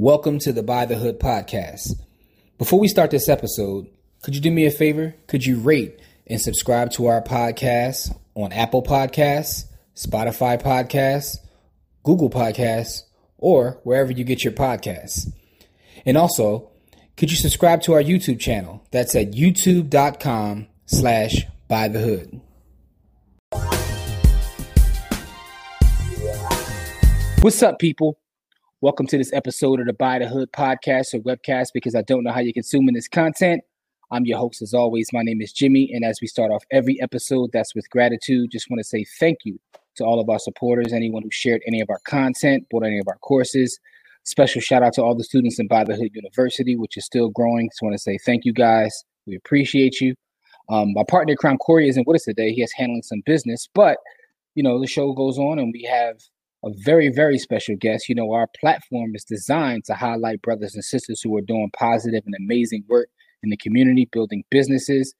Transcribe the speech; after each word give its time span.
Welcome 0.00 0.38
to 0.38 0.52
the 0.54 0.62
Buy 0.62 0.86
the 0.86 0.96
Hood 0.96 1.20
podcast. 1.20 1.92
Before 2.56 2.80
we 2.80 2.88
start 2.88 3.10
this 3.10 3.28
episode, 3.28 3.86
could 4.22 4.34
you 4.34 4.40
do 4.40 4.50
me 4.50 4.64
a 4.64 4.70
favor? 4.70 5.14
Could 5.26 5.44
you 5.44 5.58
rate 5.58 6.00
and 6.26 6.40
subscribe 6.40 6.90
to 6.92 7.04
our 7.04 7.20
podcast 7.20 8.16
on 8.34 8.50
Apple 8.50 8.82
Podcasts, 8.82 9.66
Spotify 9.94 10.58
Podcasts, 10.58 11.36
Google 12.02 12.30
Podcasts, 12.30 13.02
or 13.36 13.78
wherever 13.82 14.10
you 14.10 14.24
get 14.24 14.42
your 14.42 14.54
podcasts? 14.54 15.30
And 16.06 16.16
also, 16.16 16.70
could 17.18 17.30
you 17.30 17.36
subscribe 17.36 17.82
to 17.82 17.92
our 17.92 18.02
YouTube 18.02 18.40
channel? 18.40 18.82
That's 18.92 19.14
at 19.14 19.32
youtube.com 19.32 20.66
slash 20.86 21.44
buy 21.68 21.88
the 21.88 22.00
hood. 22.00 22.40
What's 27.42 27.62
up, 27.62 27.78
people? 27.78 28.19
Welcome 28.82 29.06
to 29.08 29.18
this 29.18 29.30
episode 29.34 29.78
of 29.78 29.84
the 29.84 29.92
Buy 29.92 30.20
the 30.20 30.26
Hood 30.26 30.52
podcast 30.52 31.12
or 31.12 31.18
webcast 31.18 31.66
because 31.74 31.94
I 31.94 32.00
don't 32.00 32.24
know 32.24 32.32
how 32.32 32.40
you're 32.40 32.54
consuming 32.54 32.94
this 32.94 33.08
content. 33.08 33.62
I'm 34.10 34.24
your 34.24 34.38
host, 34.38 34.62
as 34.62 34.72
always. 34.72 35.12
My 35.12 35.20
name 35.20 35.42
is 35.42 35.52
Jimmy. 35.52 35.90
And 35.92 36.02
as 36.02 36.18
we 36.22 36.26
start 36.26 36.50
off 36.50 36.64
every 36.72 36.98
episode, 37.02 37.50
that's 37.52 37.74
with 37.74 37.90
gratitude. 37.90 38.50
Just 38.50 38.70
want 38.70 38.78
to 38.80 38.84
say 38.84 39.04
thank 39.18 39.40
you 39.44 39.60
to 39.96 40.04
all 40.04 40.18
of 40.18 40.30
our 40.30 40.38
supporters, 40.38 40.94
anyone 40.94 41.22
who 41.22 41.30
shared 41.30 41.60
any 41.66 41.82
of 41.82 41.90
our 41.90 42.00
content, 42.06 42.64
bought 42.70 42.86
any 42.86 42.98
of 42.98 43.06
our 43.06 43.18
courses. 43.18 43.78
Special 44.24 44.62
shout 44.62 44.82
out 44.82 44.94
to 44.94 45.02
all 45.02 45.14
the 45.14 45.24
students 45.24 45.58
in 45.58 45.68
Buy 45.68 45.84
the 45.84 45.94
Hood 45.94 46.14
University, 46.14 46.74
which 46.74 46.96
is 46.96 47.04
still 47.04 47.28
growing. 47.28 47.68
Just 47.68 47.82
want 47.82 47.92
to 47.92 47.98
say 47.98 48.16
thank 48.24 48.46
you 48.46 48.54
guys. 48.54 49.04
We 49.26 49.36
appreciate 49.36 50.00
you. 50.00 50.14
Um, 50.70 50.94
my 50.94 51.04
partner, 51.06 51.36
Crown 51.36 51.58
Corey, 51.58 51.90
isn't 51.90 52.06
with 52.06 52.14
us 52.14 52.24
today. 52.24 52.54
He 52.54 52.62
is 52.62 52.72
handling 52.72 53.02
some 53.02 53.20
business, 53.26 53.68
but 53.74 53.98
you 54.54 54.62
know, 54.62 54.80
the 54.80 54.86
show 54.86 55.12
goes 55.12 55.38
on 55.38 55.58
and 55.58 55.70
we 55.70 55.82
have 55.82 56.16
a 56.64 56.70
very, 56.84 57.08
very 57.08 57.38
special 57.38 57.76
guest. 57.78 58.08
You 58.08 58.14
know, 58.14 58.32
our 58.32 58.48
platform 58.60 59.14
is 59.14 59.24
designed 59.24 59.84
to 59.86 59.94
highlight 59.94 60.42
brothers 60.42 60.74
and 60.74 60.84
sisters 60.84 61.20
who 61.22 61.36
are 61.36 61.42
doing 61.42 61.70
positive 61.76 62.22
and 62.26 62.34
amazing 62.38 62.84
work 62.88 63.08
in 63.42 63.50
the 63.50 63.56
community, 63.56 64.08
building 64.12 64.44
businesses. 64.50 65.14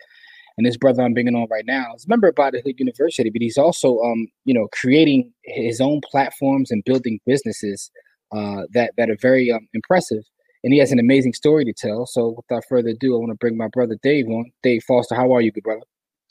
And 0.58 0.66
this 0.66 0.77
brother 0.77 1.02
I'm 1.02 1.14
bringing 1.14 1.34
on 1.34 1.47
right 1.50 1.64
now 1.66 1.94
is 1.97 2.05
a 2.05 2.08
member 2.08 2.28
of 2.28 2.34
Buy 2.34 2.50
the 2.50 2.60
Hood 2.60 2.78
University, 2.78 3.30
but 3.30 3.41
he's 3.41 3.56
also, 3.56 3.98
um, 4.00 4.27
you 4.44 4.52
know, 4.52 4.69
creating 4.72 5.32
his 5.44 5.80
own 5.80 6.00
platforms 6.10 6.70
and 6.70 6.84
building 6.84 7.19
businesses 7.24 7.91
uh, 8.32 8.62
that 8.72 8.92
that 8.97 9.08
are 9.08 9.16
very 9.20 9.50
um, 9.50 9.66
impressive. 9.72 10.22
And 10.62 10.75
he 10.75 10.78
has 10.78 10.92
an 10.92 10.98
amazing 10.98 11.32
story 11.32 11.64
to 11.64 11.72
tell. 11.72 12.04
So, 12.04 12.36
without 12.36 12.64
further 12.69 12.91
ado, 12.91 13.14
I 13.14 13.19
want 13.19 13.30
to 13.30 13.36
bring 13.36 13.56
my 13.56 13.69
brother 13.69 13.97
Dave 14.02 14.27
on. 14.28 14.50
Dave 14.62 14.82
Foster, 14.86 15.14
how 15.14 15.32
are 15.34 15.41
you, 15.41 15.50
good 15.50 15.64
brother? 15.64 15.80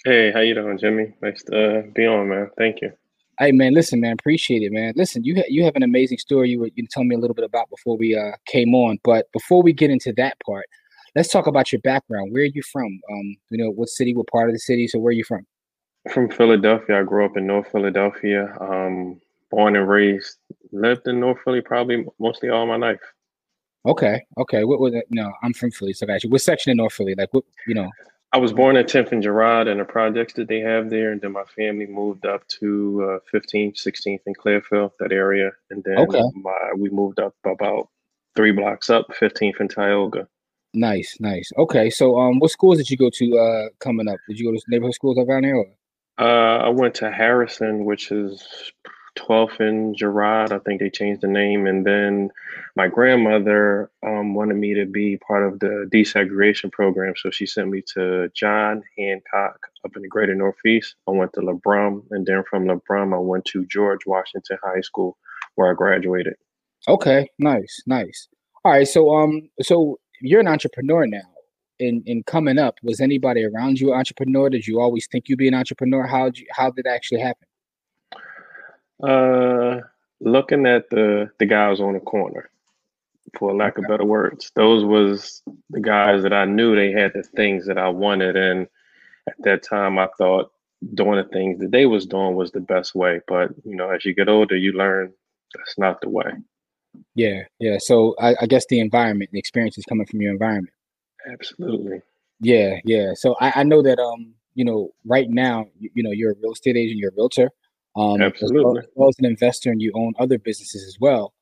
Hey, 0.06 0.32
how 0.32 0.42
you 0.42 0.54
doing, 0.54 0.78
Jimmy? 0.78 1.16
Nice 1.22 1.44
to 1.46 1.80
uh, 1.80 1.82
be 1.94 2.06
on, 2.06 2.30
man. 2.30 2.52
Thank 2.58 2.82
you. 2.82 2.92
Hey 3.40 3.54
man, 3.54 3.73
listen, 3.73 4.02
man, 4.02 4.14
appreciate 4.20 4.64
it, 4.64 4.73
man. 4.73 4.92
Listen, 4.98 5.23
you 5.23 5.36
ha- 5.38 5.48
you 5.48 5.64
have 5.64 5.78
an 5.78 5.84
amazing 5.84 6.18
story 6.18 6.50
you 6.50 6.59
were 6.59 6.70
you 6.76 6.86
tell 6.88 7.06
me 7.06 7.16
a 7.16 7.18
little 7.18 7.34
bit 7.34 7.45
about 7.45 7.70
before 7.70 7.95
we 7.95 8.14
uh 8.14 8.36
came 8.45 8.76
on, 8.76 9.00
but 9.06 9.32
before 9.32 9.64
we 9.64 9.72
get 9.72 9.90
into 9.90 10.12
that 10.18 10.36
part, 10.45 10.66
let's 11.16 11.30
talk 11.30 11.48
about 11.48 11.72
your 11.72 11.80
background. 11.82 12.34
Where 12.34 12.44
are 12.44 12.48
you 12.54 12.62
from? 12.62 13.00
Um, 13.10 13.38
you 13.50 13.64
know, 13.64 13.72
what 13.72 13.88
city, 13.88 14.14
what 14.14 14.28
part 14.28 14.50
of 14.50 14.56
the 14.56 14.60
city? 14.60 14.88
So 14.90 15.00
where 15.00 15.12
are 15.12 15.14
you 15.14 15.23
from? 15.23 15.45
From 16.12 16.30
Philadelphia. 16.30 17.00
I 17.00 17.04
grew 17.04 17.23
up 17.23 17.38
in 17.38 17.48
North 17.48 17.72
Philadelphia. 17.72 18.54
Um, 18.60 19.22
born 19.50 19.78
and 19.78 19.88
raised. 19.88 20.38
Lived 20.73 21.08
in 21.08 21.22
North 21.22 21.40
Philly 21.45 21.62
probably 21.62 22.06
mostly 22.20 22.50
all 22.50 22.67
my 22.67 22.76
life. 22.76 23.00
Okay, 23.86 24.22
okay. 24.38 24.66
What 24.66 24.82
was 24.82 24.94
it? 24.94 25.06
No, 25.10 25.32
I'm 25.44 25.54
from 25.54 25.72
Philly, 25.72 25.94
so 25.94 26.06
I 26.06 26.08
got 26.08 26.26
you. 26.26 26.30
What 26.30 26.42
section 26.42 26.72
of 26.72 26.78
North 26.78 26.92
Philly? 26.92 27.16
Like 27.17 27.34
what? 27.34 27.45
You 27.67 27.76
know. 27.76 27.90
I 28.32 28.38
was 28.38 28.54
born 28.54 28.78
at 28.78 28.88
10th 28.88 29.12
and 29.12 29.24
Girard 29.24 29.68
and 29.68 29.80
the 29.80 29.86
projects 29.86 30.34
that 30.34 30.48
they 30.48 30.60
have 30.60 30.90
there. 30.92 31.12
And 31.12 31.20
then 31.20 31.32
my 31.32 31.46
family 31.56 31.88
moved 31.88 32.26
up 32.28 32.48
to 32.60 33.20
uh, 33.34 33.36
15th, 33.36 33.76
16th 33.84 34.20
and 34.28 34.38
Clearfield, 34.38 34.92
that 35.00 35.12
area. 35.12 35.52
And 35.72 35.84
then 35.84 35.98
Okay. 35.98 36.22
my, 36.36 36.72
we 36.78 36.90
moved 36.90 37.20
up 37.20 37.34
about 37.44 37.90
three 38.36 38.52
blocks 38.52 38.90
up, 38.92 39.08
15th 39.20 39.60
and 39.60 39.70
Tioga. 39.70 40.28
Nice, 40.76 41.18
nice. 41.20 41.52
Okay, 41.58 41.90
so 41.90 42.20
um, 42.20 42.38
what 42.38 42.52
schools 42.52 42.78
did 42.78 42.92
you 42.92 42.98
go 42.98 43.10
to 43.10 43.38
uh 43.40 43.70
coming 43.80 44.08
up? 44.08 44.20
Did 44.28 44.40
you 44.40 44.52
go 44.52 44.56
to 44.56 44.64
neighborhood 44.68 44.94
schools 44.94 45.18
around 45.18 45.44
there? 45.44 45.56
Or? 45.56 45.66
Uh, 46.20 46.66
I 46.66 46.70
went 46.70 46.94
to 46.95 47.12
Harrison, 47.12 47.86
which 47.86 48.12
is 48.12 48.72
12th 49.17 49.59
and 49.59 49.95
Girard. 49.95 50.52
I 50.52 50.59
think 50.59 50.80
they 50.80 50.89
changed 50.89 51.21
the 51.21 51.27
name. 51.27 51.67
And 51.67 51.86
then 51.86 52.30
my 52.75 52.87
grandmother 52.87 53.89
um, 54.05 54.33
wanted 54.33 54.55
me 54.55 54.73
to 54.75 54.86
be 54.86 55.17
part 55.17 55.43
of 55.43 55.59
the 55.59 55.89
desegregation 55.93 56.71
program. 56.71 57.14
So 57.17 57.30
she 57.30 57.45
sent 57.45 57.70
me 57.70 57.83
to 57.93 58.30
John 58.36 58.83
Hancock 58.97 59.59
up 59.86 59.95
in 59.95 60.02
the 60.02 60.08
greater 60.08 60.36
Northeast. 60.36 60.95
I 61.08 61.11
went 61.11 61.33
to 61.33 61.42
LeBron. 61.42 62.03
And 62.11 62.25
then 62.25 62.43
from 62.49 62.65
LeBron, 62.65 63.14
I 63.14 63.20
went 63.20 63.45
to 63.45 63.65
George 63.65 64.05
Washington 64.05 64.58
High 64.64 64.81
School 64.81 65.17
where 65.55 65.71
I 65.71 65.73
graduated. 65.73 66.36
Okay, 66.87 67.30
nice, 67.37 67.81
nice. 67.86 68.30
All 68.64 68.71
right, 68.71 68.87
so 68.87 69.14
um, 69.14 69.49
so 69.61 69.99
you're 70.21 70.39
an 70.39 70.47
entrepreneur 70.47 71.05
now. 71.05 71.20
In 71.80 72.03
in 72.05 72.23
coming 72.23 72.58
up, 72.58 72.76
was 72.83 72.99
anybody 72.99 73.45
around 73.45 73.80
you 73.80 73.91
an 73.91 73.99
entrepreneur? 73.99 74.49
Did 74.49 74.67
you 74.67 74.80
always 74.81 75.08
think 75.08 75.27
you'd 75.27 75.39
be 75.39 75.47
an 75.47 75.53
entrepreneur? 75.53 76.05
How 76.08 76.26
did 76.26 76.39
you, 76.39 76.47
how 76.52 76.71
did 76.71 76.86
that 76.86 76.93
actually 76.93 77.21
happen? 77.21 77.47
Uh, 79.02 79.82
looking 80.20 80.65
at 80.65 80.89
the, 80.89 81.30
the 81.39 81.45
guys 81.45 81.80
on 81.80 81.93
the 81.93 81.99
corner, 81.99 82.49
for 83.37 83.55
lack 83.55 83.77
of 83.77 83.86
better 83.87 84.05
words, 84.05 84.52
those 84.55 84.83
was 84.83 85.42
the 85.70 85.80
guys 85.80 86.23
that 86.23 86.33
I 86.33 86.45
knew 86.45 86.76
they 86.76 86.92
had 86.92 87.11
the 87.14 87.23
things 87.23 87.67
that 87.67 87.77
I 87.77 87.89
wanted. 87.89 88.36
And 88.36 88.67
at 89.27 89.36
that 89.43 89.64
time, 89.64 89.99
I 89.99 90.08
thought 90.17 90.52
doing 90.93 91.17
the 91.17 91.30
things 91.30 91.59
that 91.59 91.71
they 91.71 91.86
was 91.86 92.05
doing 92.05 92.36
was 92.36 92.52
the 92.52 92.59
best 92.59 92.95
way. 92.95 93.21
But 93.27 93.52
you 93.65 93.76
know, 93.76 93.89
as 93.89 94.05
you 94.05 94.14
get 94.14 94.30
older, 94.30 94.55
you 94.55 94.71
learn 94.73 95.14
that's 95.55 95.77
not 95.77 96.02
the 96.02 96.09
way. 96.09 96.32
Yeah, 97.15 97.43
yeah. 97.59 97.77
So 97.80 98.15
I, 98.20 98.36
I 98.42 98.45
guess 98.45 98.65
the 98.67 98.80
environment, 98.80 99.30
the 99.32 99.39
experience 99.39 99.77
is 99.77 99.86
coming 99.86 100.05
from 100.05 100.21
your 100.21 100.32
environment. 100.32 100.73
Absolutely. 101.32 102.02
Yeah, 102.42 102.77
yeah. 102.86 103.11
So 103.15 103.36
I, 103.39 103.54
I 103.58 103.64
know 103.64 103.82
that 103.82 103.99
um, 103.99 104.33
you 104.55 104.65
know, 104.65 104.92
right 105.05 105.30
now, 105.30 105.67
you, 105.77 105.89
you 105.93 106.04
know, 106.04 106.11
you're 106.11 106.32
a 106.32 106.36
real 106.42 106.54
estate 106.54 106.77
agent, 106.77 106.99
you're 106.99 107.11
a 107.11 107.15
realtor, 107.15 107.49
um, 107.99 108.21
as 108.21 108.52
well, 108.54 108.77
Absolutely. 108.77 108.80
as 108.80 108.86
well 108.95 109.10
as 109.10 109.20
an 109.20 109.26
investor, 109.26 109.71
and 109.71 109.82
you 109.82 109.92
own 109.95 110.14
other 110.20 110.37
businesses 110.39 110.83
as 110.87 110.98
well. 110.99 111.33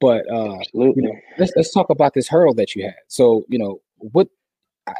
But 0.00 0.30
uh, 0.30 0.58
you 0.74 0.94
know, 0.96 1.14
let's 1.38 1.52
let's 1.56 1.72
talk 1.72 1.90
about 1.90 2.14
this 2.14 2.28
hurdle 2.28 2.54
that 2.54 2.74
you 2.74 2.84
had. 2.84 2.94
So, 3.08 3.44
you 3.48 3.58
know, 3.58 3.80
what 3.98 4.28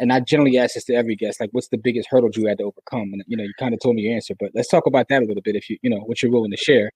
and 0.01 0.13
I 0.13 0.21
generally 0.21 0.59
ask 0.59 0.75
this 0.75 0.85
to 0.85 0.95
every 0.95 1.15
guest, 1.17 1.41
like 1.41 1.51
what's 1.53 1.69
the 1.69 1.79
biggest 1.79 2.09
hurdle 2.11 2.31
you 2.35 2.47
had 2.47 2.59
to 2.59 2.65
overcome? 2.65 3.13
And 3.13 3.23
you 3.27 3.37
know, 3.37 3.45
you 3.45 3.53
kind 3.59 3.75
of 3.75 3.81
told 3.81 3.95
me 3.97 4.03
your 4.03 4.15
answer, 4.15 4.35
but 4.39 4.51
let's 4.55 4.69
talk 4.69 4.87
about 4.87 5.09
that 5.09 5.23
a 5.23 5.27
little 5.27 5.43
bit 5.43 5.55
if 5.55 5.71
you, 5.71 5.79
you 5.83 5.91
know, 5.91 6.01
what 6.01 6.23
you're 6.23 6.33
willing 6.33 6.51
to 6.51 6.57
share. 6.57 6.91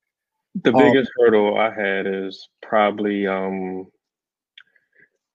The 0.65 0.75
Um, 0.75 0.79
biggest 0.79 1.13
hurdle 1.17 1.57
I 1.57 1.73
had 1.73 2.07
is 2.07 2.49
probably 2.63 3.27
um 3.27 3.87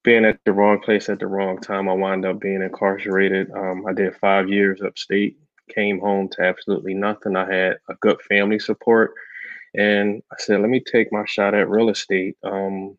being 0.03 0.25
at 0.25 0.40
the 0.46 0.53
wrong 0.53 0.80
place 0.81 1.09
at 1.09 1.19
the 1.19 1.28
wrong 1.28 1.59
time. 1.59 1.88
I 1.88 1.94
wound 1.94 2.25
up 2.25 2.40
being 2.40 2.62
incarcerated. 2.62 3.50
Um, 3.52 3.85
I 3.88 3.94
did 3.94 4.16
five 4.18 4.50
years 4.50 4.81
upstate, 4.81 5.38
came 5.74 6.00
home 6.00 6.30
to 6.30 6.42
absolutely 6.42 6.94
nothing. 6.94 7.36
I 7.36 7.52
had 7.52 7.78
a 7.90 7.96
good 8.02 8.22
family 8.22 8.59
support, 8.59 9.14
and 9.74 10.22
I 10.31 10.36
said, 10.40 10.62
let 10.62 10.70
me 10.70 10.80
take 10.80 11.12
my 11.12 11.26
shot 11.26 11.53
at 11.53 11.70
real 11.70 11.90
estate. 11.90 12.38
Um, 12.44 12.98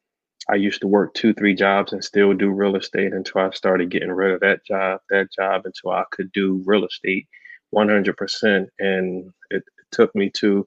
I 0.49 0.55
used 0.55 0.81
to 0.83 0.87
work 0.87 1.15
two, 1.15 1.35
three 1.35 1.55
jobs 1.55 1.93
and 1.93 2.05
still 2.05 2.33
do 2.33 2.51
real 2.51 2.77
estate 2.77 3.13
until 3.13 3.41
I 3.41 3.51
started 3.51 3.91
getting 3.91 4.13
rid 4.13 4.33
of 4.33 4.41
that 4.41 4.65
job, 4.65 5.01
that 5.11 5.33
job 5.33 5.63
until 5.65 5.91
I 5.91 6.05
could 6.13 6.31
do 6.33 6.63
real 6.65 6.85
estate 6.85 7.27
100%. 7.75 8.67
And 8.79 9.33
it, 9.51 9.57
it 9.57 9.65
took 9.91 10.15
me 10.15 10.31
to 10.37 10.65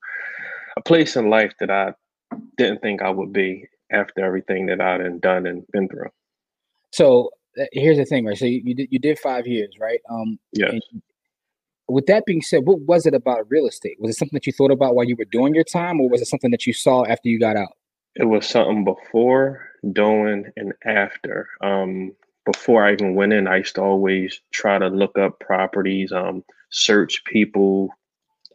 a 0.76 0.82
place 0.82 1.16
in 1.16 1.30
life 1.30 1.54
that 1.60 1.70
I 1.70 1.94
didn't 2.58 2.82
think 2.82 3.02
I 3.02 3.10
would 3.10 3.32
be 3.32 3.68
after 3.92 4.24
everything 4.24 4.66
that 4.68 4.82
I'd 4.82 5.22
done 5.22 5.46
and 5.46 5.66
been 5.72 5.88
through. 5.88 6.10
So 6.92 7.32
uh, 7.60 7.66
here's 7.72 7.98
the 7.98 8.06
thing, 8.06 8.26
right? 8.26 8.38
So 8.38 8.46
you, 8.46 8.62
you 8.64 8.76
did 8.76 8.88
you 8.92 9.00
did 9.00 9.20
five 9.20 9.48
years, 9.48 9.76
right? 9.80 10.00
Um, 10.10 10.40
Yes. 10.54 10.76
With 11.90 12.06
that 12.08 12.26
being 12.26 12.42
said, 12.42 12.66
what 12.66 12.80
was 12.82 13.06
it 13.06 13.14
about 13.14 13.50
real 13.50 13.68
estate? 13.68 13.98
Was 14.00 14.12
it 14.12 14.18
something 14.18 14.36
that 14.36 14.46
you 14.48 14.54
thought 14.54 14.72
about 14.72 14.96
while 14.96 15.06
you 15.06 15.16
were 15.18 15.26
doing 15.26 15.54
your 15.54 15.64
time, 15.64 16.00
or 16.00 16.10
was 16.10 16.22
it 16.22 16.28
something 16.28 16.52
that 16.52 16.66
you 16.68 16.74
saw 16.74 17.06
after 17.06 17.30
you 17.30 17.40
got 17.40 17.56
out? 17.56 17.74
It 18.16 18.26
was 18.26 18.48
something 18.48 18.84
before, 18.84 19.66
doing, 19.94 20.46
and 20.58 20.74
after. 20.86 21.48
Um, 21.62 22.14
before 22.46 22.86
I 22.86 22.94
even 22.94 23.16
went 23.16 23.34
in, 23.34 23.48
I 23.48 23.58
used 23.58 23.76
to 23.76 23.82
always 23.82 24.42
try 24.52 24.78
to 24.78 24.88
look 24.88 25.18
up 25.18 25.40
properties, 25.40 26.12
um, 26.12 26.44
search 26.72 27.24
people, 27.26 27.90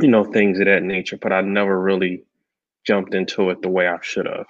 you 0.00 0.08
know, 0.08 0.24
things 0.24 0.58
of 0.58 0.66
that 0.66 0.82
nature, 0.82 1.16
but 1.16 1.32
I 1.32 1.40
never 1.40 1.80
really 1.80 2.24
jumped 2.84 3.14
into 3.14 3.50
it 3.50 3.62
the 3.62 3.68
way 3.68 3.86
I 3.88 3.98
should 4.02 4.26
have. 4.26 4.46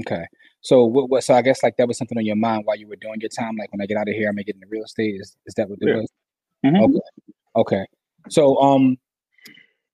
Okay. 0.00 0.26
So 0.60 0.84
what, 0.84 1.08
what? 1.08 1.24
So 1.24 1.34
I 1.34 1.42
guess 1.42 1.62
like 1.62 1.76
that 1.76 1.86
was 1.86 1.96
something 1.98 2.18
on 2.18 2.24
your 2.24 2.36
mind 2.36 2.62
while 2.64 2.76
you 2.76 2.88
were 2.88 2.96
doing 2.96 3.20
your 3.20 3.30
time. 3.30 3.56
Like 3.56 3.70
when 3.72 3.80
I 3.80 3.86
get 3.86 3.96
out 3.96 4.08
of 4.08 4.14
here, 4.14 4.28
I'm 4.28 4.34
gonna 4.34 4.44
get 4.44 4.56
into 4.56 4.66
real 4.68 4.84
estate. 4.84 5.20
Is 5.20 5.36
is 5.46 5.54
that 5.54 5.68
what 5.68 5.78
it 5.80 5.88
Yeah. 5.88 5.96
was? 5.96 6.10
Mhm. 6.64 6.82
Okay. 6.84 7.00
Okay. 7.58 7.84
So 8.28 8.56
um, 8.60 8.96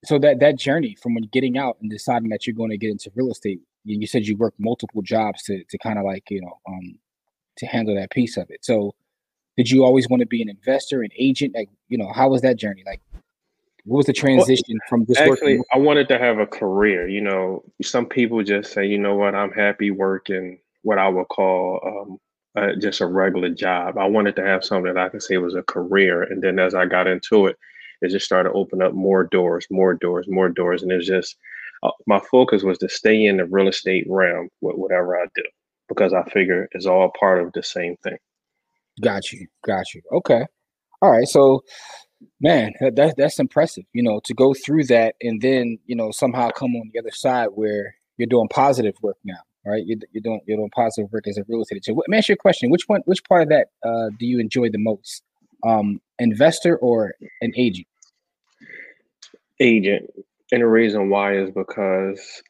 so 0.04 0.18
that 0.18 0.40
that 0.40 0.56
journey 0.58 0.96
from 1.02 1.14
when 1.14 1.24
getting 1.32 1.56
out 1.56 1.78
and 1.80 1.90
deciding 1.90 2.28
that 2.28 2.46
you're 2.46 2.54
going 2.54 2.70
to 2.70 2.78
get 2.78 2.90
into 2.90 3.10
real 3.14 3.30
estate, 3.30 3.60
you, 3.84 3.98
you 4.00 4.06
said 4.06 4.26
you 4.26 4.36
worked 4.36 4.60
multiple 4.60 5.02
jobs 5.02 5.42
to 5.44 5.64
to 5.64 5.78
kind 5.78 5.98
of 5.98 6.04
like 6.04 6.24
you 6.30 6.40
know 6.40 6.60
um 6.68 6.98
to 7.56 7.66
handle 7.66 7.94
that 7.94 8.10
piece 8.10 8.36
of 8.36 8.50
it. 8.50 8.64
So 8.64 8.94
did 9.56 9.70
you 9.70 9.84
always 9.84 10.08
want 10.08 10.20
to 10.20 10.26
be 10.26 10.42
an 10.42 10.48
investor, 10.48 11.02
an 11.02 11.10
agent? 11.18 11.54
Like 11.54 11.70
you 11.88 11.96
know, 11.96 12.12
how 12.12 12.28
was 12.28 12.42
that 12.42 12.56
journey? 12.56 12.82
Like 12.84 13.00
what 13.84 13.98
was 13.98 14.06
the 14.06 14.12
transition 14.12 14.78
from 14.88 15.06
just 15.06 15.20
Actually, 15.20 15.58
working? 15.58 15.64
I 15.72 15.78
wanted 15.78 16.08
to 16.08 16.18
have 16.18 16.38
a 16.38 16.46
career. 16.46 17.08
You 17.08 17.20
know, 17.20 17.64
some 17.82 18.06
people 18.06 18.42
just 18.42 18.72
say, 18.72 18.86
you 18.86 18.98
know 18.98 19.14
what, 19.14 19.34
I'm 19.34 19.52
happy 19.52 19.90
working 19.90 20.58
what 20.82 20.98
I 20.98 21.08
would 21.08 21.28
call 21.28 21.80
um, 21.84 22.18
uh, 22.56 22.74
just 22.80 23.00
a 23.00 23.06
regular 23.06 23.50
job. 23.50 23.98
I 23.98 24.06
wanted 24.06 24.36
to 24.36 24.44
have 24.44 24.64
something 24.64 24.92
that 24.92 25.00
I 25.00 25.08
could 25.08 25.22
say 25.22 25.36
was 25.38 25.54
a 25.54 25.62
career. 25.62 26.22
And 26.22 26.42
then 26.42 26.58
as 26.58 26.74
I 26.74 26.86
got 26.86 27.06
into 27.06 27.46
it, 27.46 27.56
it 28.00 28.10
just 28.10 28.26
started 28.26 28.50
to 28.50 28.54
open 28.54 28.82
up 28.82 28.92
more 28.92 29.24
doors, 29.24 29.66
more 29.70 29.94
doors, 29.94 30.26
more 30.28 30.48
doors. 30.48 30.82
And 30.82 30.92
it's 30.92 31.06
just 31.06 31.36
uh, 31.82 31.90
my 32.06 32.20
focus 32.30 32.62
was 32.62 32.78
to 32.78 32.88
stay 32.88 33.24
in 33.26 33.38
the 33.38 33.44
real 33.44 33.68
estate 33.68 34.06
realm 34.08 34.48
with 34.60 34.76
whatever 34.76 35.16
I 35.16 35.26
do 35.34 35.42
because 35.88 36.12
I 36.12 36.22
figure 36.30 36.68
it's 36.72 36.86
all 36.86 37.10
part 37.18 37.42
of 37.42 37.52
the 37.52 37.62
same 37.62 37.96
thing. 38.02 38.16
Got 39.02 39.32
you. 39.32 39.46
Got 39.66 39.92
you. 39.94 40.02
Okay. 40.12 40.46
All 41.02 41.10
right. 41.10 41.26
So, 41.26 41.64
man, 42.40 42.72
that, 42.80 43.14
that's 43.16 43.38
impressive, 43.40 43.84
you 43.92 44.02
know, 44.02 44.20
to 44.24 44.34
go 44.34 44.54
through 44.54 44.84
that 44.84 45.16
and 45.20 45.42
then, 45.42 45.78
you 45.86 45.96
know, 45.96 46.10
somehow 46.12 46.50
come 46.50 46.74
on 46.76 46.90
the 46.92 47.00
other 47.00 47.10
side 47.10 47.48
where 47.54 47.96
you're 48.16 48.28
doing 48.28 48.48
positive 48.48 48.94
work 49.02 49.16
now 49.24 49.40
right? 49.64 49.84
You're, 49.86 49.98
you're 50.12 50.22
doing 50.22 50.40
you're 50.46 50.56
doing 50.56 50.70
positive 50.70 51.12
work 51.12 51.26
as 51.26 51.38
a 51.38 51.44
real 51.48 51.62
estate 51.62 51.76
agent. 51.76 51.98
Let 52.08 52.28
you 52.28 52.34
a 52.34 52.36
question: 52.36 52.70
Which 52.70 52.84
one, 52.86 53.02
which 53.04 53.24
part 53.24 53.42
of 53.42 53.48
that 53.50 53.68
uh, 53.84 54.10
do 54.18 54.26
you 54.26 54.38
enjoy 54.38 54.70
the 54.70 54.78
most? 54.78 55.22
Um, 55.66 56.00
investor 56.18 56.76
or 56.76 57.14
an 57.40 57.52
agent? 57.56 57.86
Agent, 59.60 60.10
and 60.52 60.60
the 60.60 60.66
reason 60.66 61.08
why 61.08 61.36
is 61.36 61.50
because 61.50 62.42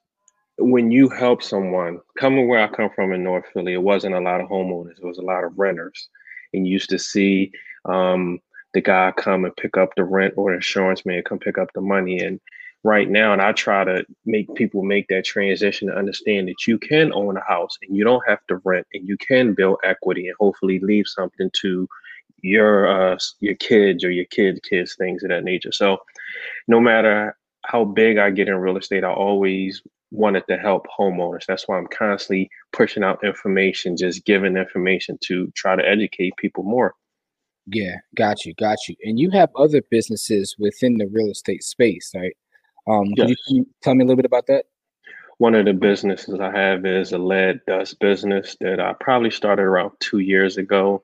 when 0.59 0.91
you 0.91 1.09
help 1.09 1.43
someone, 1.43 2.01
coming 2.19 2.49
where 2.49 2.61
I 2.61 2.69
come 2.69 2.91
from 2.95 3.13
in 3.13 3.23
North 3.23 3.45
Philly, 3.53 3.75
it 3.75 3.83
wasn't 3.83 4.15
a 4.15 4.21
lot 4.21 4.41
of 4.41 4.49
homeowners; 4.49 4.99
it 4.99 5.05
was 5.05 5.19
a 5.19 5.23
lot 5.23 5.45
of 5.45 5.59
renters, 5.59 6.09
and 6.53 6.67
you 6.67 6.73
used 6.73 6.91
to 6.91 6.99
see 6.99 7.53
um, 7.85 8.41
the 8.73 8.81
guy 8.81 9.13
come 9.17 9.45
and 9.45 9.57
pick 9.57 9.77
up 9.77 9.91
the 9.97 10.05
rent 10.05 10.35
or 10.37 10.51
the 10.51 10.57
insurance 10.57 11.07
man 11.07 11.23
come 11.23 11.39
pick 11.39 11.59
up 11.59 11.73
the 11.75 11.81
money 11.81 12.19
and 12.19 12.41
right 12.85 13.09
now 13.09 13.33
and 13.33 13.41
i 13.41 13.51
try 13.51 13.83
to 13.83 14.05
make 14.27 14.55
people 14.55 14.83
make 14.83 15.09
that 15.09 15.25
transition 15.25 15.89
to 15.89 15.97
understand 15.97 16.47
that 16.47 16.67
you 16.67 16.79
can 16.79 17.13
own 17.15 17.37
a 17.37 17.45
house 17.49 17.77
and 17.83 17.97
you 17.97 18.05
don't 18.05 18.23
have 18.29 18.41
to 18.47 18.61
rent 18.65 18.87
and 18.93 19.09
you 19.09 19.17
can 19.17 19.55
build 19.55 19.79
equity 19.83 20.29
and 20.29 20.37
hopefully 20.39 20.79
leave 20.81 21.07
something 21.07 21.51
to 21.55 21.89
your 22.45 22.87
uh, 22.87 23.19
your 23.41 23.55
kids 23.55 24.05
or 24.05 24.11
your 24.11 24.27
kids 24.27 24.61
kids 24.69 24.95
things 24.97 25.23
of 25.23 25.31
that 25.31 25.45
nature. 25.45 25.73
So 25.73 25.99
no 26.69 26.79
matter 26.79 27.37
how 27.65 27.85
big 27.85 28.19
i 28.19 28.31
get 28.31 28.49
in 28.49 28.57
real 28.57 28.77
estate 28.77 29.05
i 29.05 29.13
always 29.13 29.83
wanted 30.11 30.45
to 30.49 30.57
help 30.57 30.87
homeowners. 30.99 31.47
That's 31.49 31.67
why 31.67 31.79
i'm 31.79 31.87
constantly 31.87 32.51
pushing 32.73 33.03
out 33.03 33.25
information 33.25 33.97
just 33.97 34.25
giving 34.27 34.57
information 34.57 35.19
to 35.25 35.51
try 35.57 35.75
to 35.75 35.89
educate 35.89 36.37
people 36.37 36.65
more. 36.65 36.95
Yeah 37.67 37.97
got 38.15 38.45
you 38.45 38.53
got 38.55 38.77
you. 38.89 38.95
And 39.03 39.19
you 39.19 39.31
have 39.31 39.49
other 39.57 39.81
businesses 39.91 40.55
within 40.59 40.99
the 40.99 41.07
real 41.07 41.31
estate 41.31 41.63
space 41.63 42.13
right 42.15 42.37
um, 42.87 43.07
yes. 43.17 43.29
Can 43.47 43.57
you 43.57 43.67
tell 43.83 43.95
me 43.95 44.03
a 44.03 44.07
little 44.07 44.17
bit 44.17 44.27
about 44.27 44.47
that? 44.47 44.67
One 45.39 45.55
of 45.55 45.65
the 45.65 45.73
businesses 45.73 46.39
I 46.39 46.57
have 46.57 46.87
is 46.87 47.13
a 47.13 47.19
lead 47.19 47.61
dust 47.67 47.99
business 47.99 48.57
that 48.61 48.81
I 48.81 48.95
probably 49.01 49.31
started 49.31 49.63
around 49.63 49.93
two 50.01 50.21
years 50.21 50.57
ago. 50.57 51.03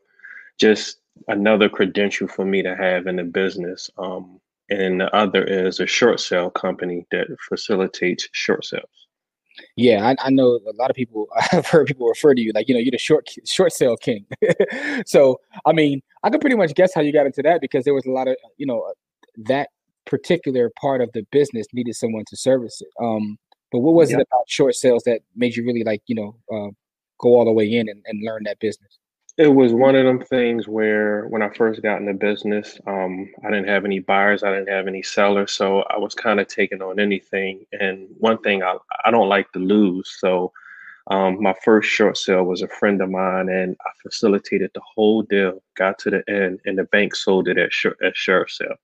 Just 0.59 0.99
another 1.29 1.69
credential 1.69 2.29
for 2.29 2.45
me 2.45 2.63
to 2.63 2.77
have 2.77 3.07
in 3.07 3.17
the 3.17 3.25
business. 3.25 3.91
Um, 3.99 4.41
and 4.71 5.01
the 5.01 5.15
other 5.15 5.43
is 5.45 5.81
a 5.81 5.87
short 5.87 6.21
sale 6.21 6.51
company 6.51 7.07
that 7.11 7.27
facilitates 7.49 8.29
short 8.33 8.65
sales. 8.65 8.85
Yeah, 9.77 10.07
I, 10.07 10.27
I, 10.27 10.31
know 10.31 10.61
a 10.67 10.73
lot 10.79 10.91
of 10.91 10.97
people. 10.97 11.27
I've 11.53 11.67
heard 11.67 11.89
people 11.89 12.07
refer 12.07 12.35
to 12.35 12.41
you 12.41 12.53
like 12.55 12.69
you 12.69 12.75
know 12.75 12.81
you're 12.81 12.93
the 12.93 12.99
short 12.99 13.29
short 13.45 13.73
sale 13.73 13.97
king. 13.97 14.25
so 15.07 15.41
I 15.67 15.73
mean, 15.73 16.03
I 16.23 16.31
can 16.31 16.41
pretty 16.41 16.57
much 16.57 16.75
guess 16.75 16.95
how 16.95 17.01
you 17.01 17.13
got 17.13 17.27
into 17.27 17.43
that 17.43 17.61
because 17.61 17.85
there 17.85 17.93
was 17.93 18.07
a 18.07 18.11
lot 18.11 18.29
of 18.29 18.37
you 18.57 18.67
know 18.67 18.93
that 19.49 19.71
particular 20.11 20.71
part 20.81 21.01
of 21.01 21.11
the 21.15 21.25
business 21.31 21.67
needed 21.73 21.95
someone 21.95 22.25
to 22.29 22.37
service 22.37 22.83
it. 22.83 22.89
Um, 23.03 23.39
but 23.73 23.79
what 23.79 23.95
was 23.95 24.11
it 24.11 24.17
about 24.17 24.49
short 24.49 24.75
sales 24.75 25.05
that 25.05 25.21
made 25.37 25.55
you 25.57 25.65
really 25.65 25.85
like, 25.85 26.03
you 26.07 26.17
know, 26.17 26.37
uh, 26.53 26.71
go 27.21 27.37
all 27.37 27.45
the 27.45 27.53
way 27.53 27.73
in 27.73 27.89
and, 27.89 28.03
and 28.07 28.21
learn 28.27 28.43
that 28.45 28.59
business? 28.59 28.99
It 29.39 29.55
was 29.55 29.73
one 29.73 29.95
of 29.95 30.05
them 30.05 30.21
things 30.21 30.67
where 30.67 31.27
when 31.29 31.41
I 31.41 31.51
first 31.51 31.81
got 31.81 32.01
into 32.01 32.13
business, 32.15 32.79
um, 32.87 33.31
I 33.47 33.51
didn't 33.51 33.69
have 33.69 33.85
any 33.85 34.01
buyers, 34.01 34.43
I 34.43 34.53
didn't 34.53 34.69
have 34.69 34.89
any 34.89 35.03
sellers, 35.03 35.53
so 35.53 35.83
I 35.83 35.99
was 35.99 36.15
kind 36.15 36.41
of 36.41 36.49
taking 36.49 36.83
on 36.83 36.99
anything. 36.99 37.65
And 37.73 38.09
one 38.19 38.39
thing 38.39 38.63
I 38.63 38.77
I 39.05 39.11
don't 39.11 39.29
like 39.29 39.51
to 39.53 39.61
lose, 39.61 40.17
so 40.19 40.53
um, 41.11 41.41
my 41.41 41.55
first 41.65 41.89
short 41.89 42.19
sale 42.19 42.43
was 42.43 42.61
a 42.61 42.69
friend 42.69 43.01
of 43.01 43.09
mine, 43.11 43.49
and 43.49 43.77
I 43.87 43.91
facilitated 44.03 44.73
the 44.75 44.83
whole 44.95 45.23
deal. 45.23 45.63
Got 45.77 45.99
to 46.01 46.11
the 46.11 46.23
end, 46.29 46.61
and 46.67 46.77
the 46.77 46.85
bank 46.85 47.15
sold 47.15 47.49
it 47.49 47.57
at 47.57 47.73
short 47.73 47.99
at 48.03 48.17
short 48.17 48.51
sale. 48.51 48.77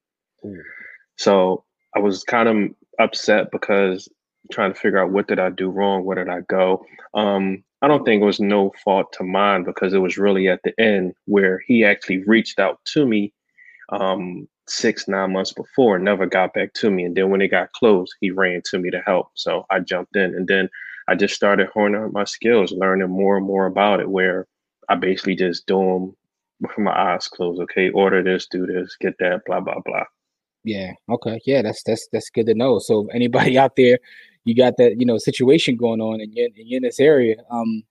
Ooh. 0.45 0.63
So 1.17 1.65
I 1.95 1.99
was 1.99 2.25
kind 2.25 2.49
of 2.49 2.75
upset 2.99 3.51
because 3.51 4.09
trying 4.51 4.73
to 4.73 4.79
figure 4.79 4.99
out 4.99 5.11
what 5.11 5.29
did 5.29 5.39
I 5.39 5.51
do 5.51 5.69
wrong, 5.69 6.05
where 6.05 6.17
did 6.17 6.29
I 6.33 6.41
go. 6.43 6.85
Um, 7.15 7.65
I 7.83 7.89
don't 7.89 8.05
think 8.05 8.23
it 8.23 8.27
was 8.27 8.41
no 8.41 8.73
fault 8.85 9.13
to 9.15 9.25
mine 9.25 9.65
because 9.65 9.93
it 9.93 9.99
was 9.99 10.19
really 10.19 10.49
at 10.49 10.61
the 10.65 10.79
end 10.81 11.15
where 11.27 11.63
he 11.67 11.85
actually 11.85 12.25
reached 12.25 12.59
out 12.59 12.81
to 12.93 13.07
me 13.07 13.33
um, 13.91 14.49
six, 14.69 15.07
nine 15.09 15.33
months 15.33 15.53
before, 15.53 15.97
and 15.97 16.05
never 16.05 16.27
got 16.27 16.55
back 16.55 16.73
to 16.75 16.91
me. 16.91 17.05
And 17.05 17.17
then 17.17 17.31
when 17.31 17.41
it 17.41 17.49
got 17.49 17.73
close, 17.73 18.09
he 18.21 18.31
ran 18.31 18.63
to 18.71 18.79
me 18.79 18.91
to 18.91 19.01
help. 19.01 19.31
So 19.35 19.67
I 19.71 19.81
jumped 19.81 20.17
in 20.17 20.35
and 20.35 20.49
then 20.49 20.69
I 21.09 21.15
just 21.15 21.35
started 21.35 21.69
honing 21.73 22.03
up 22.03 22.13
my 22.13 22.25
skills, 22.25 22.73
learning 22.73 23.11
more 23.11 23.37
and 23.37 23.47
more 23.47 23.67
about 23.67 24.01
it, 24.01 24.11
where 24.11 24.47
I 24.89 24.97
basically 24.97 25.37
just 25.37 25.67
do 25.67 25.79
them 25.79 26.17
with 26.61 26.79
my 26.79 26.93
eyes 26.93 27.29
closed. 27.29 27.61
Okay, 27.63 27.91
order 27.91 28.23
this, 28.23 28.47
do 28.47 28.67
this, 28.67 28.97
get 29.01 29.15
that, 29.21 29.43
blah, 29.47 29.61
blah, 29.61 29.81
blah. 29.85 30.05
Yeah. 30.67 30.93
Okay. 31.09 31.41
Yeah. 31.47 31.63
That's 31.63 31.83
that's 31.85 32.09
that's 32.13 32.29
good 32.29 32.47
to 32.47 32.55
know. 32.55 32.81
So 32.81 33.07
anybody 33.15 33.57
out 33.63 33.77
there, 33.77 33.99
you 34.45 34.55
got 34.55 34.77
that 34.79 34.99
you 34.99 35.07
know 35.07 35.17
situation 35.17 35.77
going 35.77 36.01
on, 36.01 36.21
and 36.21 36.35
you're, 36.35 36.47
and 36.47 36.69
you're 36.69 36.79
in 36.79 36.83
this 36.83 37.01
area, 37.01 37.37
um, 37.51 37.85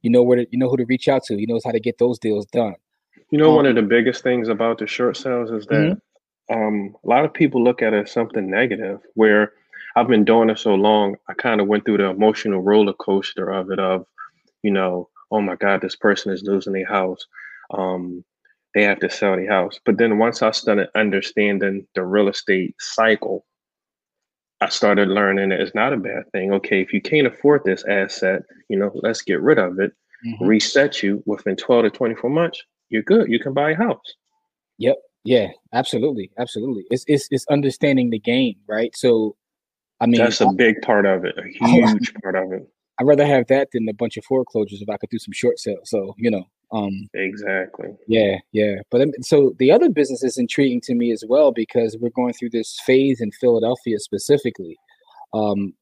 you 0.00 0.10
know 0.10 0.22
where 0.22 0.38
to, 0.38 0.46
you 0.50 0.58
know 0.58 0.68
who 0.68 0.78
to 0.78 0.86
reach 0.86 1.08
out 1.08 1.24
to. 1.24 1.36
He 1.36 1.46
knows 1.46 1.62
how 1.64 1.72
to 1.72 1.80
get 1.80 1.98
those 1.98 2.18
deals 2.18 2.46
done. 2.46 2.74
You 3.30 3.38
know, 3.38 3.50
um, 3.50 3.56
one 3.56 3.66
of 3.66 3.74
the 3.74 3.82
biggest 3.82 4.22
things 4.22 4.48
about 4.48 4.78
the 4.78 4.86
short 4.86 5.16
sales 5.16 5.50
is 5.50 5.66
that 5.66 5.98
mm-hmm. 6.50 6.56
um, 6.56 6.96
a 7.04 7.08
lot 7.08 7.24
of 7.24 7.34
people 7.34 7.62
look 7.62 7.82
at 7.82 7.92
it 7.92 8.04
as 8.04 8.12
something 8.12 8.48
negative. 8.50 9.00
Where 9.14 9.52
I've 9.94 10.08
been 10.08 10.24
doing 10.24 10.48
it 10.48 10.58
so 10.58 10.74
long, 10.74 11.16
I 11.28 11.34
kind 11.34 11.60
of 11.60 11.66
went 11.66 11.84
through 11.84 11.98
the 11.98 12.06
emotional 12.06 12.62
roller 12.62 12.94
coaster 12.94 13.50
of 13.50 13.70
it. 13.70 13.78
Of, 13.78 14.06
you 14.62 14.70
know, 14.70 15.10
oh 15.30 15.42
my 15.42 15.56
God, 15.56 15.82
this 15.82 15.96
person 15.96 16.32
is 16.32 16.42
losing 16.42 16.72
their 16.72 16.86
house. 16.86 17.26
Um, 17.70 18.24
they 18.76 18.82
have 18.82 19.00
to 19.00 19.08
sell 19.08 19.38
the 19.38 19.46
house. 19.46 19.80
But 19.86 19.96
then 19.96 20.18
once 20.18 20.42
I 20.42 20.50
started 20.50 20.90
understanding 20.94 21.86
the 21.94 22.04
real 22.04 22.28
estate 22.28 22.76
cycle, 22.78 23.46
I 24.60 24.68
started 24.68 25.08
learning 25.08 25.48
that 25.48 25.60
it's 25.60 25.74
not 25.74 25.94
a 25.94 25.96
bad 25.96 26.30
thing. 26.32 26.52
Okay, 26.52 26.82
if 26.82 26.92
you 26.92 27.00
can't 27.00 27.26
afford 27.26 27.62
this 27.64 27.84
asset, 27.88 28.42
you 28.68 28.78
know, 28.78 28.90
let's 28.96 29.22
get 29.22 29.40
rid 29.40 29.58
of 29.58 29.80
it, 29.80 29.92
mm-hmm. 30.26 30.44
reset 30.44 31.02
you 31.02 31.22
within 31.24 31.56
12 31.56 31.84
to 31.84 31.90
24 31.90 32.28
months, 32.28 32.62
you're 32.90 33.02
good. 33.02 33.30
You 33.30 33.38
can 33.38 33.54
buy 33.54 33.70
a 33.70 33.76
house. 33.76 34.12
Yep. 34.76 34.96
Yeah, 35.24 35.48
absolutely. 35.72 36.30
Absolutely. 36.38 36.84
It's 36.90 37.04
it's 37.08 37.28
it's 37.30 37.46
understanding 37.48 38.10
the 38.10 38.18
game, 38.18 38.56
right? 38.68 38.94
So 38.94 39.36
I 40.00 40.06
mean 40.06 40.20
that's 40.20 40.42
a 40.42 40.52
big 40.52 40.82
part 40.82 41.06
of 41.06 41.24
it, 41.24 41.34
a 41.38 41.48
huge 41.66 42.12
part 42.22 42.36
of 42.36 42.52
it. 42.52 42.68
I'd 42.98 43.06
rather 43.06 43.26
have 43.26 43.46
that 43.48 43.68
than 43.72 43.88
a 43.88 43.94
bunch 43.94 44.16
of 44.16 44.24
foreclosures 44.24 44.80
if 44.80 44.88
I 44.88 44.96
could 44.96 45.10
do 45.10 45.18
some 45.18 45.32
short 45.32 45.58
sales. 45.58 45.90
So, 45.90 46.14
you 46.16 46.30
know, 46.30 46.44
um, 46.72 47.08
exactly. 47.14 47.90
Yeah, 48.08 48.38
yeah. 48.52 48.76
But 48.90 49.02
um, 49.02 49.12
so 49.20 49.54
the 49.58 49.70
other 49.70 49.88
business 49.88 50.22
is 50.22 50.38
intriguing 50.38 50.80
to 50.82 50.94
me 50.94 51.12
as 51.12 51.24
well 51.28 51.52
because 51.52 51.96
we're 52.00 52.10
going 52.10 52.32
through 52.32 52.50
this 52.50 52.80
phase 52.84 53.20
in 53.20 53.30
Philadelphia 53.32 53.98
specifically. 53.98 54.76
Um, 55.32 55.74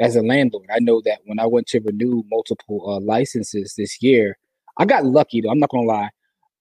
as 0.00 0.16
a 0.16 0.22
landlord, 0.22 0.68
I 0.72 0.78
know 0.80 1.02
that 1.04 1.18
when 1.24 1.38
I 1.38 1.46
went 1.46 1.66
to 1.68 1.80
renew 1.80 2.22
multiple 2.30 2.84
uh, 2.88 3.00
licenses 3.00 3.74
this 3.76 4.02
year, 4.02 4.38
I 4.78 4.84
got 4.84 5.04
lucky 5.04 5.40
though. 5.40 5.50
I'm 5.50 5.58
not 5.58 5.70
gonna 5.70 5.86
lie. 5.86 6.10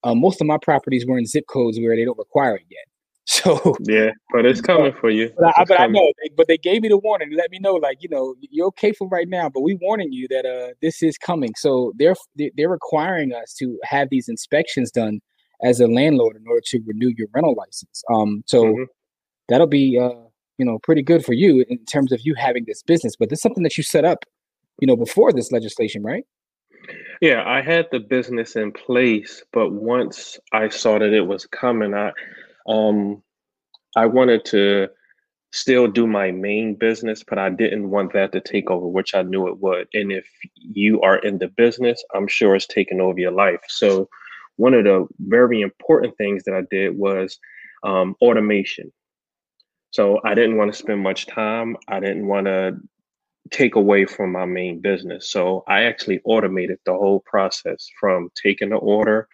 Uh, 0.04 0.16
most 0.16 0.42
of 0.42 0.48
my 0.48 0.58
properties 0.62 1.06
were 1.06 1.18
in 1.18 1.26
zip 1.26 1.46
codes 1.48 1.80
where 1.80 1.96
they 1.96 2.06
don't 2.06 2.18
require 2.18 2.56
it 2.56 2.66
yet. 2.70 2.86
So 3.44 3.78
yeah, 3.80 4.12
but 4.34 4.46
it's 4.46 4.60
coming 4.60 4.92
for 5.00 5.10
you. 5.10 5.32
But, 5.38 5.58
I, 5.58 5.64
but 5.64 5.80
I, 5.80 5.88
know, 5.88 6.12
but 6.36 6.50
they 6.50 6.58
gave 6.58 6.82
me 6.82 6.90
the 6.90 6.98
warning. 6.98 7.32
Let 7.32 7.52
me 7.52 7.60
know, 7.60 7.76
like 7.76 8.00
you 8.02 8.10
know, 8.10 8.36
you're 8.42 8.68
okay 8.68 8.92
for 8.92 9.08
right 9.08 9.30
now, 9.30 9.48
but 9.48 9.62
we 9.62 9.76
warning 9.76 10.12
you 10.12 10.28
that 10.28 10.46
uh 10.46 10.74
this 10.82 11.02
is 11.02 11.18
coming. 11.18 11.52
So 11.56 11.94
they're 11.98 12.16
they're 12.36 12.70
requiring 12.70 13.34
us 13.34 13.54
to 13.60 13.80
have 13.86 14.10
these 14.10 14.28
inspections 14.28 14.92
done 14.92 15.22
as 15.64 15.80
a 15.80 15.88
landlord 15.88 16.36
in 16.36 16.44
order 16.48 16.62
to 16.66 16.82
renew 16.86 17.14
your 17.18 17.30
rental 17.34 17.56
license. 17.58 18.04
Um, 18.14 18.44
so 18.46 18.66
mm-hmm. 18.66 18.84
that'll 19.48 19.68
be 19.68 19.98
uh 19.98 20.28
you 20.58 20.66
know 20.66 20.80
pretty 20.80 21.02
good 21.02 21.24
for 21.24 21.34
you 21.34 21.64
in 21.70 21.86
terms 21.86 22.12
of 22.12 22.20
you 22.26 22.36
having 22.36 22.66
this 22.68 22.84
business. 22.84 23.16
But 23.18 23.30
this 23.30 23.40
is 23.40 23.44
something 23.44 23.64
that 23.64 23.78
you 23.78 23.84
set 23.84 24.04
up, 24.04 24.26
you 24.82 24.88
know, 24.88 24.98
before 24.98 25.32
this 25.32 25.50
legislation, 25.50 26.04
right? 26.04 26.26
Yeah, 27.22 27.44
I 27.46 27.62
had 27.62 27.88
the 27.92 28.00
business 28.00 28.58
in 28.58 28.74
place, 28.74 29.44
but 29.54 29.72
once 29.72 30.38
I 30.52 30.68
saw 30.68 31.00
that 31.00 31.14
it 31.14 31.26
was 31.26 31.46
coming, 31.46 31.94
I 31.94 32.12
um, 32.68 33.24
I 33.96 34.06
wanted 34.08 34.46
to 34.46 34.90
still 35.54 35.88
do 35.88 36.08
my 36.08 36.32
main 36.32 36.76
business, 36.76 37.24
but 37.28 37.40
I 37.40 37.50
didn't 37.50 37.90
want 37.92 38.14
that 38.14 38.32
to 38.34 38.42
take 38.42 38.70
over, 38.72 38.88
which 38.88 39.16
I 39.16 39.24
knew 39.24 39.48
it 39.48 39.60
would. 39.60 39.88
And 39.94 40.12
if 40.12 40.28
you 40.56 41.02
are 41.02 41.18
in 41.18 41.40
the 41.40 41.48
business, 41.50 42.04
I'm 42.16 42.28
sure 42.28 42.56
it's 42.56 42.68
taking 42.68 43.02
over 43.02 43.20
your 43.20 43.32
life. 43.32 43.62
So, 43.70 44.10
one 44.58 44.74
of 44.76 44.84
the 44.86 45.08
very 45.20 45.62
important 45.62 46.18
things 46.18 46.44
that 46.46 46.54
I 46.56 46.62
did 46.72 46.98
was 46.98 47.40
um, 47.84 48.16
automation. 48.22 48.92
So, 49.92 50.20
I 50.26 50.36
didn't 50.36 50.58
want 50.58 50.74
to 50.74 50.78
spend 50.80 51.02
much 51.02 51.28
time. 51.28 51.78
I 51.90 52.00
didn't 52.00 52.28
want 52.28 52.48
to 52.48 52.78
take 53.52 53.76
away 53.76 54.06
from 54.06 54.32
my 54.32 54.46
main 54.46 54.82
business. 54.82 55.32
So 55.32 55.64
I 55.68 55.84
actually 55.84 56.22
automated 56.26 56.80
the 56.86 56.94
whole 56.94 57.22
process 57.26 57.88
from 58.00 58.30
taking 58.42 58.70
the 58.70 58.76
order, 58.78 59.28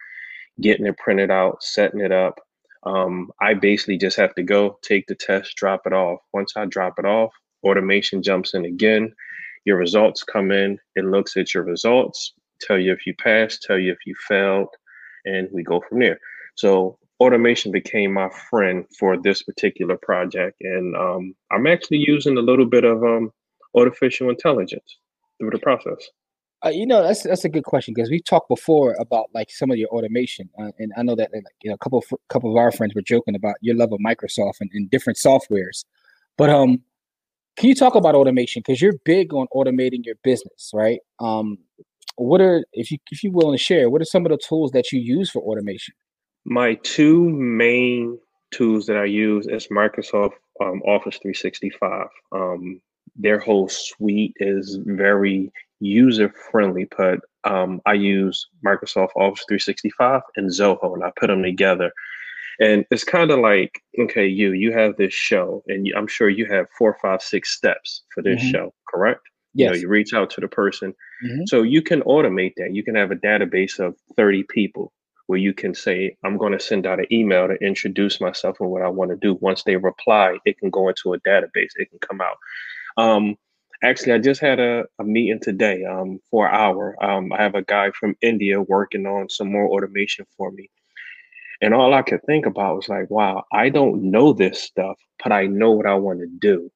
getting 0.62 0.86
it 0.88 0.98
printed 0.98 1.32
out, 1.32 1.64
setting 1.64 2.02
it 2.02 2.12
up. 2.12 2.40
Um, 2.84 3.32
I 3.42 3.54
basically 3.54 3.98
just 3.98 4.18
have 4.18 4.34
to 4.36 4.44
go 4.44 4.80
take 4.82 5.08
the 5.08 5.16
test, 5.16 5.56
drop 5.56 5.82
it 5.86 5.94
off. 5.94 6.20
Once 6.34 6.54
I 6.56 6.66
drop 6.66 6.96
it 6.98 7.06
off, 7.06 7.34
automation 7.64 8.24
jumps 8.24 8.54
in 8.54 8.66
again. 8.66 9.14
Your 9.66 9.78
results 9.78 10.24
come 10.24 10.52
in, 10.52 10.80
it 10.96 11.06
looks 11.06 11.36
at 11.36 11.54
your 11.54 11.64
results, 11.64 12.34
tell 12.62 12.80
you 12.80 12.94
if 12.94 13.06
you 13.06 13.14
passed, 13.16 13.64
tell 13.64 13.78
you 13.78 13.92
if 13.92 14.00
you 14.06 14.16
failed, 14.28 14.70
and 15.26 15.50
we 15.52 15.64
go 15.64 15.82
from 15.88 16.00
there. 16.00 16.20
So 16.56 16.98
automation 17.20 17.72
became 17.72 18.14
my 18.14 18.30
friend 18.50 18.86
for 18.98 19.18
this 19.18 19.44
particular 19.44 19.98
project, 19.98 20.58
and 20.62 20.96
um, 20.96 21.36
I'm 21.52 21.68
actually 21.68 21.98
using 21.98 22.38
a 22.38 22.42
little 22.42 22.66
bit 22.66 22.86
of 22.86 23.04
um, 23.04 23.32
artificial 23.76 24.30
intelligence 24.30 24.98
through 25.38 25.52
the 25.52 25.60
process. 25.60 26.10
Uh, 26.66 26.70
you 26.70 26.86
know, 26.86 27.02
that's 27.02 27.24
that's 27.24 27.46
a 27.46 27.50
good 27.50 27.64
question 27.64 27.94
because 27.94 28.10
we 28.10 28.20
talked 28.20 28.50
before 28.50 28.96
about 29.00 29.28
like 29.34 29.50
some 29.50 29.72
of 29.72 29.78
your 29.78 29.88
automation, 29.90 30.50
uh, 30.60 30.72
and 30.78 30.92
I 30.98 31.04
know 31.04 31.16
that 31.16 31.30
like, 31.34 31.44
you 31.64 31.70
know, 31.70 31.76
a 31.76 31.78
couple 31.78 32.00
of, 32.00 32.06
couple 32.28 32.52
of 32.52 32.58
our 32.58 32.72
friends 32.72 32.94
were 32.94 33.02
joking 33.02 33.36
about 33.36 33.56
your 33.62 33.76
love 33.76 33.94
of 33.94 34.00
Microsoft 34.06 34.60
and, 34.60 34.70
and 34.74 34.90
different 34.90 35.18
softwares. 35.18 35.86
But 36.38 36.50
um, 36.50 36.82
can 37.56 37.70
you 37.70 37.76
talk 37.76 37.96
about 37.96 38.16
automation 38.16 38.62
because 38.66 38.82
you're 38.82 38.98
big 39.06 39.34
on 39.34 39.48
automating 39.54 40.06
your 40.06 40.16
business, 40.24 40.72
right? 40.74 41.00
Um, 41.20 41.58
what 42.16 42.42
are 42.42 42.66
if 42.74 42.92
you 42.92 42.98
if 43.12 43.24
you're 43.24 43.34
willing 43.34 43.58
to 43.58 43.64
share, 43.64 43.90
what 43.90 44.02
are 44.02 44.06
some 44.06 44.26
of 44.26 44.32
the 44.32 44.38
tools 44.38 44.72
that 44.72 44.92
you 44.92 45.00
use 45.00 45.30
for 45.30 45.42
automation? 45.42 45.94
My 46.46 46.76
two 46.84 47.30
main 47.30 48.20
tools 48.52 48.86
that 48.88 48.98
I 48.98 49.06
use 49.06 49.48
is 49.48 49.68
Microsoft 49.68 50.34
um, 50.62 50.82
Office 50.82 51.18
365. 51.22 52.08
Um, 52.34 52.82
their 53.16 53.40
whole 53.40 53.70
suite 53.70 54.34
is 54.38 54.80
very 54.86 55.52
user 55.80 56.34
friendly, 56.52 56.88
but 56.98 57.20
um, 57.44 57.82
I 57.86 57.94
use 57.94 58.48
Microsoft 58.66 59.16
Office 59.16 59.46
365 59.48 60.22
and 60.36 60.50
Zoho, 60.50 60.94
and 60.94 61.04
I 61.04 61.12
put 61.18 61.28
them 61.28 61.44
together. 61.44 61.92
And 62.60 62.86
it's 62.92 63.06
kind 63.06 63.32
of 63.32 63.40
like, 63.40 63.82
okay, 63.98 64.28
you 64.28 64.52
you 64.52 64.74
have 64.74 64.98
this 64.98 65.14
show, 65.14 65.64
and 65.68 65.88
you, 65.88 65.94
I'm 65.96 66.08
sure 66.08 66.30
you 66.30 66.46
have 66.48 66.68
four, 66.78 66.98
five, 67.02 67.22
six 67.22 67.56
steps 67.56 68.04
for 68.14 68.22
this 68.22 68.42
mm-hmm. 68.42 68.52
show, 68.52 68.74
correct? 68.90 69.22
Yes. 69.54 69.68
You 69.68 69.72
know, 69.72 69.82
you 69.82 69.88
reach 69.88 70.14
out 70.14 70.30
to 70.32 70.42
the 70.42 70.48
person. 70.48 70.94
Mm-hmm. 71.26 71.44
So 71.48 71.64
you 71.64 71.82
can 71.82 72.02
automate 72.02 72.54
that. 72.58 72.74
You 72.74 72.84
can 72.84 72.96
have 72.96 73.12
a 73.12 73.16
database 73.16 73.80
of 73.80 73.96
30 74.16 74.44
people 74.44 74.92
where 75.28 75.40
you 75.40 75.54
can 75.54 75.74
say, 75.74 76.18
I'm 76.24 76.38
going 76.38 76.54
to 76.54 76.60
send 76.60 76.88
out 76.88 77.00
an 77.00 77.06
email 77.12 77.48
to 77.48 77.54
introduce 77.56 78.20
myself 78.20 78.58
and 78.60 78.70
what 78.70 78.82
I 78.82 78.90
want 78.90 79.12
to 79.12 79.18
do. 79.18 79.38
Once 79.42 79.64
they 79.64 79.76
reply, 79.76 80.38
it 80.46 80.58
can 80.58 80.70
go 80.70 80.90
into 80.90 81.14
a 81.14 81.20
database, 81.20 81.72
it 81.76 81.90
can 81.90 82.00
come 82.00 82.20
out. 82.20 82.38
Um, 82.98 83.36
actually, 83.84 84.14
I 84.14 84.20
just 84.20 84.42
had 84.42 84.60
a, 84.60 84.86
a 85.00 85.04
meeting 85.04 85.40
today 85.42 85.86
um, 85.86 86.20
for 86.30 86.48
an 86.48 86.56
hour. 86.56 86.96
Um, 87.04 87.32
I 87.34 87.42
have 87.42 87.56
a 87.56 87.64
guy 87.64 87.92
from 87.92 88.16
India 88.22 88.62
working 88.62 89.06
on 89.06 89.30
some 89.30 89.52
more 89.52 89.68
automation 89.68 90.26
for 90.38 90.52
me. 90.52 90.70
And 91.62 91.74
all 91.74 91.94
I 91.94 92.02
could 92.02 92.24
think 92.26 92.46
about 92.46 92.78
was 92.78 92.90
like, 92.90 93.10
wow, 93.10 93.44
I 93.52 93.70
don't 93.70 94.04
know 94.12 94.32
this 94.34 94.62
stuff, 94.62 94.98
but 95.22 95.34
I 95.34 95.48
know 95.48 95.72
what 95.72 95.86
I 95.86 95.96
want 95.96 96.20
to 96.20 96.28
do. 96.28 96.72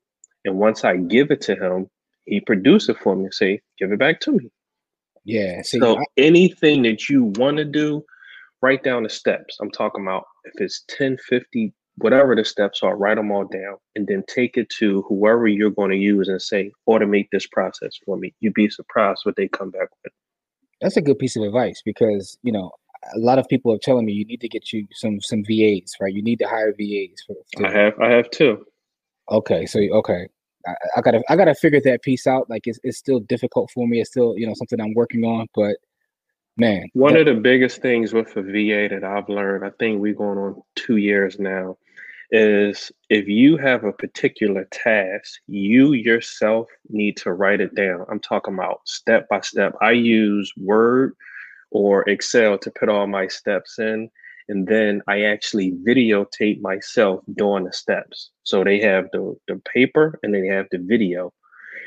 And 0.46 0.58
once 0.58 0.84
I 0.84 0.98
give 0.98 1.32
it 1.32 1.42
to 1.42 1.56
him, 1.56 1.90
he 2.26 2.42
produce 2.42 2.90
it 2.90 2.98
for 3.00 3.16
me 3.16 3.26
and 3.26 3.34
say, 3.34 3.62
give 3.80 3.92
it 3.92 4.00
back 4.00 4.20
to 4.22 4.34
me. 4.34 4.50
Yeah. 5.24 5.62
See, 5.62 5.80
so 5.80 6.00
I- 6.00 6.06
anything 6.18 6.84
that 6.84 7.10
you 7.10 7.26
want 7.38 7.58
to 7.58 7.66
do, 7.66 8.04
write 8.62 8.84
down 8.84 9.04
the 9.04 9.10
steps. 9.10 9.58
I'm 9.62 9.72
talking 9.72 10.04
about 10.04 10.26
if 10.46 10.54
it's 10.58 10.84
10, 10.90 11.18
50, 11.18 11.74
whatever 11.98 12.36
the 12.36 12.44
steps 12.44 12.82
are, 12.84 12.98
write 12.98 13.16
them 13.16 13.32
all 13.32 13.46
down 13.46 13.78
and 13.96 14.08
then 14.08 14.24
take 14.28 14.58
it 14.58 14.70
to 14.70 15.04
whoever 15.04 15.48
you're 15.48 15.70
going 15.70 15.92
to 15.92 15.98
use 15.98 16.28
and 16.28 16.42
say, 16.42 16.72
automate 16.90 17.28
this 17.32 17.48
process 17.48 17.98
for 18.06 18.18
me. 18.18 18.34
You'd 18.40 18.54
be 18.54 18.70
surprised 18.70 19.22
what 19.24 19.36
they 19.36 19.48
come 19.48 19.70
back 19.70 19.90
with. 20.04 20.14
That's 20.82 20.98
a 20.98 21.02
good 21.02 21.20
piece 21.20 21.36
of 21.36 21.44
advice 21.44 21.82
because, 21.86 22.38
you 22.44 22.52
know, 22.52 22.72
a 23.16 23.20
lot 23.20 23.40
of 23.40 23.48
people 23.48 23.74
are 23.74 23.78
telling 23.78 24.06
me 24.06 24.14
you 24.14 24.26
need 24.26 24.42
to 24.42 24.50
get 24.50 24.72
you 24.72 24.88
some 24.94 25.20
some 25.22 25.44
VAs, 25.46 25.94
right? 26.00 26.14
You 26.14 26.24
need 26.24 26.40
to 26.40 26.48
hire 26.48 26.74
VAs 26.78 27.22
for. 27.26 27.36
I 27.66 27.72
have 27.72 28.00
I 28.00 28.10
have 28.12 28.30
two. 28.30 28.66
Okay, 29.32 29.66
so 29.66 29.80
okay, 29.80 30.28
I, 30.68 30.74
I, 30.98 31.02
gotta 31.02 31.22
I 31.30 31.36
gotta 31.36 31.56
figure 31.56 31.82
that 31.82 32.02
piece 32.02 32.28
out. 32.28 32.50
Like 32.50 32.64
it's 32.66 32.80
it's 32.84 32.98
still 32.98 33.20
difficult 33.20 33.72
for 33.72 33.88
me. 33.88 34.00
It's 34.00 34.10
still 34.10 34.36
you 34.38 34.48
know 34.48 34.54
something 34.56 34.80
I'm 34.80 34.94
working 34.94 35.24
on, 35.24 35.48
but 35.56 35.76
man, 36.58 36.88
one 36.94 37.14
that, 37.14 37.28
of 37.28 37.36
the 37.36 37.42
biggest 37.42 37.82
things 37.82 38.14
with 38.14 38.36
a 38.38 38.42
VA 38.42 38.88
that 38.90 39.04
I've 39.04 39.30
learned, 39.30 39.66
I 39.66 39.72
think 39.80 40.00
we're 40.02 40.14
going 40.14 40.38
on 40.38 40.62
two 40.76 40.98
years 40.98 41.40
now, 41.40 41.78
is 42.34 42.92
if 43.10 43.28
you 43.28 43.58
have 43.58 43.84
a 43.84 43.94
particular 43.94 44.68
task, 44.72 45.40
you 45.48 45.94
yourself 45.94 46.68
need 46.90 47.16
to 47.18 47.32
write 47.32 47.62
it 47.62 47.76
down. 47.76 48.06
I'm 48.10 48.20
talking 48.20 48.56
about 48.56 48.82
step 48.86 49.30
by 49.30 49.42
step. 49.42 49.74
I 49.82 49.92
use 49.92 50.52
Word 50.58 51.14
or 51.70 52.10
Excel 52.10 52.58
to 52.58 52.72
put 52.72 52.90
all 52.90 53.06
my 53.06 53.28
steps 53.28 53.78
in. 53.78 54.10
And 54.50 54.68
then 54.68 55.02
I 55.08 55.22
actually 55.22 55.74
videotape 55.88 56.60
myself 56.60 57.22
doing 57.36 57.66
the 57.66 57.72
steps. 57.72 58.32
So 58.44 58.64
they 58.64 58.80
have 58.82 59.06
the, 59.14 59.38
the 59.48 59.62
paper 59.74 60.20
and 60.24 60.34
they 60.34 60.48
have 60.48 60.66
the 60.72 60.80
video. 60.80 61.32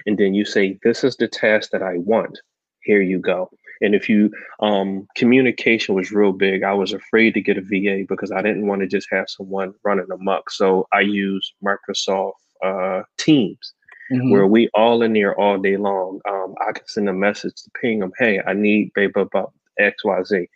And 0.06 0.16
then 0.16 0.32
you 0.32 0.44
say, 0.44 0.78
This 0.84 1.02
is 1.02 1.16
the 1.16 1.28
task 1.28 1.70
that 1.72 1.82
I 1.82 1.98
want. 1.98 2.38
Here 2.82 3.02
you 3.02 3.18
go. 3.18 3.50
And 3.80 3.94
if 3.94 4.08
you 4.08 4.30
um, 4.60 5.06
communication 5.16 5.94
was 5.94 6.12
real 6.12 6.32
big, 6.32 6.62
I 6.62 6.72
was 6.72 6.92
afraid 6.92 7.34
to 7.34 7.40
get 7.40 7.58
a 7.58 7.62
VA 7.62 8.04
because 8.08 8.32
I 8.32 8.42
didn't 8.42 8.66
want 8.66 8.80
to 8.82 8.86
just 8.86 9.08
have 9.10 9.28
someone 9.28 9.74
running 9.84 10.06
amok. 10.10 10.50
So 10.50 10.86
I 10.92 11.00
use 11.00 11.52
Microsoft 11.64 12.32
uh, 12.64 13.02
Teams, 13.18 13.74
mm-hmm. 14.12 14.30
where 14.30 14.46
we 14.46 14.68
all 14.74 15.02
in 15.02 15.12
there 15.12 15.38
all 15.38 15.58
day 15.58 15.76
long. 15.76 16.20
Um, 16.28 16.54
I 16.66 16.72
can 16.72 16.86
send 16.86 17.08
a 17.08 17.12
message 17.12 17.54
to 17.56 17.70
ping 17.80 18.00
them, 18.00 18.12
hey, 18.18 18.40
I 18.46 18.52
need 18.52 18.92
baby 18.94 19.20
about 19.20 19.52
XYZ. 19.80 20.48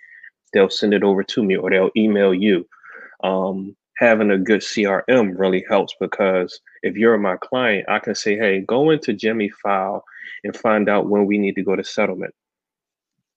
They'll 0.53 0.71
send 0.71 0.95
it 0.95 1.05
over 1.05 1.23
to 1.23 1.45
me 1.45 1.57
or 1.57 1.71
they'll 1.71 1.91
email 1.97 2.35
you. 2.35 2.67
Um, 3.23 3.77
having 3.99 4.31
a 4.31 4.39
good 4.39 4.63
CRM 4.63 5.39
really 5.39 5.63
helps 5.69 5.95
because 6.01 6.59
if 6.83 6.97
you're 6.97 7.19
my 7.19 7.37
client, 7.37 7.85
I 7.89 7.99
can 7.99 8.15
say, 8.15 8.37
hey, 8.37 8.61
go 8.61 8.91
into 8.91 9.13
Jimmy 9.13 9.51
file 9.63 10.05
and 10.43 10.57
find 10.57 10.89
out 10.89 11.09
when 11.09 11.27
we 11.27 11.39
need 11.39 11.55
to 11.57 11.63
go 11.63 11.77
to 11.77 11.85
settlement. 11.85 12.35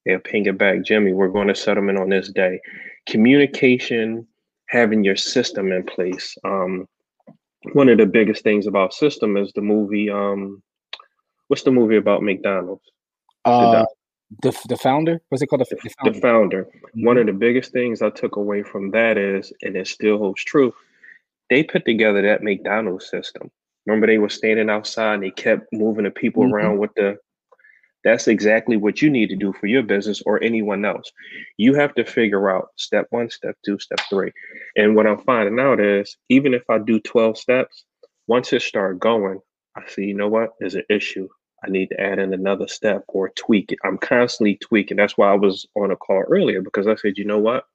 They'll 0.06 0.20
ping 0.20 0.46
it 0.46 0.58
back, 0.58 0.84
Jimmy, 0.84 1.14
we're 1.14 1.30
going 1.30 1.48
to 1.48 1.56
settlement 1.56 1.98
on 1.98 2.10
this 2.10 2.30
day. 2.30 2.60
Communication, 3.08 4.28
having 4.68 5.04
your 5.04 5.16
system 5.16 5.72
in 5.72 5.84
place. 5.84 6.38
Um, 6.44 6.88
one 7.72 7.88
of 7.88 7.98
the 7.98 8.06
biggest 8.06 8.44
things 8.44 8.68
about 8.68 8.94
system 8.94 9.38
is 9.38 9.52
the 9.54 9.62
movie. 9.62 10.10
Um, 10.10 10.62
what's 11.48 11.64
the 11.64 11.72
movie 11.72 11.96
about 11.96 12.24
McDonald's? 12.24 12.84
Uh, 13.46 13.86
the, 14.42 14.58
the 14.68 14.78
founder 14.78 15.22
what's 15.30 15.42
it 15.42 15.48
called 15.48 15.62
the, 15.62 15.76
the 15.84 15.90
founder, 15.90 16.14
the 16.14 16.22
founder. 16.22 16.64
Mm-hmm. 16.64 17.06
one 17.06 17.18
of 17.18 17.26
the 17.28 17.34
biggest 17.34 17.72
things 17.72 18.02
i 18.02 18.10
took 18.10 18.36
away 18.36 18.64
from 18.64 18.92
that 18.92 19.18
is 19.18 19.54
and 19.62 19.76
it 19.76 19.88
still 19.88 20.18
holds 20.18 20.44
true 20.44 20.74
they 21.50 21.64
put 21.64 21.86
together 21.86 22.22
that 22.22 22.42
mcdonald's 22.42 23.10
system 23.10 23.52
remember 23.86 24.08
they 24.08 24.18
were 24.18 24.30
standing 24.30 24.70
outside 24.70 25.16
and 25.16 25.24
they 25.24 25.32
kept 25.32 25.72
moving 25.72 26.06
the 26.06 26.12
people 26.12 26.44
mm-hmm. 26.44 26.54
around 26.54 26.78
with 26.78 26.92
the 26.96 27.18
that's 28.04 28.28
exactly 28.28 28.78
what 28.78 29.02
you 29.02 29.10
need 29.10 29.30
to 29.30 29.36
do 29.36 29.54
for 29.54 29.68
your 29.68 29.84
business 29.84 30.22
or 30.26 30.42
anyone 30.44 30.86
else 30.86 31.12
you 31.58 31.74
have 31.74 31.94
to 31.96 32.06
figure 32.06 32.50
out 32.50 32.70
step 32.76 33.08
one 33.10 33.30
step 33.30 33.56
two 33.66 33.80
step 33.80 34.00
three 34.10 34.32
and 34.76 34.96
what 34.96 35.08
i'm 35.08 35.20
finding 35.20 35.60
out 35.60 35.80
is 35.80 36.18
even 36.30 36.54
if 36.54 36.64
i 36.70 36.78
do 36.78 37.00
12 37.00 37.38
steps 37.38 37.86
once 38.28 38.54
it 38.54 38.62
start 38.62 39.00
going 39.00 39.40
i 39.76 39.82
see 39.88 40.04
you 40.04 40.14
know 40.14 40.28
what 40.30 40.52
there's 40.60 40.76
an 40.76 40.84
issue 40.90 41.28
I 41.66 41.70
need 41.70 41.90
to 41.92 42.02
add 42.02 42.20
in 42.20 42.34
another 42.34 42.68
step 42.68 43.04
or 43.08 43.30
tweak 43.30 43.72
it. 43.72 43.80
I'm 43.86 43.98
constantly 43.98 44.58
tweaking. 44.58 44.98
That's 44.98 45.18
why 45.18 45.32
I 45.32 45.36
was 45.36 45.66
on 45.76 45.92
a 45.92 45.96
call 45.96 46.24
earlier 46.28 46.62
because 46.62 46.88
I 46.88 46.96
said, 46.96 47.18
you 47.18 47.26
know 47.26 47.40
what? 47.40 47.66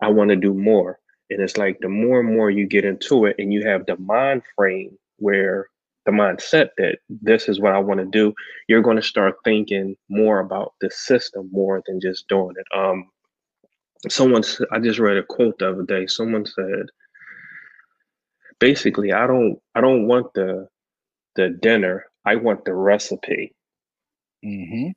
I 0.00 0.08
want 0.08 0.30
to 0.30 0.36
do 0.36 0.54
more. 0.54 0.98
And 1.28 1.40
it's 1.40 1.56
like 1.56 1.78
the 1.80 1.88
more 1.88 2.20
and 2.20 2.34
more 2.34 2.50
you 2.50 2.66
get 2.66 2.84
into 2.84 3.26
it 3.26 3.36
and 3.38 3.52
you 3.52 3.66
have 3.66 3.84
the 3.86 3.96
mind 3.96 4.42
frame 4.54 4.96
where 5.18 5.68
the 6.06 6.12
mindset 6.12 6.68
that 6.78 6.98
this 7.08 7.48
is 7.48 7.60
what 7.60 7.74
I 7.74 7.78
want 7.78 8.00
to 8.00 8.06
do, 8.06 8.32
you're 8.68 8.82
going 8.82 8.96
to 8.96 9.02
start 9.02 9.34
thinking 9.44 9.96
more 10.08 10.40
about 10.40 10.74
the 10.80 10.90
system 10.90 11.50
more 11.52 11.82
than 11.86 12.00
just 12.00 12.26
doing 12.28 12.54
it. 12.56 12.66
Um, 12.76 13.08
someone, 14.08 14.42
I 14.72 14.78
just 14.78 14.98
read 14.98 15.18
a 15.18 15.22
quote 15.22 15.58
the 15.58 15.70
other 15.70 15.82
day. 15.82 16.06
Someone 16.06 16.46
said, 16.46 16.86
basically, 18.58 19.12
I 19.12 19.26
don't, 19.26 19.58
I 19.74 19.80
don't 19.80 20.06
want 20.06 20.32
the, 20.34 20.68
the 21.34 21.50
dinner. 21.60 22.06
I 22.24 22.36
want 22.36 22.64
the 22.64 22.74
recipe. 22.74 23.54
Mm-hmm. 24.44 24.90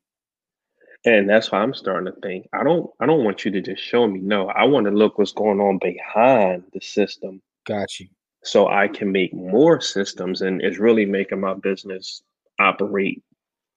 And 1.05 1.29
that's 1.29 1.51
why 1.51 1.59
I'm 1.59 1.73
starting 1.73 2.13
to 2.13 2.19
think. 2.19 2.47
I 2.53 2.63
don't 2.63 2.89
I 2.99 3.05
don't 3.05 3.23
want 3.23 3.45
you 3.45 3.51
to 3.51 3.61
just 3.61 3.81
show 3.81 4.05
me. 4.05 4.19
No, 4.19 4.47
I 4.49 4.65
want 4.65 4.85
to 4.85 4.91
look 4.91 5.17
what's 5.17 5.31
going 5.31 5.59
on 5.59 5.79
behind 5.81 6.63
the 6.73 6.81
system. 6.81 7.41
Got 7.65 7.99
you. 7.99 8.07
So 8.43 8.67
I 8.67 8.87
can 8.87 9.11
make 9.11 9.33
more 9.33 9.81
systems 9.81 10.41
and 10.41 10.61
it's 10.61 10.79
really 10.79 11.05
making 11.05 11.41
my 11.41 11.53
business 11.53 12.21
operate 12.59 13.21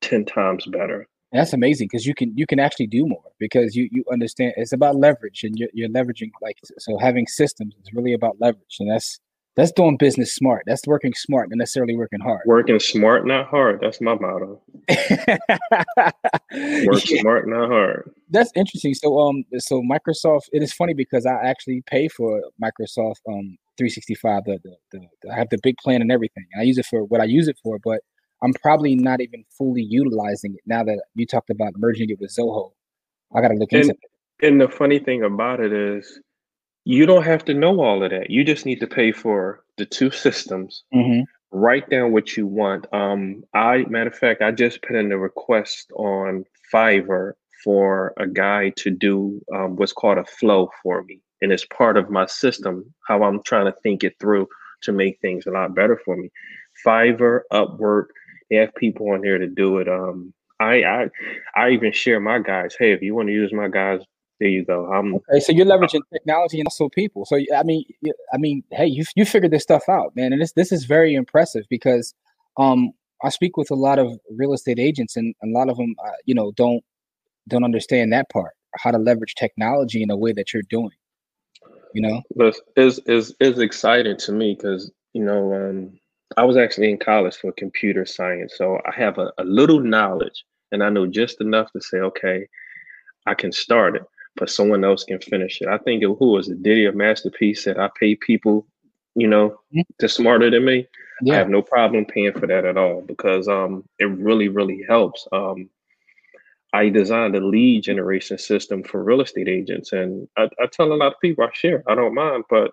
10 0.02 0.24
times 0.24 0.66
better. 0.66 1.06
that's 1.32 1.52
amazing 1.52 1.88
because 1.90 2.06
you 2.06 2.14
can 2.14 2.36
you 2.36 2.46
can 2.46 2.58
actually 2.58 2.86
do 2.86 3.06
more 3.06 3.22
because 3.38 3.76
you 3.76 3.88
you 3.92 4.04
understand 4.12 4.52
it's 4.56 4.72
about 4.72 4.96
leverage 4.96 5.44
and 5.44 5.56
you're, 5.56 5.68
you're 5.72 5.88
leveraging 5.88 6.30
like 6.40 6.58
so 6.78 6.98
having 6.98 7.26
systems 7.26 7.74
is 7.82 7.92
really 7.94 8.12
about 8.12 8.36
leverage 8.40 8.76
and 8.80 8.90
that's 8.90 9.20
That's 9.54 9.72
doing 9.72 9.98
business 9.98 10.34
smart. 10.34 10.62
That's 10.66 10.86
working 10.86 11.12
smart, 11.14 11.50
not 11.50 11.58
necessarily 11.58 11.94
working 11.94 12.20
hard. 12.20 12.40
Working 12.46 12.80
smart, 12.80 13.26
not 13.26 13.48
hard. 13.48 13.80
That's 13.82 14.00
my 14.00 14.14
motto. 14.14 14.62
Work 14.88 14.96
yeah. 17.10 17.20
smart, 17.20 17.46
not 17.48 17.68
hard. 17.68 18.10
That's 18.30 18.50
interesting. 18.56 18.94
So, 18.94 19.18
um, 19.18 19.44
so 19.58 19.82
Microsoft. 19.82 20.48
It 20.52 20.62
is 20.62 20.72
funny 20.72 20.94
because 20.94 21.26
I 21.26 21.34
actually 21.34 21.82
pay 21.86 22.08
for 22.08 22.40
Microsoft 22.62 23.20
um 23.28 23.58
365. 23.78 24.44
The, 24.44 24.58
the, 24.64 25.00
the 25.22 25.30
I 25.30 25.36
have 25.36 25.48
the 25.50 25.58
big 25.62 25.76
plan 25.78 26.02
and 26.02 26.12
everything. 26.12 26.46
I 26.58 26.62
use 26.62 26.78
it 26.78 26.86
for 26.86 27.04
what 27.04 27.20
I 27.20 27.24
use 27.24 27.48
it 27.48 27.58
for, 27.62 27.78
but 27.82 28.00
I'm 28.42 28.52
probably 28.54 28.96
not 28.96 29.20
even 29.20 29.44
fully 29.56 29.82
utilizing 29.82 30.54
it 30.54 30.62
now 30.66 30.82
that 30.84 31.02
you 31.14 31.26
talked 31.26 31.50
about 31.50 31.74
merging 31.76 32.10
it 32.10 32.18
with 32.20 32.34
Zoho. 32.34 32.72
I 33.34 33.40
got 33.40 33.48
to 33.48 33.54
look 33.54 33.72
and, 33.72 33.82
into 33.82 33.94
it. 33.94 34.46
And 34.46 34.60
the 34.60 34.68
funny 34.68 34.98
thing 34.98 35.22
about 35.22 35.60
it 35.60 35.72
is, 35.72 36.20
you 36.84 37.06
don't 37.06 37.22
have 37.22 37.44
to 37.44 37.54
know 37.54 37.80
all 37.80 38.02
of 38.02 38.10
that. 38.10 38.30
You 38.30 38.44
just 38.44 38.66
need 38.66 38.80
to 38.80 38.88
pay 38.88 39.12
for 39.12 39.62
the 39.78 39.86
two 39.86 40.10
systems. 40.10 40.82
Mm-hmm. 40.92 41.22
Write 41.52 41.88
down 41.90 42.12
what 42.12 42.36
you 42.36 42.46
want. 42.46 42.86
Um, 42.92 43.44
I 43.54 43.84
matter 43.88 44.10
of 44.10 44.16
fact, 44.16 44.42
I 44.42 44.50
just 44.50 44.82
put 44.82 44.96
in 44.96 45.12
a 45.12 45.18
request 45.18 45.92
on 45.94 46.44
Fiverr 46.74 47.34
for 47.62 48.14
a 48.16 48.26
guy 48.26 48.70
to 48.70 48.90
do 48.90 49.40
um, 49.54 49.76
what's 49.76 49.92
called 49.92 50.18
a 50.18 50.24
flow 50.24 50.70
for 50.82 51.04
me, 51.04 51.20
and 51.42 51.52
it's 51.52 51.66
part 51.66 51.96
of 51.96 52.10
my 52.10 52.26
system. 52.26 52.94
How 53.06 53.24
I'm 53.24 53.42
trying 53.42 53.66
to 53.66 53.78
think 53.82 54.04
it 54.04 54.14
through 54.18 54.48
to 54.82 54.92
make 54.92 55.20
things 55.20 55.46
a 55.46 55.50
lot 55.50 55.74
better 55.74 56.00
for 56.04 56.16
me. 56.16 56.30
Fiverr, 56.86 57.40
Upwork, 57.52 58.06
they 58.48 58.56
have 58.56 58.74
people 58.76 59.10
on 59.10 59.22
here 59.22 59.38
to 59.38 59.46
do 59.46 59.78
it. 59.78 59.88
Um, 59.88 60.32
I 60.60 60.82
I 60.84 61.08
I 61.56 61.70
even 61.70 61.92
share 61.92 62.20
my 62.20 62.38
guys. 62.38 62.74
Hey, 62.78 62.92
if 62.92 63.02
you 63.02 63.14
want 63.14 63.28
to 63.28 63.32
use 63.32 63.52
my 63.52 63.68
guys, 63.68 64.00
there 64.40 64.48
you 64.48 64.64
go. 64.64 64.86
I'm 64.92 65.16
okay. 65.16 65.40
So 65.40 65.52
you're 65.52 65.66
leveraging 65.66 66.02
technology 66.12 66.58
and 66.58 66.66
also 66.66 66.88
people. 66.88 67.24
So 67.26 67.36
I 67.54 67.62
mean, 67.64 67.84
I 68.32 68.38
mean, 68.38 68.62
hey, 68.70 68.86
you 68.86 69.04
you 69.16 69.24
figured 69.24 69.52
this 69.52 69.62
stuff 69.62 69.88
out, 69.88 70.14
man, 70.16 70.32
and 70.32 70.40
this 70.40 70.52
this 70.52 70.72
is 70.72 70.84
very 70.84 71.14
impressive 71.14 71.64
because 71.68 72.14
um 72.56 72.92
I 73.24 73.28
speak 73.28 73.56
with 73.56 73.70
a 73.70 73.76
lot 73.76 73.98
of 73.98 74.18
real 74.30 74.52
estate 74.52 74.78
agents, 74.78 75.16
and 75.16 75.34
a 75.42 75.46
lot 75.46 75.68
of 75.68 75.76
them, 75.76 75.94
uh, 76.04 76.10
you 76.24 76.34
know, 76.34 76.52
don't 76.56 76.82
don't 77.48 77.64
understand 77.64 78.12
that 78.12 78.28
part, 78.30 78.52
how 78.78 78.90
to 78.90 78.98
leverage 78.98 79.34
technology 79.34 80.02
in 80.02 80.10
a 80.10 80.16
way 80.16 80.32
that 80.32 80.52
you're 80.52 80.62
doing. 80.68 80.90
You 81.94 82.02
know, 82.02 82.22
but 82.36 82.56
is 82.76 82.98
is 83.06 83.34
is 83.40 83.58
exciting 83.58 84.16
to 84.18 84.32
me 84.32 84.54
because 84.54 84.90
you 85.12 85.24
know 85.24 85.54
um 85.54 85.98
I 86.36 86.44
was 86.44 86.56
actually 86.56 86.90
in 86.90 86.98
college 86.98 87.36
for 87.36 87.52
computer 87.52 88.06
science, 88.06 88.54
so 88.56 88.78
I 88.86 88.94
have 88.94 89.18
a, 89.18 89.32
a 89.38 89.44
little 89.44 89.80
knowledge, 89.80 90.44
and 90.70 90.82
I 90.82 90.88
know 90.88 91.06
just 91.06 91.40
enough 91.40 91.70
to 91.72 91.80
say, 91.80 91.98
okay, 91.98 92.46
I 93.26 93.34
can 93.34 93.52
start 93.52 93.96
it, 93.96 94.02
but 94.36 94.50
someone 94.50 94.84
else 94.84 95.04
can 95.04 95.20
finish 95.20 95.60
it. 95.60 95.68
I 95.68 95.78
think 95.78 96.02
it, 96.02 96.16
who 96.18 96.32
was 96.32 96.48
it? 96.48 96.62
Diddy 96.62 96.86
of 96.86 96.94
Master 96.94 97.30
P 97.30 97.54
said, 97.54 97.78
"I 97.78 97.90
pay 97.98 98.14
people, 98.14 98.66
you 99.14 99.28
know, 99.28 99.50
mm-hmm. 99.74 99.80
to 99.98 100.08
smarter 100.08 100.50
than 100.50 100.64
me." 100.64 100.86
Yeah. 101.22 101.34
I 101.34 101.36
have 101.38 101.50
no 101.50 101.62
problem 101.62 102.04
paying 102.04 102.32
for 102.32 102.46
that 102.46 102.64
at 102.64 102.76
all 102.76 103.02
because 103.02 103.46
um, 103.46 103.84
it 103.98 104.06
really, 104.06 104.48
really 104.48 104.84
helps. 104.88 105.26
Um, 105.30 105.68
I 106.72 106.88
designed 106.88 107.36
a 107.36 107.46
lead 107.46 107.82
generation 107.82 108.38
system 108.38 108.82
for 108.82 109.02
real 109.04 109.20
estate 109.20 109.48
agents, 109.48 109.92
and 109.92 110.26
I, 110.36 110.48
I 110.60 110.66
tell 110.72 110.92
a 110.92 110.94
lot 110.94 111.12
of 111.12 111.20
people 111.20 111.44
I 111.44 111.50
share. 111.52 111.82
I 111.86 111.94
don't 111.94 112.14
mind, 112.14 112.44
but 112.48 112.70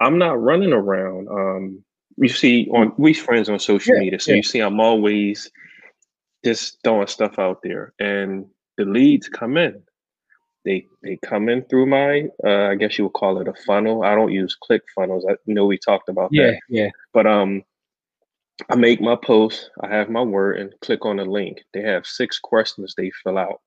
I'm 0.00 0.18
not 0.18 0.40
running 0.40 0.72
around. 0.72 1.28
Um, 1.28 1.84
you 2.16 2.28
see 2.28 2.68
on 2.72 2.92
we 2.96 3.14
friends 3.14 3.48
on 3.48 3.58
social 3.60 3.94
yeah, 3.94 4.00
media, 4.00 4.20
so 4.20 4.32
yeah. 4.32 4.38
you 4.38 4.42
see 4.42 4.60
I'm 4.60 4.80
always 4.80 5.50
just 6.44 6.78
throwing 6.82 7.06
stuff 7.06 7.38
out 7.38 7.60
there, 7.62 7.92
and 8.00 8.46
the 8.76 8.84
leads 8.84 9.28
come 9.28 9.56
in. 9.56 9.80
They 10.64 10.86
they 11.02 11.18
come 11.24 11.48
in 11.48 11.64
through 11.64 11.86
my 11.86 12.24
uh, 12.44 12.70
I 12.70 12.74
guess 12.74 12.98
you 12.98 13.04
would 13.04 13.14
call 13.14 13.40
it 13.40 13.48
a 13.48 13.54
funnel. 13.64 14.02
I 14.02 14.14
don't 14.14 14.32
use 14.32 14.56
click 14.60 14.82
funnels. 14.94 15.24
I 15.28 15.36
know 15.46 15.66
we 15.66 15.78
talked 15.78 16.08
about 16.08 16.30
yeah, 16.32 16.48
that. 16.48 16.60
Yeah, 16.68 16.90
But 17.14 17.26
um, 17.26 17.62
I 18.68 18.76
make 18.76 19.00
my 19.00 19.16
post. 19.16 19.70
I 19.82 19.88
have 19.88 20.10
my 20.10 20.22
word 20.22 20.58
and 20.58 20.74
click 20.80 21.04
on 21.04 21.16
the 21.16 21.24
link. 21.24 21.62
They 21.72 21.82
have 21.82 22.06
six 22.06 22.38
questions 22.38 22.94
they 22.96 23.10
fill 23.22 23.38
out. 23.38 23.60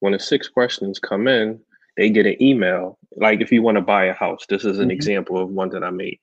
When 0.00 0.12
the 0.12 0.18
six 0.18 0.48
questions 0.48 0.98
come 0.98 1.28
in, 1.28 1.60
they 1.96 2.10
get 2.10 2.26
an 2.26 2.42
email. 2.42 2.98
Like 3.16 3.40
if 3.40 3.52
you 3.52 3.62
want 3.62 3.76
to 3.76 3.82
buy 3.82 4.06
a 4.06 4.14
house, 4.14 4.44
this 4.48 4.64
is 4.64 4.78
an 4.78 4.84
mm-hmm. 4.84 4.90
example 4.92 5.38
of 5.38 5.50
one 5.50 5.70
that 5.70 5.84
I 5.84 5.90
made. 5.90 6.18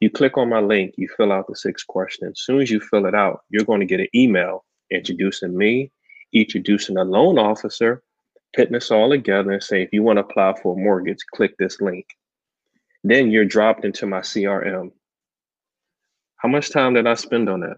You 0.00 0.10
click 0.10 0.36
on 0.36 0.48
my 0.48 0.60
link, 0.60 0.94
you 0.96 1.08
fill 1.16 1.32
out 1.32 1.46
the 1.48 1.56
six 1.56 1.82
questions. 1.82 2.38
As 2.38 2.44
soon 2.44 2.60
as 2.60 2.70
you 2.70 2.80
fill 2.80 3.06
it 3.06 3.14
out, 3.14 3.40
you're 3.50 3.64
going 3.64 3.80
to 3.80 3.86
get 3.86 4.00
an 4.00 4.08
email 4.14 4.64
introducing 4.90 5.56
me, 5.56 5.90
introducing 6.32 6.96
a 6.96 7.04
loan 7.04 7.38
officer, 7.38 8.02
putting 8.54 8.76
us 8.76 8.90
all 8.90 9.10
together 9.10 9.52
and 9.52 9.62
say, 9.62 9.82
if 9.82 9.92
you 9.92 10.02
want 10.02 10.18
to 10.18 10.24
apply 10.24 10.54
for 10.62 10.76
a 10.76 10.80
mortgage, 10.80 11.18
click 11.34 11.54
this 11.58 11.80
link. 11.80 12.06
Then 13.04 13.30
you're 13.30 13.44
dropped 13.44 13.84
into 13.84 14.06
my 14.06 14.20
CRM. 14.20 14.92
How 16.38 16.48
much 16.48 16.70
time 16.70 16.94
did 16.94 17.06
I 17.06 17.14
spend 17.14 17.48
on 17.48 17.60
that? 17.60 17.76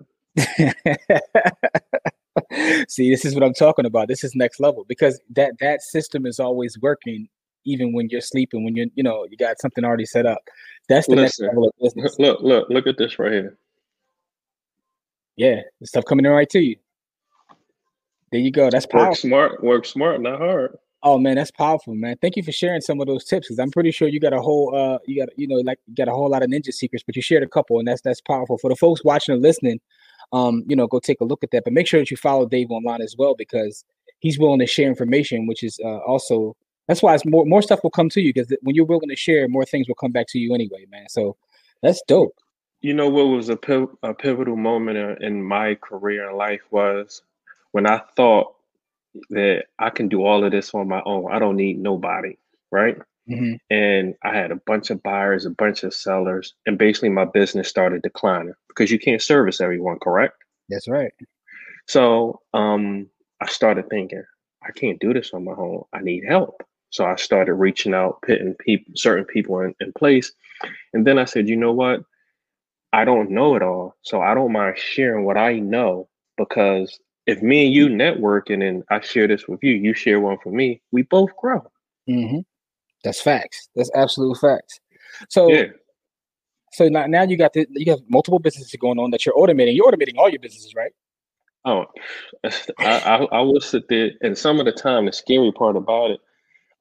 See, 2.88 3.10
this 3.10 3.24
is 3.24 3.34
what 3.34 3.42
I'm 3.42 3.54
talking 3.54 3.86
about. 3.86 4.08
This 4.08 4.22
is 4.22 4.34
next 4.34 4.60
level 4.60 4.84
because 4.86 5.20
that 5.30 5.54
that 5.60 5.82
system 5.82 6.26
is 6.26 6.38
always 6.38 6.78
working 6.80 7.28
even 7.64 7.92
when 7.92 8.08
you're 8.10 8.20
sleeping, 8.20 8.64
when 8.64 8.74
you're, 8.74 8.86
you 8.94 9.02
know, 9.02 9.26
you 9.30 9.36
got 9.36 9.60
something 9.60 9.84
already 9.84 10.06
set 10.06 10.26
up. 10.26 10.38
That's 10.88 11.06
the 11.06 11.16
Listen, 11.16 11.46
next 11.46 11.54
level 11.54 11.68
of 11.68 11.74
business. 11.80 12.18
Look, 12.18 12.40
look, 12.40 12.68
look 12.70 12.86
at 12.86 12.96
this 12.98 13.18
right 13.18 13.32
here. 13.32 13.58
Yeah, 15.36 15.60
the 15.80 15.86
stuff 15.86 16.04
coming 16.04 16.24
in 16.24 16.32
right 16.32 16.48
to 16.50 16.60
you. 16.60 16.76
There 18.32 18.40
you 18.40 18.50
go. 18.50 18.70
That's 18.70 18.86
powerful. 18.86 19.08
Work 19.08 19.16
smart, 19.18 19.64
work 19.64 19.84
smart, 19.84 20.20
not 20.20 20.38
hard. 20.38 20.76
Oh 21.02 21.18
man, 21.18 21.36
that's 21.36 21.50
powerful, 21.50 21.94
man. 21.94 22.16
Thank 22.20 22.36
you 22.36 22.42
for 22.42 22.52
sharing 22.52 22.82
some 22.82 23.00
of 23.00 23.06
those 23.06 23.24
tips 23.24 23.48
because 23.48 23.58
I'm 23.58 23.70
pretty 23.70 23.90
sure 23.90 24.06
you 24.08 24.20
got 24.20 24.34
a 24.34 24.40
whole 24.40 24.74
uh 24.76 24.98
you 25.06 25.20
got 25.20 25.30
you 25.38 25.48
know 25.48 25.56
like 25.56 25.78
you 25.86 25.94
got 25.94 26.08
a 26.08 26.12
whole 26.12 26.28
lot 26.28 26.42
of 26.42 26.50
ninja 26.50 26.72
secrets, 26.72 27.02
but 27.04 27.16
you 27.16 27.22
shared 27.22 27.42
a 27.42 27.48
couple 27.48 27.78
and 27.78 27.88
that's 27.88 28.02
that's 28.02 28.20
powerful. 28.20 28.58
For 28.58 28.68
the 28.68 28.76
folks 28.76 29.02
watching 29.02 29.32
and 29.32 29.42
listening, 29.42 29.80
um, 30.32 30.62
you 30.68 30.76
know, 30.76 30.86
go 30.86 30.98
take 30.98 31.20
a 31.20 31.24
look 31.24 31.42
at 31.42 31.50
that. 31.52 31.64
But 31.64 31.72
make 31.72 31.86
sure 31.86 32.00
that 32.00 32.10
you 32.10 32.16
follow 32.16 32.46
Dave 32.46 32.70
online 32.70 33.00
as 33.00 33.16
well 33.18 33.34
because 33.34 33.84
he's 34.18 34.38
willing 34.38 34.60
to 34.60 34.66
share 34.66 34.88
information, 34.88 35.46
which 35.46 35.62
is 35.62 35.80
uh, 35.82 35.98
also 35.98 36.54
that's 36.86 37.02
why 37.02 37.14
it's 37.14 37.24
more 37.24 37.46
more 37.46 37.62
stuff 37.62 37.80
will 37.82 37.90
come 37.90 38.10
to 38.10 38.20
you 38.20 38.34
because 38.34 38.54
when 38.62 38.74
you're 38.74 38.84
willing 38.84 39.08
to 39.08 39.16
share, 39.16 39.48
more 39.48 39.64
things 39.64 39.88
will 39.88 39.94
come 39.94 40.12
back 40.12 40.26
to 40.30 40.38
you 40.38 40.54
anyway, 40.54 40.84
man. 40.90 41.08
So 41.08 41.36
that's 41.82 42.02
dope. 42.06 42.36
You 42.82 42.94
know 42.94 43.08
what 43.08 43.24
was 43.24 43.48
a, 43.48 43.56
piv- 43.56 43.96
a 44.02 44.14
pivotal 44.14 44.56
moment 44.56 45.22
in 45.22 45.42
my 45.42 45.74
career 45.76 46.28
and 46.28 46.36
life 46.38 46.62
was 46.70 47.22
when 47.72 47.86
I 47.86 48.02
thought 48.16 48.54
that 49.30 49.64
I 49.78 49.90
can 49.90 50.08
do 50.08 50.24
all 50.24 50.44
of 50.44 50.52
this 50.52 50.74
on 50.74 50.88
my 50.88 51.02
own. 51.04 51.32
I 51.32 51.38
don't 51.38 51.56
need 51.56 51.78
nobody, 51.78 52.38
right? 52.70 52.96
Mm-hmm. 53.28 53.54
And 53.70 54.14
I 54.24 54.34
had 54.34 54.50
a 54.50 54.60
bunch 54.66 54.90
of 54.90 55.02
buyers, 55.02 55.46
a 55.46 55.50
bunch 55.50 55.84
of 55.84 55.94
sellers, 55.94 56.54
and 56.66 56.78
basically 56.78 57.10
my 57.10 57.24
business 57.24 57.68
started 57.68 58.02
declining 58.02 58.54
because 58.68 58.90
you 58.90 58.98
can't 58.98 59.22
service 59.22 59.60
everyone, 59.60 59.98
correct? 60.00 60.34
That's 60.68 60.88
right. 60.88 61.12
So 61.86 62.40
um, 62.54 63.08
I 63.40 63.46
started 63.46 63.88
thinking, 63.88 64.24
I 64.62 64.72
can't 64.72 65.00
do 65.00 65.12
this 65.12 65.32
on 65.32 65.44
my 65.44 65.52
own. 65.52 65.84
I 65.92 66.00
need 66.00 66.24
help. 66.28 66.62
So 66.90 67.04
I 67.04 67.16
started 67.16 67.54
reaching 67.54 67.94
out, 67.94 68.20
putting 68.22 68.54
people, 68.54 68.92
certain 68.96 69.24
people 69.24 69.60
in, 69.60 69.74
in 69.80 69.92
place. 69.92 70.32
And 70.92 71.06
then 71.06 71.18
I 71.18 71.24
said, 71.24 71.48
you 71.48 71.56
know 71.56 71.72
what? 71.72 72.02
I 72.92 73.04
don't 73.04 73.30
know 73.30 73.54
it 73.54 73.62
all. 73.62 73.96
So 74.02 74.20
I 74.20 74.34
don't 74.34 74.52
mind 74.52 74.76
sharing 74.76 75.24
what 75.24 75.36
I 75.36 75.60
know 75.60 76.08
because 76.36 76.98
if 77.26 77.42
me 77.42 77.66
and 77.66 77.74
you 77.74 77.88
networking 77.88 78.66
and 78.66 78.82
I 78.90 79.00
share 79.00 79.28
this 79.28 79.46
with 79.46 79.62
you, 79.62 79.72
you 79.72 79.94
share 79.94 80.20
one 80.20 80.38
for 80.42 80.50
me, 80.50 80.80
we 80.92 81.02
both 81.02 81.36
grow. 81.36 81.70
Mm-hmm. 82.08 82.40
That's 83.04 83.20
facts. 83.20 83.68
That's 83.74 83.90
absolute 83.94 84.38
facts. 84.38 84.80
So, 85.28 85.50
yeah. 85.50 85.66
so 86.72 86.88
now, 86.88 87.06
now 87.06 87.22
you 87.22 87.36
got 87.36 87.52
the, 87.52 87.66
you 87.70 87.90
have 87.92 88.00
multiple 88.08 88.38
businesses 88.38 88.74
going 88.80 88.98
on 88.98 89.10
that 89.10 89.24
you're 89.24 89.34
automating. 89.34 89.74
You're 89.74 89.90
automating 89.90 90.18
all 90.18 90.28
your 90.28 90.40
businesses, 90.40 90.74
right? 90.74 90.92
Oh, 91.64 91.86
I, 92.44 92.52
I, 92.78 93.16
I 93.32 93.40
will 93.42 93.60
sit 93.60 93.88
there, 93.88 94.12
and 94.22 94.36
some 94.36 94.60
of 94.60 94.66
the 94.66 94.72
time, 94.72 95.04
the 95.04 95.12
scary 95.12 95.52
part 95.52 95.76
about 95.76 96.10
it, 96.12 96.20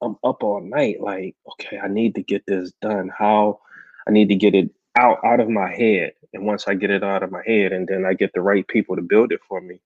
I'm 0.02 0.16
up 0.24 0.42
all 0.42 0.62
night, 0.62 1.00
like, 1.00 1.36
okay, 1.52 1.78
I 1.78 1.88
need 1.88 2.14
to 2.14 2.22
get 2.22 2.46
this 2.46 2.72
done. 2.80 3.10
How 3.16 3.60
I 4.08 4.10
need 4.10 4.28
to 4.30 4.34
get 4.34 4.54
it 4.54 4.70
out 4.98 5.18
out 5.24 5.40
of 5.40 5.48
my 5.48 5.70
head. 5.74 6.12
And 6.32 6.46
once 6.46 6.66
I 6.66 6.74
get 6.74 6.90
it 6.90 7.04
out 7.04 7.22
of 7.22 7.30
my 7.30 7.42
head 7.46 7.72
and 7.72 7.86
then 7.86 8.06
I 8.06 8.14
get 8.14 8.32
the 8.32 8.40
right 8.40 8.66
people 8.66 8.96
to 8.96 9.02
build 9.02 9.32
it 9.32 9.40
for 9.46 9.60
me, 9.60 9.80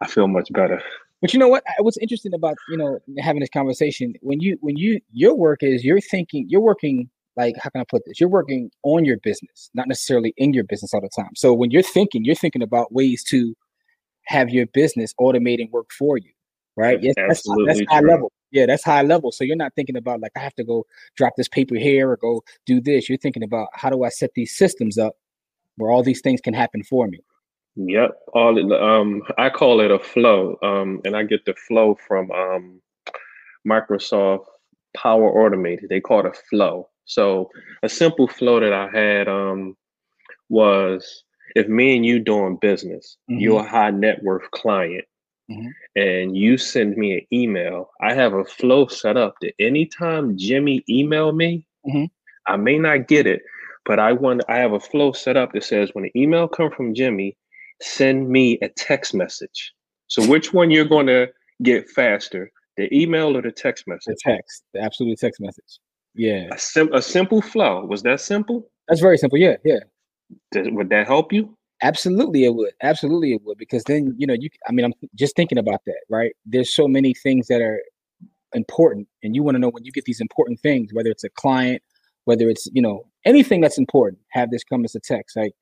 I 0.00 0.06
feel 0.06 0.28
much 0.28 0.52
better. 0.52 0.82
But 1.20 1.32
you 1.32 1.38
know 1.38 1.48
what? 1.48 1.64
What's 1.78 1.96
interesting 1.98 2.34
about, 2.34 2.56
you 2.68 2.76
know, 2.76 2.98
having 3.18 3.40
this 3.40 3.48
conversation, 3.50 4.14
when 4.20 4.40
you 4.40 4.58
when 4.60 4.76
you 4.76 5.00
your 5.12 5.34
work 5.34 5.62
is 5.62 5.84
you're 5.84 6.00
thinking, 6.00 6.46
you're 6.48 6.60
working 6.60 7.08
like 7.36 7.54
how 7.60 7.70
can 7.70 7.80
I 7.80 7.84
put 7.88 8.02
this? 8.04 8.20
You're 8.20 8.28
working 8.28 8.70
on 8.82 9.04
your 9.04 9.16
business, 9.18 9.70
not 9.74 9.88
necessarily 9.88 10.34
in 10.36 10.52
your 10.52 10.64
business 10.64 10.92
all 10.94 11.00
the 11.00 11.08
time. 11.08 11.30
So 11.34 11.52
when 11.52 11.70
you're 11.70 11.82
thinking, 11.82 12.24
you're 12.24 12.34
thinking 12.34 12.62
about 12.62 12.92
ways 12.92 13.24
to 13.24 13.54
have 14.26 14.50
your 14.50 14.66
business 14.66 15.12
automating 15.20 15.70
work 15.70 15.90
for 15.98 16.18
you, 16.18 16.30
right? 16.76 17.02
Yes, 17.02 17.14
that's, 17.16 17.42
that's 17.66 17.80
high 17.88 18.00
level. 18.00 18.32
Yeah, 18.50 18.66
that's 18.66 18.84
high 18.84 19.02
level. 19.02 19.32
So 19.32 19.44
you're 19.44 19.56
not 19.56 19.74
thinking 19.74 19.96
about 19.96 20.20
like 20.20 20.32
I 20.36 20.40
have 20.40 20.54
to 20.54 20.64
go 20.64 20.86
drop 21.16 21.34
this 21.36 21.48
paper 21.48 21.74
here 21.74 22.10
or 22.10 22.16
go 22.16 22.42
do 22.66 22.80
this. 22.80 23.08
You're 23.08 23.18
thinking 23.18 23.42
about 23.42 23.68
how 23.72 23.90
do 23.90 24.04
I 24.04 24.10
set 24.10 24.30
these 24.34 24.56
systems 24.56 24.96
up 24.96 25.14
where 25.76 25.90
all 25.90 26.02
these 26.02 26.20
things 26.20 26.40
can 26.40 26.54
happen 26.54 26.84
for 26.84 27.08
me. 27.08 27.20
Yep. 27.76 28.18
All 28.32 28.74
um 28.74 29.22
I 29.38 29.50
call 29.50 29.80
it 29.80 29.90
a 29.90 29.98
flow. 29.98 30.56
Um 30.62 31.00
and 31.04 31.16
I 31.16 31.24
get 31.24 31.44
the 31.44 31.54
flow 31.54 31.98
from 32.06 32.30
um 32.30 32.80
Microsoft 33.66 34.46
Power 34.96 35.28
Automated. 35.28 35.88
They 35.88 36.00
call 36.00 36.20
it 36.20 36.26
a 36.26 36.48
flow. 36.50 36.88
So 37.04 37.50
a 37.82 37.88
simple 37.88 38.28
flow 38.28 38.60
that 38.60 38.72
I 38.72 38.88
had 38.88 39.28
um 39.28 39.76
was 40.48 41.24
if 41.54 41.68
me 41.68 41.96
and 41.96 42.04
you 42.04 42.18
doing 42.18 42.56
business, 42.60 43.16
mm-hmm. 43.30 43.40
you're 43.40 43.60
a 43.60 43.68
high 43.68 43.90
net 43.90 44.22
worth 44.22 44.50
client, 44.50 45.04
mm-hmm. 45.50 45.68
and 45.96 46.36
you 46.36 46.58
send 46.58 46.96
me 46.96 47.14
an 47.14 47.26
email, 47.32 47.90
I 48.00 48.14
have 48.14 48.34
a 48.34 48.44
flow 48.44 48.86
set 48.86 49.16
up 49.16 49.36
that 49.40 49.52
anytime 49.58 50.36
Jimmy 50.36 50.82
email 50.88 51.32
me, 51.32 51.66
mm-hmm. 51.86 52.04
I 52.46 52.56
may 52.56 52.78
not 52.78 53.08
get 53.08 53.26
it, 53.26 53.42
but 53.84 53.98
I 53.98 54.12
want 54.12 54.42
I 54.48 54.56
have 54.56 54.72
a 54.72 54.80
flow 54.80 55.12
set 55.12 55.36
up 55.36 55.52
that 55.52 55.64
says 55.64 55.90
when 55.92 56.04
an 56.04 56.10
email 56.16 56.48
come 56.48 56.70
from 56.70 56.94
Jimmy, 56.94 57.36
send 57.84 58.28
me 58.28 58.58
a 58.62 58.68
text 58.68 59.14
message. 59.14 59.72
So 60.08 60.26
which 60.26 60.52
one 60.52 60.70
you're 60.70 60.84
going 60.84 61.06
to 61.06 61.28
get 61.62 61.88
faster, 61.88 62.50
the 62.76 62.92
email 62.94 63.36
or 63.36 63.42
the 63.42 63.52
text 63.52 63.84
message? 63.86 64.16
The 64.24 64.32
text, 64.32 64.64
the 64.72 64.80
absolute 64.80 65.18
text 65.18 65.40
message. 65.40 65.78
Yeah. 66.14 66.48
A, 66.52 66.58
sim- 66.58 66.92
a 66.92 67.02
simple 67.02 67.42
flow. 67.42 67.84
Was 67.84 68.02
that 68.02 68.20
simple? 68.20 68.68
That's 68.88 69.00
very 69.00 69.18
simple. 69.18 69.38
Yeah, 69.38 69.56
yeah. 69.64 69.80
Does, 70.52 70.68
would 70.70 70.88
that 70.90 71.06
help 71.06 71.32
you? 71.32 71.56
Absolutely, 71.82 72.44
it 72.44 72.54
would. 72.54 72.72
Absolutely, 72.82 73.32
it 73.32 73.42
would. 73.44 73.58
Because 73.58 73.84
then 73.84 74.14
you 74.16 74.26
know, 74.26 74.34
you. 74.34 74.48
I 74.68 74.72
mean, 74.72 74.84
I'm 74.84 74.94
just 75.14 75.36
thinking 75.36 75.58
about 75.58 75.80
that. 75.86 76.00
Right? 76.08 76.32
There's 76.46 76.74
so 76.74 76.88
many 76.88 77.14
things 77.14 77.48
that 77.48 77.60
are 77.60 77.82
important, 78.54 79.08
and 79.22 79.34
you 79.34 79.42
want 79.42 79.56
to 79.56 79.58
know 79.58 79.70
when 79.70 79.84
you 79.84 79.92
get 79.92 80.04
these 80.04 80.20
important 80.20 80.60
things, 80.60 80.90
whether 80.92 81.10
it's 81.10 81.24
a 81.24 81.30
client, 81.30 81.82
whether 82.24 82.48
it's 82.48 82.68
you 82.72 82.80
know 82.80 83.06
anything 83.24 83.60
that's 83.60 83.78
important, 83.78 84.20
have 84.30 84.50
this 84.50 84.64
come 84.64 84.84
as 84.84 84.94
a 84.94 85.00
text. 85.00 85.36
Like, 85.36 85.52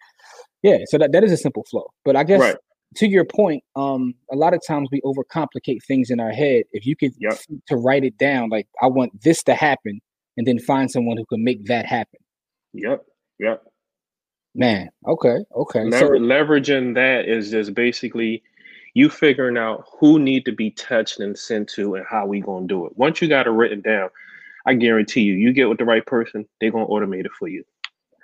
yeah. 0.63 0.79
So 0.87 0.99
that 0.99 1.13
that 1.13 1.25
is 1.25 1.33
a 1.33 1.37
simple 1.37 1.65
flow. 1.71 1.93
But 2.05 2.17
I 2.17 2.25
guess. 2.25 2.41
Right. 2.41 2.57
To 2.97 3.09
your 3.09 3.25
point, 3.25 3.65
um, 3.75 4.13
a 4.31 4.37
lot 4.37 4.53
of 4.53 4.61
times 4.69 4.91
we 4.93 5.01
overcomplicate 5.01 5.83
things 5.89 6.11
in 6.11 6.21
our 6.21 6.31
head. 6.31 6.65
If 6.73 6.85
you 6.85 6.95
could 6.95 7.13
yep. 7.19 7.39
to 7.69 7.77
write 7.77 8.05
it 8.05 8.19
down, 8.19 8.51
like 8.51 8.69
I 8.83 8.87
want 8.87 9.19
this 9.23 9.43
to 9.45 9.55
happen, 9.55 9.99
and 10.37 10.47
then 10.47 10.59
find 10.59 10.91
someone 10.91 11.17
who 11.17 11.25
can 11.25 11.43
make 11.43 11.65
that 11.69 11.87
happen. 11.87 12.21
Yep. 12.75 13.03
Yep. 13.39 13.63
Man, 14.55 14.91
okay, 15.09 15.39
okay. 15.57 15.85
Lever- 15.85 15.99
so, 15.99 16.23
leveraging 16.23 16.95
that 16.95 17.27
is 17.27 17.51
just 17.51 17.75
basically 17.75 18.43
you 18.95 19.09
figuring 19.09 19.57
out 19.57 19.85
who 19.99 20.19
need 20.19 20.45
to 20.45 20.53
be 20.53 20.71
touched 20.73 21.21
and 21.21 21.39
sent 21.39 21.69
to 21.71 21.95
and 21.95 22.05
how 22.09 22.27
we 22.27 22.41
gonna 22.41 22.67
do 22.67 22.85
it. 22.87 22.93
Once 22.97 23.23
you 23.23 23.29
got 23.29 23.47
it 23.47 23.51
written 23.51 23.81
down, 23.81 24.11
I 24.67 24.75
guarantee 24.75 25.23
you, 25.23 25.35
you 25.35 25.53
get 25.53 25.71
with 25.71 25.79
the 25.79 25.87
right 25.87 26.05
person, 26.05 26.47
they're 26.61 26.71
gonna 26.71 26.87
automate 26.87 27.25
it 27.25 27.33
for 27.39 27.49
you. 27.49 27.65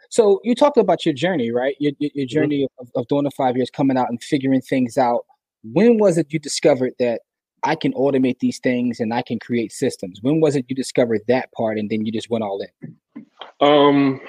So 0.09 0.41
you 0.43 0.55
talked 0.55 0.77
about 0.77 1.05
your 1.05 1.15
journey, 1.15 1.51
right? 1.51 1.77
Your, 1.79 1.93
your, 1.99 2.11
mm-hmm. 2.11 2.27
journey 2.27 2.65
mm-hmm. 2.65 2.83
of, 2.83 2.91
of 3.03 3.09
doing 3.09 3.25
the 3.25 3.31
five 3.31 3.57
years, 3.57 3.71
coming 3.71 3.97
out 3.97 4.09
and 4.09 4.23
figuring 4.23 4.61
things 4.61 4.97
out. 4.97 5.27
When 5.63 5.99
was 5.99 6.19
it 6.19 6.33
you 6.33 6.39
discovered 6.39 6.95
that 6.99 7.23
I 7.63 7.75
can 7.75 7.93
automate 7.93 8.39
these 8.39 8.59
things 8.59 9.01
and 9.01 9.13
I 9.13 9.23
can 9.23 9.39
create 9.39 9.73
systems? 9.73 10.21
When 10.23 10.41
was 10.41 10.57
it 10.57 10.67
you 10.69 10.77
discovered 10.77 11.21
that 11.29 11.53
part 11.53 11.79
and 11.79 11.91
then 11.91 12.07
you 12.07 12.13
just 12.13 12.31
went 12.31 12.45
all 12.45 12.61
in? 12.63 13.27
Um, 13.61 14.21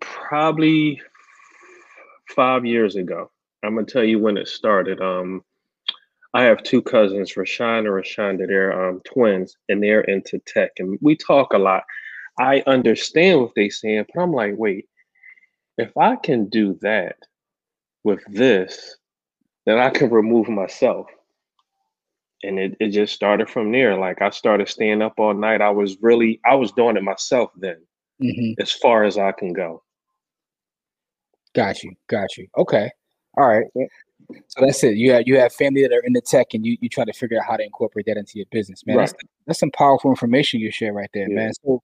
probably 0.00 1.00
five 2.34 2.66
years 2.66 2.96
ago. 2.96 3.30
I'm 3.64 3.74
gonna 3.74 3.86
tell 3.86 4.04
you 4.04 4.18
when 4.18 4.36
it 4.36 4.48
started. 4.48 5.00
Um, 5.00 5.42
I 6.34 6.42
have 6.42 6.62
two 6.62 6.82
cousins, 6.82 7.32
Rashawn 7.34 7.78
and 7.80 7.88
Rashonda. 7.88 8.46
They're 8.46 8.88
um, 8.88 9.00
twins, 9.04 9.56
and 9.68 9.82
they're 9.82 10.02
into 10.02 10.38
tech, 10.40 10.72
and 10.78 10.98
we 11.00 11.16
talk 11.16 11.52
a 11.52 11.58
lot. 11.58 11.84
I 12.38 12.62
understand 12.66 13.40
what 13.40 13.52
they're 13.54 13.70
saying, 13.70 14.06
but 14.12 14.20
I'm 14.20 14.32
like, 14.32 14.54
wait, 14.56 14.86
if 15.78 15.96
I 15.96 16.16
can 16.16 16.48
do 16.48 16.78
that 16.82 17.16
with 18.04 18.20
this, 18.28 18.96
then 19.66 19.78
I 19.78 19.90
can 19.90 20.10
remove 20.10 20.48
myself. 20.48 21.06
And 22.42 22.58
it, 22.58 22.76
it 22.78 22.90
just 22.90 23.14
started 23.14 23.48
from 23.48 23.72
there. 23.72 23.96
Like 23.96 24.20
I 24.20 24.30
started 24.30 24.68
staying 24.68 25.00
up 25.00 25.14
all 25.18 25.32
night. 25.32 25.62
I 25.62 25.70
was 25.70 25.96
really 26.02 26.40
I 26.44 26.54
was 26.54 26.72
doing 26.72 26.96
it 26.96 27.02
myself 27.02 27.50
then, 27.56 27.80
mm-hmm. 28.22 28.60
as 28.60 28.70
far 28.70 29.04
as 29.04 29.16
I 29.16 29.32
can 29.32 29.52
go. 29.54 29.82
Got 31.54 31.82
you. 31.82 31.94
Got 32.08 32.36
you. 32.36 32.46
Okay. 32.58 32.90
All 33.38 33.48
right. 33.48 33.64
So 34.48 34.64
that's 34.64 34.82
it. 34.84 34.96
You 34.96 35.12
have 35.12 35.24
you 35.26 35.38
have 35.38 35.52
family 35.52 35.82
that 35.82 35.92
are 35.92 36.04
in 36.04 36.12
the 36.12 36.20
tech, 36.20 36.48
and 36.54 36.64
you 36.64 36.76
you 36.80 36.88
try 36.88 37.04
to 37.04 37.12
figure 37.12 37.38
out 37.38 37.46
how 37.46 37.56
to 37.56 37.64
incorporate 37.64 38.06
that 38.06 38.16
into 38.16 38.32
your 38.36 38.46
business, 38.50 38.84
man. 38.86 38.96
Right. 38.96 39.06
That's, 39.06 39.22
that's 39.46 39.58
some 39.60 39.70
powerful 39.70 40.10
information 40.10 40.60
you 40.60 40.70
share 40.70 40.92
right 40.92 41.10
there, 41.14 41.28
yeah. 41.28 41.34
man. 41.34 41.52
So, 41.64 41.82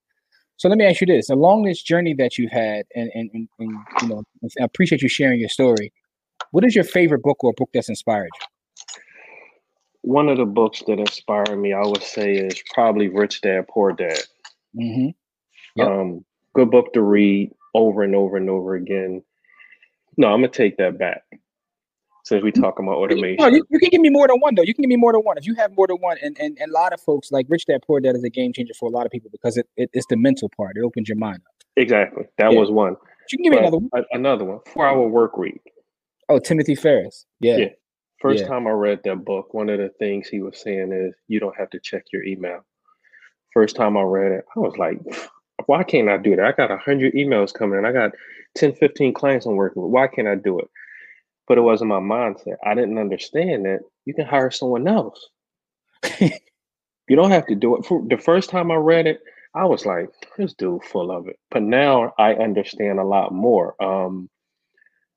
so 0.61 0.69
let 0.69 0.77
me 0.77 0.85
ask 0.85 1.01
you 1.01 1.07
this: 1.07 1.31
along 1.31 1.63
this 1.63 1.83
journey 1.83 2.13
that 2.19 2.37
you've 2.37 2.53
had, 2.53 2.85
and 2.95 3.11
and, 3.15 3.31
and, 3.33 3.49
and 3.59 3.79
you 4.03 4.09
know, 4.09 4.23
I 4.61 4.65
appreciate 4.65 5.01
you 5.01 5.09
sharing 5.09 5.41
your 5.41 5.49
story. 5.49 5.91
What 6.51 6.67
is 6.67 6.75
your 6.75 6.85
favorite 6.85 7.23
book 7.23 7.43
or 7.43 7.55
book 7.55 7.71
that's 7.73 7.89
inspired 7.89 8.29
you? 8.35 9.01
One 10.03 10.29
of 10.29 10.37
the 10.37 10.45
books 10.45 10.83
that 10.87 10.99
inspired 10.99 11.57
me, 11.57 11.73
I 11.73 11.81
would 11.81 12.03
say, 12.03 12.35
is 12.35 12.63
probably 12.75 13.09
Rich 13.09 13.41
Dad 13.41 13.69
Poor 13.69 13.93
Dad. 13.93 14.19
Mm-hmm. 14.79 15.09
Yep. 15.77 15.89
Um, 15.89 16.25
good 16.55 16.71
book 16.71 16.93
to 16.93 17.01
read 17.01 17.53
over 17.75 18.03
and 18.03 18.15
over 18.15 18.37
and 18.37 18.51
over 18.51 18.75
again. 18.75 19.23
No, 20.19 20.27
I'm 20.27 20.41
gonna 20.41 20.49
take 20.49 20.77
that 20.77 20.99
back. 20.99 21.23
Since 22.31 22.45
we 22.45 22.53
talk 22.53 22.79
about 22.79 22.95
automation, 22.95 23.39
no, 23.41 23.49
you, 23.49 23.65
you, 23.71 23.81
can 23.81 23.89
give 23.91 24.01
me 24.01 24.09
more 24.09 24.29
than 24.29 24.39
one 24.39 24.55
though. 24.55 24.63
You 24.63 24.73
can 24.73 24.83
give 24.83 24.89
me 24.89 24.95
more 24.95 25.13
than 25.13 25.23
one 25.23 25.37
if 25.37 25.49
you 25.49 25.57
have 25.57 25.75
more 25.77 25.89
than 25.89 25.97
one. 25.97 26.17
And 26.23 26.37
and, 26.39 26.57
and 26.61 26.71
a 26.71 26.73
lot 26.73 26.93
of 26.93 27.01
folks 27.01 27.33
like 27.33 27.47
Rich 27.49 27.67
Dad 27.67 27.81
Poor 27.85 27.99
Dad 27.99 28.15
is 28.15 28.23
a 28.23 28.31
game 28.31 28.53
changer 28.53 28.73
for 28.79 28.89
a 28.89 28.93
lot 28.93 29.05
of 29.05 29.11
people 29.11 29.31
because 29.33 29.57
it, 29.57 29.67
it 29.77 29.91
it's 29.93 30.07
the 30.09 30.17
mental 30.17 30.49
part. 30.57 30.77
It 30.77 30.85
opens 30.85 31.09
your 31.09 31.19
mind 31.19 31.39
up. 31.45 31.67
Exactly, 31.77 32.27
that 32.39 32.53
yeah. 32.53 32.59
was 32.61 32.71
one. 32.71 32.95
You 33.33 33.39
can 33.39 33.43
give 33.43 33.53
me 33.53 33.59
another 33.59 33.79
one. 33.79 34.05
Another 34.13 34.45
one. 34.45 34.61
Four 34.73 34.87
Hour 34.87 35.09
Work 35.09 35.39
Week. 35.39 35.61
Oh, 36.29 36.39
Timothy 36.39 36.77
Ferriss. 36.77 37.27
Yeah. 37.41 37.57
Yeah. 37.57 37.69
First 38.21 38.43
yeah. 38.43 38.47
time 38.47 38.69
I 38.69 38.71
read 38.71 39.01
that 39.03 39.25
book, 39.25 39.53
one 39.53 39.69
of 39.69 39.79
the 39.79 39.89
things 39.99 40.29
he 40.29 40.41
was 40.41 40.57
saying 40.61 40.93
is 40.93 41.17
you 41.27 41.41
don't 41.41 41.57
have 41.59 41.71
to 41.71 41.81
check 41.81 42.05
your 42.13 42.23
email. 42.25 42.61
First 43.53 43.75
time 43.75 43.97
I 43.97 44.03
read 44.03 44.31
it, 44.31 44.45
I 44.55 44.61
was 44.61 44.77
like, 44.79 45.01
why 45.67 45.83
can't 45.83 46.09
I 46.09 46.19
do 46.19 46.37
that? 46.37 46.45
I 46.45 46.53
got 46.53 46.71
100 46.71 47.15
emails 47.15 47.53
coming 47.53 47.79
in. 47.79 47.85
I 47.85 47.91
got 47.91 48.13
10, 48.57 48.75
15 48.75 49.15
clients 49.15 49.47
I'm 49.47 49.57
working 49.57 49.83
with. 49.83 49.91
Why 49.91 50.07
can't 50.07 50.29
I 50.29 50.37
do 50.37 50.61
it? 50.61 50.69
But 51.47 51.59
it 51.59 51.63
wasn't 51.63 51.89
my 51.89 51.99
mindset. 51.99 52.57
I 52.65 52.75
didn't 52.75 52.99
understand 52.99 53.65
that 53.65 53.81
you 54.05 54.15
can 54.15 54.27
hire 54.27 54.51
someone 54.51 54.87
else. 54.87 55.29
you 56.21 57.17
don't 57.17 57.31
have 57.33 57.47
to 57.47 57.55
do 57.55 57.77
it. 57.77 57.85
For 57.87 58.05
the 58.07 58.19
first 58.19 58.51
time 58.51 58.71
I 58.71 58.77
read 58.77 59.07
it, 59.07 59.21
I 59.55 59.65
was 59.65 59.85
like, 59.85 60.11
this 60.39 60.55
dude 60.55 60.85
full 60.85 61.11
of 61.11 61.27
it. 61.27 61.39
But 61.51 61.63
now 61.63 62.13
I 62.19 62.35
understand 62.35 63.01
a 63.01 63.05
lot 63.05 63.33
more. 63.33 63.75
Um, 63.83 64.31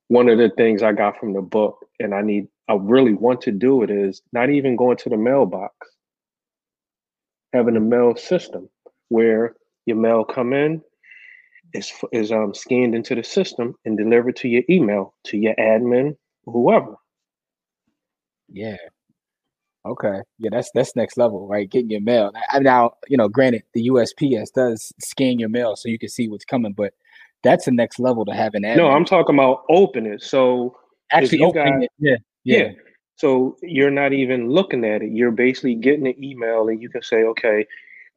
one 0.07 0.27
of 0.27 0.37
the 0.37 0.49
things 0.49 0.81
I 0.81 0.91
got 0.91 1.19
from 1.19 1.33
the 1.33 1.41
book, 1.41 1.85
and 1.99 2.13
I 2.13 2.21
need, 2.21 2.47
I 2.67 2.75
really 2.79 3.13
want 3.13 3.41
to 3.41 3.51
do 3.51 3.83
it, 3.83 3.91
is 3.91 4.21
not 4.31 4.49
even 4.49 4.75
going 4.75 4.97
to 4.97 5.09
the 5.09 5.17
mailbox. 5.17 5.75
Having 7.53 7.77
a 7.77 7.81
mail 7.81 8.15
system 8.15 8.69
where 9.09 9.55
your 9.85 9.97
mail 9.97 10.23
come 10.23 10.53
in, 10.53 10.81
is 11.73 11.91
is 12.11 12.31
um 12.31 12.53
scanned 12.53 12.95
into 12.95 13.15
the 13.15 13.23
system 13.23 13.75
and 13.85 13.97
delivered 13.97 14.35
to 14.37 14.47
your 14.47 14.63
email 14.69 15.13
to 15.25 15.37
your 15.37 15.55
admin, 15.55 16.15
whoever. 16.45 16.95
Yeah. 18.49 18.77
Okay. 19.85 20.21
Yeah, 20.39 20.49
that's 20.51 20.71
that's 20.73 20.95
next 20.95 21.17
level, 21.17 21.47
right? 21.47 21.69
Getting 21.69 21.89
your 21.89 22.01
mail. 22.01 22.31
I, 22.49 22.59
now, 22.59 22.93
you 23.07 23.17
know, 23.17 23.27
granted, 23.27 23.63
the 23.73 23.89
USPS 23.89 24.53
does 24.53 24.93
scan 24.99 25.39
your 25.39 25.49
mail 25.49 25.75
so 25.75 25.89
you 25.89 25.99
can 25.99 26.09
see 26.09 26.29
what's 26.29 26.45
coming, 26.45 26.73
but 26.73 26.93
that's 27.43 27.65
the 27.65 27.71
next 27.71 27.99
level 27.99 28.23
to 28.25 28.33
have 28.33 28.53
an 28.53 28.63
admin. 28.63 28.77
No, 28.77 28.87
I'm 28.89 29.03
talking 29.03 29.35
about 29.35 29.63
open 29.69 30.05
it. 30.05 30.23
So 30.23 30.77
actually 31.11 31.41
opening 31.41 31.73
got, 31.73 31.83
it. 31.83 31.91
Yeah, 31.99 32.15
yeah. 32.43 32.57
Yeah. 32.57 32.71
So 33.17 33.57
you're 33.61 33.91
not 33.91 34.13
even 34.13 34.49
looking 34.49 34.85
at 34.85 35.01
it. 35.01 35.11
You're 35.11 35.31
basically 35.31 35.75
getting 35.75 36.07
an 36.07 36.23
email 36.23 36.67
and 36.69 36.81
you 36.81 36.89
can 36.89 37.03
say, 37.03 37.23
okay, 37.23 37.65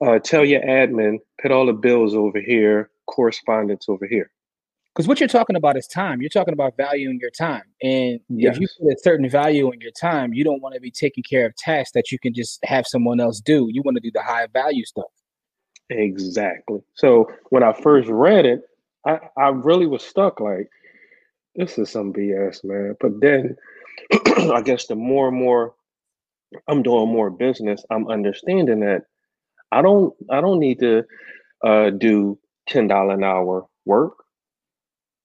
uh, 0.05 0.19
tell 0.19 0.45
your 0.45 0.63
admin, 0.63 1.19
put 1.41 1.51
all 1.51 1.67
the 1.67 1.73
bills 1.73 2.15
over 2.15 2.41
here, 2.41 2.91
correspondence 3.07 3.87
over 3.89 4.07
here. 4.07 4.31
Because 4.95 5.07
what 5.07 5.21
you're 5.21 5.29
talking 5.29 5.57
about 5.57 5.77
is 5.77 5.87
time. 5.87 6.23
You're 6.23 6.31
talking 6.31 6.55
about 6.55 6.75
valuing 6.79 7.19
your 7.21 7.31
time. 7.31 7.65
And 7.83 8.19
yes. 8.31 8.55
if 8.55 8.63
you 8.63 8.69
put 8.81 8.93
a 8.93 8.97
certain 9.03 9.29
value 9.29 9.71
in 9.71 9.81
your 9.81 9.91
time, 9.91 10.33
you 10.33 10.43
don't 10.43 10.63
want 10.63 10.75
to 10.75 10.81
be 10.81 10.91
taking 10.91 11.23
care 11.23 11.45
of 11.45 11.55
tasks 11.57 11.93
that 11.93 12.11
you 12.11 12.19
can 12.19 12.33
just 12.33 12.59
have 12.65 12.87
someone 12.87 13.21
else 13.21 13.41
do. 13.41 13.69
You 13.71 13.83
want 13.83 13.97
to 13.97 14.01
do 14.01 14.11
the 14.11 14.23
high 14.23 14.47
value 14.47 14.87
stuff. 14.87 15.11
Exactly. 15.91 16.81
So 16.95 17.31
when 17.51 17.63
I 17.63 17.75
first 17.75 18.09
read 18.09 18.47
it, 18.47 18.63
I, 19.07 19.19
I 19.37 19.49
really 19.49 19.87
was 19.87 20.03
stuck 20.03 20.41
like, 20.41 20.71
this 21.57 21.79
is 21.79 21.91
some 21.91 22.13
BS, 22.13 22.65
man. 22.65 22.97
But 22.99 23.21
then 23.21 23.57
I 24.53 24.63
guess 24.63 24.87
the 24.87 24.95
more 24.95 25.29
and 25.29 25.37
more 25.37 25.75
I'm 26.69 26.83
doing 26.83 27.09
more 27.09 27.31
business, 27.31 27.85
I'm 27.91 28.09
understanding 28.09 28.81
that 28.81 29.03
I 29.73 29.83
don't 29.83 30.15
I 30.31 30.41
don't 30.41 30.59
need 30.59 30.79
to 30.81 31.05
uh, 31.65 31.91
do 31.91 32.39
ten 32.67 32.89
dollar 32.89 33.15
an 33.15 33.25
hour 33.25 33.67
work. 33.85 34.15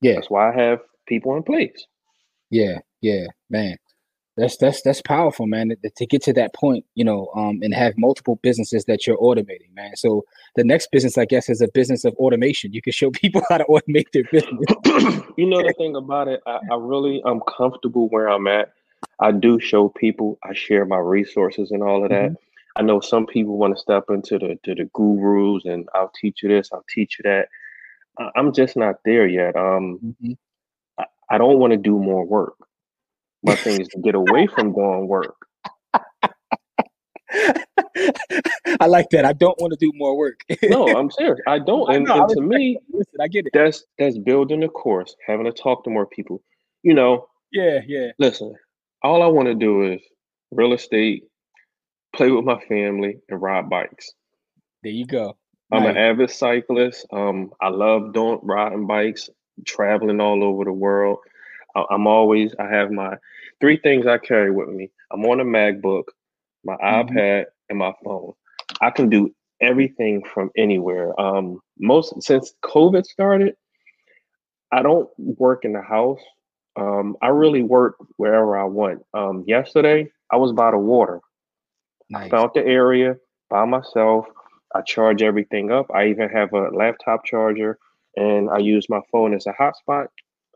Yeah, 0.02 0.16
that's 0.16 0.30
why 0.30 0.52
I 0.52 0.62
have 0.62 0.80
people 1.08 1.36
in 1.36 1.44
place. 1.44 1.86
Yeah, 2.50 2.80
yeah, 3.02 3.28
man. 3.50 3.78
That's 4.38 4.58
that's 4.58 4.82
that's 4.82 5.02
powerful, 5.02 5.46
man. 5.46 5.70
To, 5.70 5.90
to 5.90 6.06
get 6.06 6.24
to 6.24 6.34
that 6.34 6.54
point, 6.56 6.86
you 6.96 7.04
know, 7.04 7.30
um, 7.36 7.60
and 7.62 7.74
have 7.74 7.94
multiple 7.98 8.40
businesses 8.42 8.86
that 8.86 9.06
you're 9.06 9.18
automating, 9.18 9.74
man. 9.76 9.96
So 9.96 10.24
the 10.56 10.64
next 10.64 10.90
business, 10.92 11.18
I 11.18 11.26
guess, 11.26 11.50
is 11.50 11.62
a 11.62 11.68
business 11.68 12.06
of 12.06 12.14
automation. 12.16 12.74
You 12.74 12.82
can 12.82 12.94
show 12.94 13.12
people 13.12 13.42
how 13.50 13.58
to 13.58 13.66
automate 13.66 14.12
their 14.14 14.24
business. 14.32 14.66
you 15.38 15.46
know 15.46 15.62
the 15.62 15.74
thing 15.78 15.96
about 15.96 16.28
it, 16.28 16.42
I, 16.48 16.60
I 16.72 16.76
really 16.78 17.22
I'm 17.26 17.42
comfortable 17.42 18.08
where 18.10 18.30
I'm 18.30 18.48
at. 18.48 18.74
I 19.20 19.32
do 19.32 19.60
show 19.60 19.90
people. 19.90 20.40
I 20.44 20.54
share 20.54 20.86
my 20.86 20.98
resources 20.98 21.72
and 21.72 21.84
all 21.84 22.04
of 22.04 22.10
that. 22.10 22.32
Mm-hmm. 22.32 22.51
I 22.76 22.82
know 22.82 23.00
some 23.00 23.26
people 23.26 23.58
want 23.58 23.76
to 23.76 23.82
step 23.82 24.06
into 24.10 24.40
the 24.40 24.58
to 24.64 24.76
the 24.76 24.90
gurus 24.94 25.66
and 25.66 25.88
I'll 25.94 26.12
teach 26.20 26.44
you 26.44 26.50
this, 26.50 26.70
I'll 26.72 26.86
teach 26.90 27.18
you 27.20 27.24
that. 27.24 27.48
I'm 28.36 28.54
just 28.54 28.78
not 28.78 28.96
there 29.06 29.28
yet. 29.28 29.56
Um, 29.56 30.00
mm-hmm. 30.04 30.34
I, 31.00 31.06
I 31.30 31.38
don't 31.38 31.60
want 31.60 31.72
to 31.72 31.78
do 31.78 31.98
more 31.98 32.26
work. 32.26 32.56
My 33.44 33.56
thing 33.56 33.82
is 33.82 33.88
to 33.90 34.00
get 34.00 34.16
away 34.16 34.48
from 34.48 34.74
doing 34.74 35.08
work. 35.08 35.36
I 38.80 38.86
like 38.88 39.10
that. 39.12 39.26
I 39.26 39.34
don't 39.34 39.60
want 39.60 39.74
to 39.74 39.78
do 39.80 39.92
more 39.96 40.18
work. 40.18 40.42
no, 40.64 40.88
I'm 40.98 41.10
serious. 41.10 41.40
I 41.48 41.60
don't. 41.60 41.94
And, 41.94 42.08
and 42.10 42.30
to 42.30 42.42
me, 42.42 42.78
listen, 42.92 43.20
I 43.20 43.28
get 43.28 43.46
it. 43.48 43.52
That's 43.54 43.84
that's 43.98 44.18
building 44.18 44.64
a 44.64 44.70
course, 44.70 45.16
having 45.26 45.46
to 45.46 45.52
talk 45.52 45.84
to 45.86 45.90
more 45.90 46.06
people. 46.06 46.42
You 46.84 46.94
know. 46.94 47.28
Yeah, 47.52 47.80
yeah. 47.86 48.12
Listen, 48.20 48.56
all 49.04 49.24
I 49.24 49.28
want 49.28 49.48
to 49.48 49.56
do 49.56 49.84
is 49.92 50.02
real 50.52 50.74
estate, 50.74 51.24
play 52.16 52.32
with 52.32 52.46
my 52.46 52.60
family, 52.68 53.20
and 53.30 53.42
ride 53.42 53.70
bikes. 53.70 54.14
There 54.84 54.92
you 54.92 55.06
go. 55.06 55.38
I'm 55.72 55.84
nice. 55.84 55.92
an 55.92 55.98
avid 55.98 56.30
cyclist. 56.32 57.06
Um, 57.12 57.52
I 57.62 57.70
love 57.70 58.14
doing 58.14 58.40
riding 58.44 58.88
bikes, 58.88 59.30
traveling 59.66 60.20
all 60.20 60.44
over 60.44 60.66
the 60.66 60.74
world. 60.74 61.20
I, 61.76 61.86
I'm 61.90 62.08
always 62.08 62.54
I 62.60 62.68
have 62.68 62.92
my 62.92 63.18
three 63.60 63.78
things 63.78 64.06
I 64.06 64.18
carry 64.18 64.52
with 64.52 64.70
me. 64.70 64.90
I'm 65.12 65.24
on 65.26 65.40
a 65.40 65.46
MacBook, 65.46 66.06
my 66.64 66.76
mm-hmm. 66.76 67.18
iPad, 67.18 67.46
and 67.70 67.80
my 67.80 67.94
phone. 68.04 68.34
I 68.82 68.90
can 68.90 69.10
do 69.10 69.34
everything 69.62 70.24
from 70.24 70.52
anywhere. 70.58 71.20
Um, 71.20 71.62
most 71.80 72.22
since 72.22 72.54
COVID 72.64 73.06
started, 73.06 73.56
I 74.72 74.82
don't 74.82 75.10
work 75.18 75.64
in 75.64 75.74
the 75.74 75.82
house. 75.82 76.20
Um, 76.76 77.16
I 77.22 77.28
really 77.28 77.62
work 77.62 77.96
wherever 78.18 78.58
I 78.58 78.64
want. 78.64 79.06
Um, 79.14 79.44
yesterday, 79.46 80.10
I 80.32 80.38
was 80.38 80.54
by 80.54 80.72
the 80.72 80.78
water. 80.78 81.22
Nice. 82.12 82.26
I 82.26 82.30
found 82.30 82.52
the 82.54 82.66
area 82.66 83.16
by 83.50 83.66
myself. 83.66 84.26
I 84.76 84.82
charge 84.82 85.22
everything 85.22 85.72
up. 85.72 85.88
I 85.94 86.08
even 86.08 86.30
have 86.30 86.54
a 86.54 86.70
laptop 86.70 87.26
charger 87.26 87.78
and 88.16 88.50
I 88.50 88.60
use 88.60 88.88
my 88.90 89.00
phone 89.12 89.34
as 89.34 89.48
a 89.48 89.54
hotspot. 89.54 90.08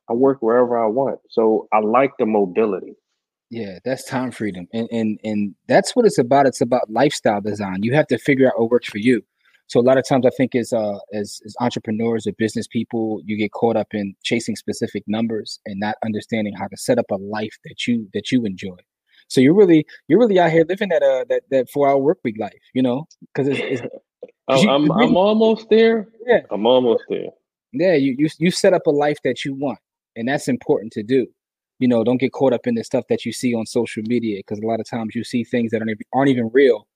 I 0.10 0.14
work 0.14 0.42
wherever 0.42 0.78
I 0.78 0.88
want. 0.88 1.20
So 1.30 1.68
I 1.74 1.80
like 1.80 2.12
the 2.20 2.26
mobility. 2.26 2.94
Yeah, 3.50 3.80
that's 3.86 4.04
time 4.06 4.32
freedom. 4.32 4.68
And 4.74 4.90
and 4.92 5.20
and 5.24 5.56
that's 5.68 5.96
what 5.96 6.06
it's 6.06 6.18
about. 6.18 6.46
It's 6.46 6.62
about 6.62 6.90
lifestyle 6.90 7.42
design. 7.42 7.84
You 7.84 7.94
have 7.94 8.08
to 8.08 8.18
figure 8.18 8.48
out 8.48 8.60
what 8.60 8.72
works 8.72 8.90
for 8.90 8.98
you. 8.98 9.22
So 9.68 9.80
a 9.80 9.82
lot 9.82 9.98
of 9.98 10.08
times 10.08 10.26
I 10.26 10.32
think 10.36 10.56
as 10.56 10.74
uh 10.74 11.00
as, 11.14 11.40
as 11.46 11.56
entrepreneurs 11.62 12.28
or 12.28 12.34
business 12.34 12.68
people, 12.68 13.22
you 13.24 13.38
get 13.38 13.52
caught 13.54 13.78
up 13.78 13.94
in 13.94 14.14
chasing 14.24 14.56
specific 14.56 15.04
numbers 15.08 15.60
and 15.66 15.80
not 15.80 15.96
understanding 16.04 16.54
how 16.54 16.68
to 16.68 16.78
set 16.78 17.00
up 17.00 17.06
a 17.12 17.16
life 17.16 17.58
that 17.64 17.88
you 17.88 18.10
that 18.14 18.32
you 18.32 18.46
enjoy. 18.46 18.78
So 19.28 19.42
you're 19.42 19.54
really 19.54 19.86
you're 20.08 20.20
really 20.20 20.40
out 20.40 20.52
here 20.52 20.66
living 20.68 20.90
that 20.90 21.04
uh 21.04 21.26
that 21.30 21.44
that 21.52 21.70
four 21.70 21.90
hour 21.90 21.98
work 21.98 22.20
week 22.24 22.38
life, 22.40 22.54
you 22.74 22.82
know, 22.82 23.08
because 23.34 23.48
it's, 23.48 23.82
it's 23.82 23.96
I'm 24.48 24.70
I'm, 24.70 24.92
I'm 24.92 25.18
almost 25.18 25.70
there. 25.70 26.08
Yeah, 26.26 26.42
I'm 26.52 26.66
almost 26.66 27.04
there. 27.10 27.30
Yeah, 27.74 27.96
you 27.96 28.16
you 28.18 28.30
you 28.38 28.52
set 28.52 28.74
up 28.74 28.86
a 28.88 28.92
life 28.92 29.18
that 29.24 29.44
you 29.44 29.54
want, 29.54 29.80
and 30.16 30.28
that's 30.28 30.48
important 30.48 30.94
to 30.94 31.04
do. 31.04 31.28
You 31.80 31.88
know, 31.88 32.04
don't 32.04 32.18
get 32.18 32.32
caught 32.32 32.54
up 32.54 32.68
in 32.68 32.76
the 32.76 32.84
stuff 32.84 33.06
that 33.10 33.26
you 33.26 33.34
see 33.34 33.54
on 33.54 33.66
social 33.66 34.04
media 34.06 34.40
because 34.40 34.60
a 34.60 34.66
lot 34.66 34.80
of 34.80 34.90
times 34.90 35.16
you 35.16 35.24
see 35.24 35.44
things 35.44 35.72
that 35.72 35.82
aren't 35.82 36.00
aren't 36.14 36.30
even 36.30 36.50
real, 36.54 36.88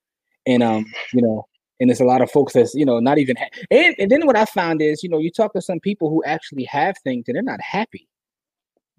and 0.45 0.61
um, 0.61 0.85
you 1.13 1.21
know, 1.21 1.47
and 1.79 1.89
there's 1.89 1.99
a 1.99 2.05
lot 2.05 2.21
of 2.21 2.31
folks 2.31 2.53
that's 2.53 2.75
you 2.75 2.85
know 2.85 2.99
not 2.99 3.17
even. 3.17 3.35
Ha- 3.35 3.49
and 3.71 3.95
and 3.97 4.11
then 4.11 4.25
what 4.27 4.37
I 4.37 4.45
found 4.45 4.81
is, 4.81 5.03
you 5.03 5.09
know, 5.09 5.19
you 5.19 5.31
talk 5.31 5.53
to 5.53 5.61
some 5.61 5.79
people 5.79 6.09
who 6.09 6.23
actually 6.25 6.65
have 6.65 6.95
things 7.03 7.25
and 7.27 7.35
they're 7.35 7.43
not 7.43 7.61
happy, 7.61 8.07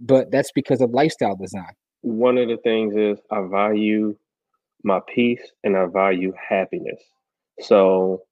but 0.01 0.31
that's 0.31 0.51
because 0.53 0.81
of 0.81 0.91
lifestyle 0.91 1.37
design 1.37 1.73
one 2.03 2.39
of 2.39 2.49
the 2.49 2.57
things 2.59 2.95
is 2.97 3.19
I 3.31 3.43
value 3.43 4.17
my 4.85 5.01
peace 5.09 5.43
and 5.65 5.77
I 5.77 5.87
value 5.87 6.33
happiness. 6.49 7.03
So 7.61 8.23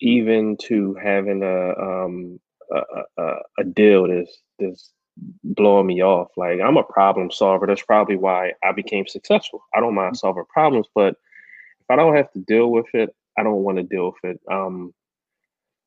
even 0.00 0.56
to 0.64 0.94
having 1.02 1.42
a 1.42 1.70
um 1.80 2.40
a, 2.72 3.22
a, 3.22 3.34
a 3.60 3.64
deal 3.64 4.08
that's 4.08 4.42
that's 4.58 4.92
blowing 5.44 5.86
me 5.86 6.02
off. 6.02 6.28
Like 6.36 6.60
I'm 6.60 6.76
a 6.76 6.82
problem 6.84 7.30
solver. 7.30 7.66
That's 7.66 7.82
probably 7.82 8.16
why 8.16 8.52
I 8.64 8.72
became 8.72 9.06
successful. 9.06 9.64
I 9.74 9.80
don't 9.80 9.94
mind 9.94 10.16
solving 10.16 10.44
problems, 10.52 10.86
but 10.94 11.14
if 11.14 11.90
I 11.90 11.96
don't 11.96 12.16
have 12.16 12.32
to 12.32 12.40
deal 12.40 12.70
with 12.70 12.86
it, 12.94 13.14
I 13.38 13.42
don't 13.42 13.64
want 13.64 13.78
to 13.78 13.84
deal 13.84 14.06
with 14.22 14.36
it. 14.36 14.40
Um 14.50 14.94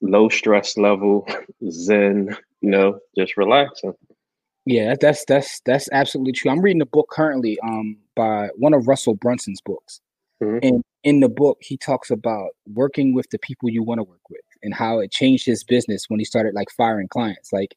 low 0.01 0.29
stress 0.29 0.77
level, 0.77 1.27
zen, 1.71 2.35
you 2.61 2.69
know, 2.71 2.99
just 3.17 3.37
relaxing. 3.37 3.93
Yeah, 4.67 4.95
that's 4.99 5.23
that's 5.25 5.61
that's 5.61 5.87
absolutely 5.93 6.33
true. 6.33 6.51
I'm 6.51 6.59
reading 6.59 6.81
a 6.81 6.85
book 6.85 7.07
currently 7.09 7.57
um 7.61 7.95
by 8.15 8.49
one 8.57 8.73
of 8.73 8.85
Russell 8.85 9.15
Brunson's 9.15 9.61
books. 9.61 10.01
Mm-hmm. 10.43 10.59
And 10.61 10.83
in 11.03 11.21
the 11.21 11.29
book 11.29 11.59
he 11.61 11.77
talks 11.77 12.11
about 12.11 12.49
working 12.73 13.13
with 13.13 13.29
the 13.29 13.39
people 13.39 13.69
you 13.69 13.81
want 13.81 13.99
to 13.99 14.03
work 14.03 14.29
with 14.29 14.41
and 14.61 14.73
how 14.73 14.99
it 14.99 15.09
changed 15.11 15.45
his 15.45 15.63
business 15.63 16.05
when 16.09 16.19
he 16.19 16.25
started 16.25 16.53
like 16.53 16.67
firing 16.75 17.07
clients. 17.07 17.53
Like 17.53 17.75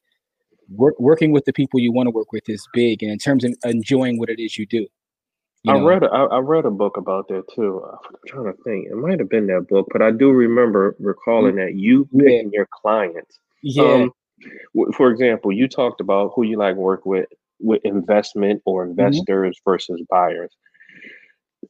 work, 0.69 0.99
working 0.99 1.31
with 1.31 1.45
the 1.45 1.53
people 1.53 1.79
you 1.79 1.93
want 1.93 2.07
to 2.07 2.11
work 2.11 2.33
with 2.33 2.49
is 2.49 2.67
big 2.73 3.01
and 3.01 3.11
in 3.11 3.17
terms 3.17 3.45
of 3.45 3.55
enjoying 3.63 4.19
what 4.19 4.29
it 4.29 4.43
is 4.43 4.57
you 4.57 4.65
do. 4.65 4.85
You 5.63 5.73
I 5.73 5.77
know? 5.77 5.85
read 5.85 6.03
a, 6.03 6.07
I, 6.07 6.23
I 6.25 6.39
read 6.39 6.65
a 6.65 6.71
book 6.71 6.97
about 6.97 7.29
that 7.29 7.43
too. 7.55 7.85
I'm 7.89 8.15
trying 8.27 8.45
to 8.51 8.63
think. 8.63 8.87
It 8.87 8.95
might 8.95 9.19
have 9.19 9.29
been 9.29 9.47
that 9.47 9.67
book, 9.69 9.87
but 9.93 10.01
I 10.01 10.11
do 10.11 10.31
remember 10.31 10.97
recalling 10.99 11.55
mm-hmm. 11.55 11.65
that 11.67 11.75
you 11.75 12.05
picking 12.17 12.49
yeah. 12.51 12.57
your 12.57 12.67
clients. 12.81 13.39
Yeah. 13.63 13.83
Um, 13.83 14.11
for 14.95 15.09
example, 15.09 15.51
you 15.51 15.67
talked 15.67 16.01
about 16.01 16.31
who 16.35 16.43
you 16.43 16.57
like 16.57 16.75
work 16.75 17.05
with 17.05 17.27
with 17.59 17.81
investment 17.83 18.61
or 18.65 18.83
mm-hmm. 18.83 18.99
investors 18.99 19.57
mm-hmm. 19.57 19.71
versus 19.71 20.01
buyers. 20.09 20.53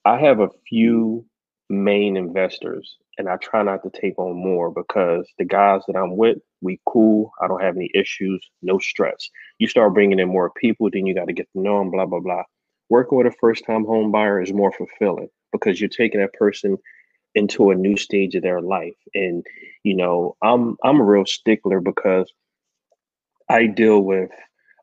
I 0.05 0.19
have 0.19 0.39
a 0.39 0.49
few 0.67 1.25
main 1.69 2.17
investors 2.17 2.97
and 3.17 3.29
I 3.29 3.37
try 3.37 3.63
not 3.63 3.83
to 3.83 3.89
take 3.89 4.17
on 4.17 4.35
more 4.35 4.71
because 4.71 5.27
the 5.37 5.45
guys 5.45 5.81
that 5.87 5.97
I'm 5.97 6.17
with, 6.17 6.37
we 6.61 6.79
cool. 6.87 7.31
I 7.41 7.47
don't 7.47 7.61
have 7.61 7.75
any 7.75 7.89
issues, 7.93 8.45
no 8.61 8.79
stress. 8.79 9.29
You 9.59 9.67
start 9.67 9.93
bringing 9.93 10.19
in 10.19 10.29
more 10.29 10.51
people, 10.51 10.89
then 10.91 11.05
you 11.05 11.13
got 11.13 11.27
to 11.27 11.33
get 11.33 11.47
to 11.53 11.61
know 11.61 11.79
them, 11.79 11.91
blah, 11.91 12.05
blah, 12.05 12.19
blah. 12.19 12.43
Working 12.89 13.17
with 13.17 13.27
a 13.27 13.35
first 13.39 13.65
time 13.65 13.85
home 13.85 14.11
buyer 14.11 14.41
is 14.41 14.53
more 14.53 14.71
fulfilling 14.71 15.29
because 15.51 15.79
you're 15.79 15.89
taking 15.89 16.19
that 16.19 16.33
person 16.33 16.77
into 17.35 17.71
a 17.71 17.75
new 17.75 17.95
stage 17.95 18.35
of 18.35 18.43
their 18.43 18.61
life. 18.61 18.97
And, 19.13 19.45
you 19.83 19.95
know, 19.95 20.35
I'm 20.41 20.75
I'm 20.83 20.99
a 20.99 21.03
real 21.03 21.25
stickler 21.25 21.79
because 21.79 22.31
I 23.49 23.67
deal 23.67 24.01
with 24.01 24.29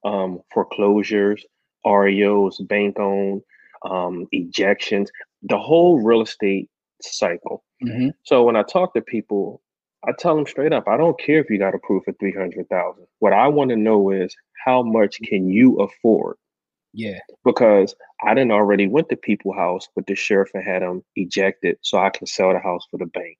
um, 0.04 0.40
foreclosures, 0.52 1.44
REOs, 1.84 2.60
bank 2.66 2.98
owned, 2.98 3.42
um, 3.84 4.26
ejections, 4.34 5.08
the 5.42 5.58
whole 5.58 6.02
real 6.02 6.22
estate 6.22 6.68
cycle. 7.00 7.64
Mm-hmm. 7.82 8.08
So 8.24 8.42
when 8.42 8.56
I 8.56 8.62
talk 8.62 8.94
to 8.94 9.00
people, 9.00 9.62
I 10.06 10.12
tell 10.18 10.36
them 10.36 10.46
straight 10.46 10.72
up, 10.72 10.88
I 10.88 10.96
don't 10.96 11.18
care 11.18 11.40
if 11.40 11.50
you 11.50 11.58
got 11.58 11.74
approved 11.74 12.04
for 12.04 12.12
three 12.14 12.32
hundred 12.32 12.68
thousand. 12.68 13.06
What 13.18 13.32
I 13.32 13.48
want 13.48 13.70
to 13.70 13.76
know 13.76 14.10
is 14.10 14.34
how 14.64 14.82
much 14.82 15.18
can 15.24 15.48
you 15.48 15.76
afford? 15.76 16.36
Yeah. 16.92 17.18
Because 17.44 17.94
I 18.22 18.34
didn't 18.34 18.52
already 18.52 18.88
went 18.88 19.08
to 19.10 19.16
people 19.16 19.52
house 19.52 19.88
with 19.94 20.06
the 20.06 20.14
sheriff 20.14 20.50
and 20.54 20.64
had 20.64 20.82
them 20.82 21.04
ejected 21.16 21.78
so 21.82 21.98
I 21.98 22.10
can 22.10 22.26
sell 22.26 22.52
the 22.52 22.58
house 22.58 22.86
for 22.90 22.98
the 22.98 23.06
bank. 23.06 23.36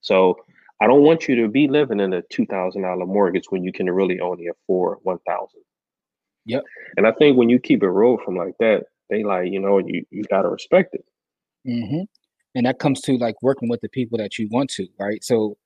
So 0.00 0.36
I 0.82 0.88
don't 0.88 1.02
want 1.02 1.28
you 1.28 1.36
to 1.36 1.48
be 1.48 1.68
living 1.68 2.00
in 2.00 2.12
a 2.12 2.22
two 2.22 2.44
thousand 2.44 2.82
dollar 2.82 3.06
mortgage 3.06 3.44
when 3.50 3.62
you 3.62 3.72
can 3.72 3.88
really 3.88 4.18
only 4.18 4.48
afford 4.48 4.98
one 5.02 5.18
thousand. 5.24 5.60
Yep. 6.46 6.64
And 6.96 7.06
I 7.06 7.12
think 7.12 7.36
when 7.36 7.48
you 7.48 7.60
keep 7.60 7.84
it 7.84 7.88
real 7.88 8.18
from 8.24 8.36
like 8.36 8.54
that, 8.58 8.86
they 9.08 9.22
like 9.22 9.52
you 9.52 9.60
know 9.60 9.78
you 9.78 10.04
you 10.10 10.24
gotta 10.24 10.48
respect 10.48 10.96
it. 10.96 11.04
Mm-hmm. 11.64 12.02
And 12.56 12.66
that 12.66 12.80
comes 12.80 13.00
to 13.02 13.16
like 13.16 13.36
working 13.42 13.68
with 13.68 13.80
the 13.80 13.88
people 13.88 14.18
that 14.18 14.38
you 14.38 14.48
want 14.50 14.70
to, 14.70 14.88
right? 14.98 15.22
So 15.22 15.56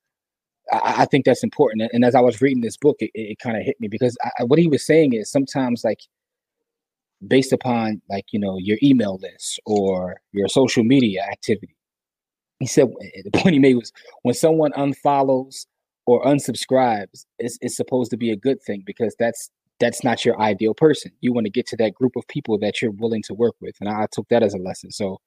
I, 0.71 0.97
I 0.99 1.05
think 1.07 1.25
that's 1.25 1.43
important. 1.43 1.91
And 1.95 2.05
as 2.05 2.15
I 2.15 2.21
was 2.21 2.43
reading 2.43 2.61
this 2.61 2.77
book, 2.77 2.97
it, 3.01 3.11
it 3.15 3.39
kind 3.39 3.57
of 3.57 3.63
hit 3.63 3.81
me 3.81 3.89
because 3.89 4.19
I, 4.23 4.45
what 4.45 4.59
he 4.59 4.69
was 4.69 4.85
saying 4.85 5.15
is 5.15 5.31
sometimes 5.31 5.83
like 5.83 6.01
based 7.27 7.55
upon 7.55 8.03
like 8.11 8.27
you 8.33 8.39
know 8.39 8.59
your 8.59 8.77
email 8.83 9.19
list 9.23 9.61
or 9.65 10.21
your 10.33 10.49
social 10.49 10.85
media 10.85 11.23
activity 11.23 11.75
he 12.59 12.67
said 12.67 12.89
the 13.25 13.31
point 13.35 13.55
he 13.55 13.59
made 13.59 13.75
was 13.75 13.93
when 14.23 14.35
someone 14.35 14.73
unfollows 14.73 15.67
or 16.07 16.25
unsubscribes, 16.25 17.27
it's, 17.39 17.59
it's 17.61 17.77
supposed 17.77 18.11
to 18.13 18.17
be 18.17 18.31
a 18.31 18.37
good 18.37 18.63
thing 18.63 18.83
because 18.87 19.15
that's 19.19 19.51
that's 19.79 20.03
not 20.03 20.25
your 20.25 20.41
ideal 20.41 20.73
person. 20.73 21.13
You 21.21 21.33
want 21.33 21.45
to 21.45 21.51
get 21.51 21.67
to 21.69 21.77
that 21.77 21.95
group 21.95 22.17
of 22.17 22.27
people 22.29 22.59
that 22.61 22.81
you're 22.81 22.93
willing 22.93 23.23
to 23.25 23.35
work 23.35 23.55
with. 23.61 23.75
And 23.81 23.91
I 23.91 24.07
took 24.11 24.27
that 24.29 24.43
as 24.43 24.55
a 24.55 24.59
lesson. 24.59 24.91
So 24.91 25.21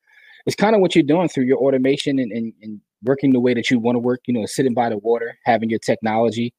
it's 0.46 0.56
kind 0.56 0.76
of 0.76 0.82
what 0.82 0.96
you're 0.96 1.04
doing 1.04 1.30
through 1.30 1.44
your 1.44 1.60
automation 1.60 2.18
and, 2.18 2.32
and, 2.32 2.54
and 2.62 2.82
working 3.04 3.32
the 3.32 3.40
way 3.40 3.54
that 3.54 3.70
you 3.70 3.78
want 3.78 3.96
to 3.96 4.00
work, 4.00 4.22
you 4.26 4.34
know, 4.34 4.48
sitting 4.48 4.74
by 4.74 4.90
the 4.90 4.98
water, 4.98 5.38
having 5.46 5.70
your 5.70 5.80
technology. 5.80 6.54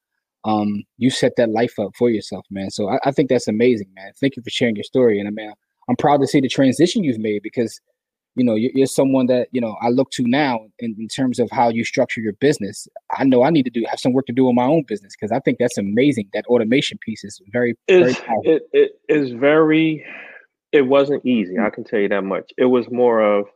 Um, 0.44 0.84
you 0.98 1.10
set 1.10 1.32
that 1.36 1.50
life 1.50 1.78
up 1.78 1.96
for 1.98 2.10
yourself, 2.10 2.46
man. 2.50 2.70
So 2.70 2.88
I, 2.88 2.98
I 3.04 3.10
think 3.10 3.28
that's 3.28 3.48
amazing, 3.48 3.88
man. 3.94 4.12
Thank 4.20 4.36
you 4.36 4.42
for 4.42 4.50
sharing 4.50 4.76
your 4.76 4.84
story. 4.84 5.18
And 5.18 5.26
I 5.26 5.32
mean, 5.32 5.52
I'm 5.88 5.96
proud 5.96 6.18
to 6.18 6.26
see 6.26 6.40
the 6.40 6.48
transition 6.48 7.02
you've 7.02 7.18
made 7.18 7.42
because 7.42 7.80
you 8.36 8.44
know 8.44 8.54
you're, 8.54 8.70
you're, 8.74 8.86
someone 8.86 9.26
that 9.26 9.48
you 9.52 9.60
know 9.60 9.76
i 9.82 9.88
look 9.88 10.10
to 10.10 10.26
now 10.26 10.60
in, 10.78 10.94
in, 10.98 11.08
terms 11.08 11.38
of 11.38 11.50
how 11.50 11.68
you 11.68 11.84
structure 11.84 12.20
your 12.20 12.32
business. 12.34 12.86
I 13.16 13.24
know 13.24 13.42
i 13.42 13.50
need 13.50 13.64
to 13.64 13.70
do 13.70 13.84
have 13.88 14.00
some 14.00 14.12
work 14.12 14.26
to 14.26 14.32
do 14.32 14.48
in 14.48 14.54
my 14.54 14.64
own 14.64 14.84
business 14.86 15.14
because 15.18 15.32
i 15.32 15.40
think 15.40 15.58
that's 15.58 15.78
amazing. 15.78 16.28
That 16.32 16.46
automation 16.46 16.98
piece 16.98 17.24
is 17.24 17.40
very, 17.52 17.76
very 17.88 18.16
it, 18.42 18.62
it 18.72 18.92
is 19.08 19.32
very 19.32 20.04
it 20.72 20.82
wasn't 20.82 21.24
easy 21.26 21.58
i 21.58 21.70
can 21.70 21.84
tell 21.84 22.00
you 22.00 22.08
that 22.08 22.24
much. 22.24 22.52
It 22.56 22.66
was 22.66 22.90
more 22.90 23.20
of 23.20 23.46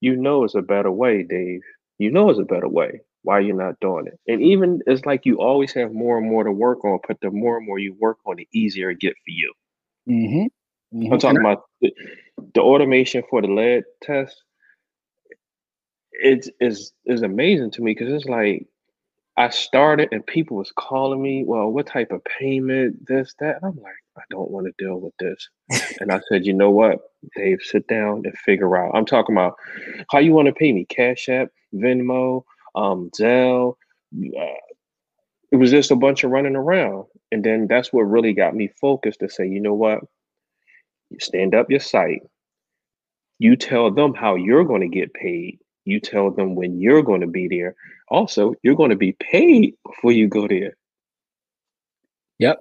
you 0.00 0.16
know 0.16 0.44
it's 0.44 0.54
a 0.54 0.62
better 0.62 0.90
way 0.90 1.22
dave. 1.22 1.62
You 1.98 2.10
know 2.10 2.30
it's 2.30 2.40
a 2.40 2.44
better 2.44 2.68
way 2.68 3.00
why 3.22 3.40
you're 3.40 3.56
not 3.56 3.80
doing 3.80 4.06
it. 4.06 4.20
And 4.30 4.42
even 4.42 4.80
it's 4.86 5.06
like 5.06 5.24
you 5.24 5.38
always 5.38 5.72
have 5.72 5.92
more 5.92 6.18
and 6.18 6.28
more 6.28 6.44
to 6.44 6.52
work 6.52 6.84
on 6.84 6.98
but 7.08 7.16
the 7.22 7.30
more 7.30 7.56
and 7.56 7.66
more 7.66 7.78
you 7.78 7.96
work 7.98 8.18
on 8.26 8.36
the 8.36 8.46
easier 8.52 8.90
it 8.90 9.00
get 9.00 9.14
for 9.14 9.30
you. 9.30 9.52
Mm-hmm. 10.08 10.98
Mm-hmm. 10.98 11.12
I'm 11.12 11.18
talking 11.18 11.40
about 11.40 11.64
the, 12.54 12.60
automation 12.60 13.22
for 13.28 13.42
the 13.42 13.48
lead 13.48 13.84
test. 14.02 14.42
It's 16.12 16.48
is 16.60 16.92
is 17.06 17.22
amazing 17.22 17.72
to 17.72 17.82
me 17.82 17.92
because 17.92 18.12
it's 18.12 18.26
like 18.26 18.66
I 19.36 19.50
started 19.50 20.10
and 20.12 20.24
people 20.24 20.56
was 20.56 20.72
calling 20.76 21.20
me, 21.20 21.44
well, 21.44 21.68
what 21.68 21.88
type 21.88 22.12
of 22.12 22.22
payment, 22.24 23.06
this, 23.06 23.34
that. 23.40 23.56
And 23.56 23.64
I'm 23.64 23.82
like, 23.82 23.94
I 24.16 24.22
don't 24.30 24.50
want 24.50 24.66
to 24.66 24.84
deal 24.84 25.00
with 25.00 25.14
this. 25.18 25.48
and 26.00 26.12
I 26.12 26.20
said, 26.28 26.46
you 26.46 26.52
know 26.52 26.70
what, 26.70 27.00
Dave, 27.34 27.58
sit 27.60 27.88
down 27.88 28.22
and 28.24 28.38
figure 28.38 28.76
out. 28.76 28.94
I'm 28.94 29.06
talking 29.06 29.34
about 29.34 29.56
how 30.10 30.20
you 30.20 30.32
want 30.32 30.46
to 30.46 30.52
pay 30.52 30.72
me, 30.72 30.84
Cash 30.84 31.28
App, 31.28 31.48
Venmo, 31.74 32.44
um, 32.76 33.10
Zelle. 33.18 33.74
Uh, 34.16 34.60
it 35.50 35.56
was 35.56 35.72
just 35.72 35.90
a 35.90 35.96
bunch 35.96 36.22
of 36.22 36.30
running 36.30 36.56
around. 36.56 37.06
And 37.32 37.44
then 37.44 37.66
that's 37.66 37.92
what 37.92 38.02
really 38.02 38.34
got 38.34 38.54
me 38.54 38.68
focused 38.80 39.18
to 39.20 39.28
say, 39.28 39.48
you 39.48 39.60
know 39.60 39.74
what, 39.74 40.00
you 41.14 41.20
stand 41.20 41.54
up 41.54 41.70
your 41.70 41.80
site. 41.80 42.22
You 43.38 43.56
tell 43.56 43.90
them 43.90 44.14
how 44.14 44.36
you're 44.36 44.64
going 44.64 44.80
to 44.80 44.88
get 44.88 45.12
paid. 45.14 45.58
You 45.84 46.00
tell 46.00 46.30
them 46.30 46.54
when 46.54 46.80
you're 46.80 47.02
going 47.02 47.20
to 47.20 47.26
be 47.26 47.48
there. 47.48 47.74
Also, 48.08 48.54
you're 48.62 48.76
going 48.76 48.90
to 48.90 48.96
be 48.96 49.12
paid 49.12 49.74
before 49.86 50.12
you 50.12 50.28
go 50.28 50.48
there. 50.48 50.76
Yep. 52.38 52.58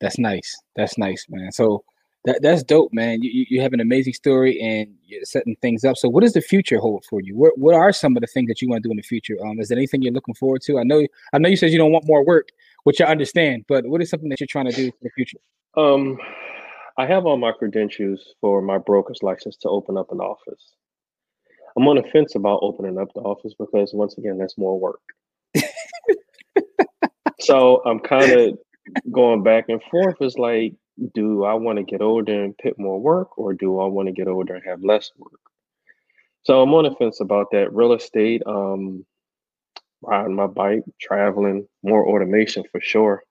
That's 0.00 0.18
nice. 0.18 0.56
That's 0.76 0.96
nice, 0.96 1.26
man. 1.28 1.52
So 1.52 1.84
that 2.24 2.42
that's 2.42 2.62
dope, 2.62 2.92
man. 2.92 3.22
You 3.22 3.46
you 3.48 3.60
have 3.60 3.72
an 3.72 3.80
amazing 3.80 4.12
story 4.12 4.60
and 4.60 4.94
you're 5.04 5.24
setting 5.24 5.56
things 5.62 5.84
up. 5.84 5.96
So 5.96 6.08
what 6.08 6.22
does 6.22 6.34
the 6.34 6.40
future 6.40 6.78
hold 6.78 7.04
for 7.08 7.20
you? 7.20 7.36
What 7.36 7.56
what 7.58 7.74
are 7.74 7.92
some 7.92 8.16
of 8.16 8.20
the 8.20 8.26
things 8.26 8.48
that 8.48 8.60
you 8.60 8.68
want 8.68 8.82
to 8.82 8.88
do 8.88 8.90
in 8.90 8.96
the 8.96 9.02
future? 9.02 9.36
Um, 9.44 9.58
is 9.60 9.68
there 9.68 9.78
anything 9.78 10.02
you're 10.02 10.12
looking 10.12 10.34
forward 10.34 10.62
to? 10.62 10.78
I 10.78 10.84
know 10.84 11.06
I 11.32 11.38
know 11.38 11.48
you 11.48 11.56
said 11.56 11.70
you 11.70 11.78
don't 11.78 11.92
want 11.92 12.06
more 12.06 12.24
work, 12.24 12.48
which 12.84 13.00
I 13.00 13.06
understand, 13.06 13.64
but 13.68 13.86
what 13.86 14.02
is 14.02 14.10
something 14.10 14.28
that 14.30 14.40
you're 14.40 14.46
trying 14.46 14.70
to 14.70 14.76
do 14.76 14.84
in 14.86 14.92
the 15.02 15.10
future? 15.10 15.38
Um 15.76 16.18
I 17.00 17.06
have 17.06 17.24
all 17.24 17.38
my 17.38 17.52
credentials 17.52 18.34
for 18.42 18.60
my 18.60 18.76
broker's 18.76 19.22
license 19.22 19.56
to 19.62 19.70
open 19.70 19.96
up 19.96 20.12
an 20.12 20.20
office. 20.20 20.74
I'm 21.74 21.88
on 21.88 21.96
the 21.96 22.02
fence 22.12 22.34
about 22.34 22.58
opening 22.60 22.98
up 22.98 23.08
the 23.14 23.22
office 23.22 23.54
because 23.58 23.94
once 23.94 24.18
again, 24.18 24.36
that's 24.36 24.58
more 24.58 24.78
work. 24.78 25.00
so 27.40 27.80
I'm 27.86 28.00
kind 28.00 28.30
of 28.32 28.58
going 29.10 29.42
back 29.42 29.70
and 29.70 29.82
forth. 29.84 30.16
It's 30.20 30.36
like, 30.36 30.74
do 31.14 31.44
I 31.44 31.54
want 31.54 31.78
to 31.78 31.84
get 31.84 32.02
older 32.02 32.44
and 32.44 32.54
put 32.58 32.78
more 32.78 33.00
work, 33.00 33.38
or 33.38 33.54
do 33.54 33.80
I 33.80 33.86
want 33.86 34.08
to 34.08 34.12
get 34.12 34.28
older 34.28 34.56
and 34.56 34.64
have 34.66 34.84
less 34.84 35.10
work? 35.16 35.40
So 36.42 36.60
I'm 36.60 36.74
on 36.74 36.84
the 36.84 36.94
fence 36.96 37.20
about 37.22 37.46
that. 37.52 37.72
Real 37.72 37.94
estate, 37.94 38.42
um, 38.44 39.06
riding 40.02 40.36
my 40.36 40.48
bike, 40.48 40.82
traveling, 41.00 41.66
more 41.82 42.06
automation 42.06 42.62
for 42.70 42.82
sure. 42.82 43.22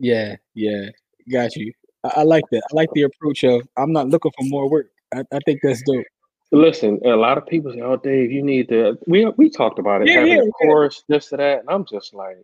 Yeah, 0.00 0.34
yeah, 0.54 0.88
got 1.30 1.54
you. 1.54 1.72
I, 2.04 2.12
I, 2.16 2.22
like 2.22 2.44
that. 2.50 2.62
I 2.70 2.74
like 2.74 2.90
the 2.94 3.02
approach 3.02 3.44
of 3.44 3.66
I'm 3.76 3.92
not 3.92 4.08
looking 4.08 4.32
for 4.38 4.44
more 4.44 4.68
work. 4.68 4.90
I, 5.14 5.24
I, 5.32 5.38
think 5.44 5.60
that's 5.62 5.82
dope. 5.82 6.04
Listen, 6.52 7.00
a 7.04 7.10
lot 7.10 7.38
of 7.38 7.46
people 7.46 7.72
say, 7.72 7.80
"Oh, 7.80 7.96
Dave, 7.96 8.32
you 8.32 8.42
need 8.42 8.68
to." 8.70 8.98
We 9.06 9.26
we 9.36 9.50
talked 9.50 9.78
about 9.78 10.02
it, 10.02 10.08
yeah, 10.08 10.20
having 10.20 10.32
yeah, 10.32 10.42
a 10.42 10.50
course, 10.50 11.04
yeah. 11.08 11.16
this 11.16 11.28
to 11.28 11.36
that, 11.36 11.60
and 11.60 11.70
I'm 11.70 11.84
just 11.84 12.12
like, 12.12 12.38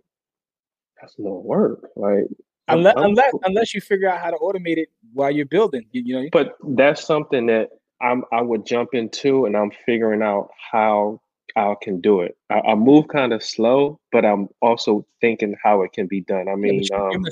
that's 1.01 1.15
no 1.19 1.43
work. 1.45 1.89
Like 1.97 2.25
unless 2.69 2.95
I'm, 2.97 3.05
unless 3.05 3.33
unless 3.45 3.75
you 3.75 3.81
figure 3.81 4.09
out 4.09 4.21
how 4.21 4.31
to 4.31 4.37
automate 4.37 4.79
it 4.79 4.89
while 5.13 5.31
you're 5.31 5.47
building, 5.47 5.87
you, 5.91 6.03
you 6.05 6.23
know. 6.23 6.29
But 6.33 6.57
that's 6.77 7.05
something 7.05 7.47
that 7.47 7.71
I'm 8.01 8.25
I 8.33 8.43
would 8.43 8.67
jump 8.67 8.91
into, 8.93 9.47
and 9.47 9.57
I'm 9.57 9.73
figuring 9.85 10.23
out 10.23 10.51
how 10.73 11.21
I 11.57 11.75
can 11.81 12.01
do 12.01 12.21
it. 12.21 12.37
I, 12.51 12.61
I 12.61 12.75
move 12.75 13.09
kind 13.09 13.33
of 13.33 13.43
slow, 13.43 13.99
but 14.13 14.27
I'm 14.27 14.49
also 14.61 15.07
thinking 15.23 15.57
how 15.63 15.83
it 15.83 15.93
can 15.93 16.07
be 16.07 16.21
done. 16.21 16.49
I 16.49 16.55
mean, 16.55 16.83
yeah, 16.83 16.97
um, 16.99 17.25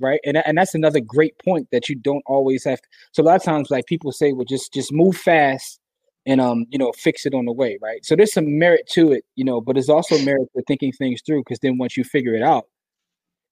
right? 0.00 0.20
And 0.24 0.36
and 0.38 0.58
that's 0.58 0.74
another 0.74 1.00
great 1.00 1.38
point 1.38 1.68
that 1.70 1.88
you 1.88 1.94
don't 1.94 2.24
always 2.26 2.64
have. 2.64 2.80
To, 2.80 2.88
so 3.12 3.22
a 3.22 3.24
lot 3.24 3.36
of 3.36 3.44
times, 3.44 3.70
like 3.70 3.86
people 3.86 4.10
say, 4.10 4.32
well, 4.32 4.44
just 4.44 4.74
just 4.74 4.92
move 4.92 5.16
fast 5.16 5.78
and 6.26 6.40
um, 6.40 6.66
you 6.70 6.78
know, 6.78 6.92
fix 6.92 7.24
it 7.24 7.34
on 7.34 7.44
the 7.44 7.52
way, 7.52 7.78
right? 7.80 8.04
So 8.04 8.16
there's 8.16 8.32
some 8.32 8.58
merit 8.58 8.88
to 8.94 9.12
it, 9.12 9.24
you 9.36 9.44
know, 9.44 9.60
but 9.60 9.74
there's 9.74 9.88
also 9.88 10.18
merit 10.24 10.48
to 10.56 10.62
thinking 10.66 10.92
things 10.92 11.22
through 11.24 11.40
because 11.40 11.60
then 11.60 11.78
once 11.78 11.96
you 11.96 12.02
figure 12.02 12.34
it 12.34 12.42
out, 12.42 12.66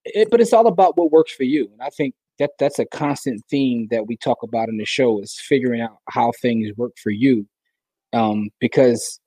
it, 0.04 0.28
but 0.30 0.40
it's 0.40 0.52
all 0.52 0.66
about 0.66 0.96
what 0.98 1.12
works 1.12 1.32
for 1.32 1.44
you. 1.44 1.68
And 1.72 1.82
I 1.82 1.88
think 1.90 2.14
that 2.38 2.50
that's 2.58 2.78
a 2.78 2.84
constant 2.84 3.42
theme 3.48 3.88
that 3.90 4.06
we 4.06 4.16
talk 4.16 4.42
about 4.42 4.68
in 4.68 4.76
the 4.76 4.84
show 4.84 5.20
is 5.20 5.40
figuring 5.40 5.80
out 5.80 5.98
how 6.10 6.32
things 6.42 6.76
work 6.76 6.92
for 7.02 7.10
you. 7.10 7.46
Um, 8.12 8.50
because 8.60 9.20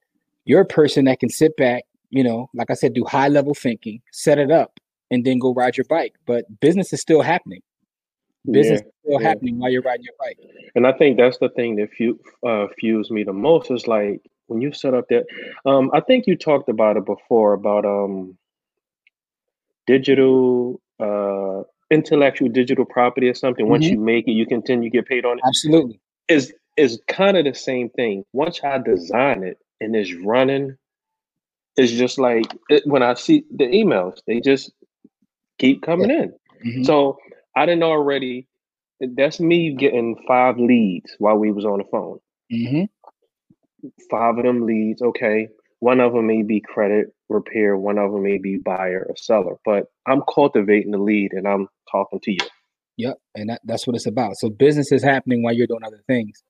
you're 0.49 0.61
a 0.61 0.65
person 0.65 1.05
that 1.05 1.19
can 1.19 1.29
sit 1.29 1.55
back, 1.57 1.83
you 2.09 2.23
know, 2.23 2.49
like 2.55 2.71
I 2.71 2.73
said, 2.73 2.93
do 2.93 3.05
high 3.05 3.27
level 3.27 3.53
thinking, 3.53 4.01
set 4.11 4.39
it 4.39 4.49
up, 4.49 4.79
and 5.11 5.23
then 5.23 5.37
go 5.37 5.53
ride 5.53 5.77
your 5.77 5.85
bike. 5.87 6.15
But 6.25 6.45
business 6.59 6.91
is 6.91 6.99
still 6.99 7.21
happening. 7.21 7.61
Business 8.49 8.81
yeah, 8.81 8.87
is 8.87 8.93
still 9.03 9.21
yeah. 9.21 9.27
happening 9.27 9.59
while 9.59 9.69
you're 9.69 9.83
riding 9.83 10.05
your 10.05 10.15
bike. 10.19 10.39
And 10.73 10.87
I 10.87 10.93
think 10.93 11.17
that's 11.17 11.37
the 11.37 11.49
thing 11.49 11.75
that 11.75 11.89
fu- 11.95 12.19
uh, 12.43 12.65
fuels 12.79 13.11
me 13.11 13.23
the 13.23 13.31
most 13.31 13.69
is 13.69 13.85
like 13.85 14.21
when 14.47 14.59
you 14.59 14.73
set 14.73 14.95
up 14.95 15.05
that. 15.09 15.25
Um, 15.67 15.91
I 15.93 15.99
think 15.99 16.25
you 16.25 16.35
talked 16.35 16.67
about 16.67 16.97
it 16.97 17.05
before 17.05 17.53
about 17.53 17.85
um, 17.85 18.35
digital 19.85 20.81
uh, 20.99 21.61
intellectual 21.91 22.49
digital 22.49 22.85
property 22.85 23.29
or 23.29 23.35
something. 23.35 23.69
Once 23.69 23.85
mm-hmm. 23.85 23.93
you 23.93 23.99
make 23.99 24.27
it, 24.27 24.31
you 24.31 24.47
continue 24.47 24.89
to 24.89 24.97
get 24.97 25.07
paid 25.07 25.25
on 25.25 25.37
it. 25.37 25.43
Absolutely. 25.47 25.99
Is 26.27 26.55
is 26.75 26.99
kind 27.07 27.37
of 27.37 27.45
the 27.45 27.53
same 27.53 27.89
thing. 27.91 28.25
Once 28.33 28.61
I 28.63 28.79
design 28.79 29.43
it, 29.43 29.59
and 29.79 29.95
it's 29.95 30.13
running, 30.13 30.75
it's 31.75 31.91
just 31.91 32.19
like 32.19 32.45
it, 32.69 32.83
when 32.85 33.03
I 33.03 33.13
see 33.13 33.43
the 33.55 33.65
emails, 33.65 34.19
they 34.27 34.41
just 34.41 34.71
keep 35.57 35.81
coming 35.81 36.09
in. 36.09 36.33
Mm-hmm. 36.65 36.83
So 36.83 37.17
I 37.55 37.65
didn't 37.65 37.83
already. 37.83 38.47
That's 38.99 39.39
me 39.39 39.75
getting 39.75 40.17
five 40.27 40.57
leads 40.57 41.15
while 41.19 41.37
we 41.37 41.51
was 41.51 41.63
on 41.65 41.77
the 41.77 41.85
phone. 41.89 42.19
Mm-hmm. 42.51 43.89
Five 44.11 44.37
of 44.37 44.43
them 44.43 44.65
leads. 44.65 45.01
Okay, 45.01 45.47
one 45.79 46.01
of 46.01 46.13
them 46.13 46.27
may 46.27 46.43
be 46.43 46.59
credit 46.59 47.07
repair, 47.29 47.77
one 47.77 47.97
of 47.97 48.11
them 48.11 48.23
may 48.23 48.39
be 48.39 48.57
buyer 48.57 49.05
or 49.07 49.15
seller. 49.15 49.55
But 49.63 49.85
I'm 50.05 50.21
cultivating 50.33 50.91
the 50.91 50.97
lead, 50.97 51.31
and 51.31 51.47
I'm 51.47 51.67
talking 51.89 52.19
to 52.23 52.31
you. 52.31 52.39
Yep, 52.97 53.17
and 53.35 53.49
that, 53.49 53.61
that's 53.63 53.87
what 53.87 53.95
it's 53.95 54.07
about. 54.07 54.33
So 54.35 54.49
business 54.49 54.91
is 54.91 55.01
happening 55.01 55.43
while 55.43 55.53
you're 55.53 55.67
doing 55.67 55.85
other 55.85 56.01
things, 56.07 56.43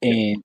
and 0.00 0.42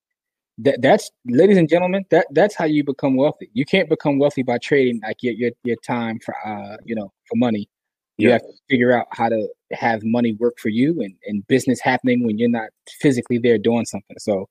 that 0.57 0.81
that's 0.81 1.11
ladies 1.25 1.57
and 1.57 1.67
gentlemen 1.67 2.05
that 2.11 2.27
that's 2.31 2.55
how 2.55 2.65
you 2.65 2.83
become 2.83 3.15
wealthy 3.15 3.49
you 3.53 3.65
can't 3.65 3.89
become 3.89 4.19
wealthy 4.19 4.41
by 4.41 4.57
trading 4.57 4.99
like 5.03 5.17
your 5.21 5.33
your, 5.33 5.51
your 5.63 5.75
time 5.85 6.19
for 6.19 6.35
uh 6.45 6.77
you 6.85 6.95
know 6.95 7.11
for 7.27 7.35
money 7.35 7.69
you 8.17 8.31
have 8.31 8.41
to 8.41 8.53
figure 8.69 8.97
out 8.97 9.05
how 9.11 9.27
to 9.27 9.49
have 9.73 10.01
money 10.03 10.31
work 10.39 10.53
for 10.57 10.69
you 10.69 11.01
and, 11.01 11.13
and 11.25 11.45
business 11.47 11.81
happening 11.81 12.25
when 12.25 12.37
you're 12.37 12.47
not 12.47 12.69
physically 13.01 13.37
there 13.37 13.57
doing 13.57 13.85
something 13.85 14.17
so 14.17 14.47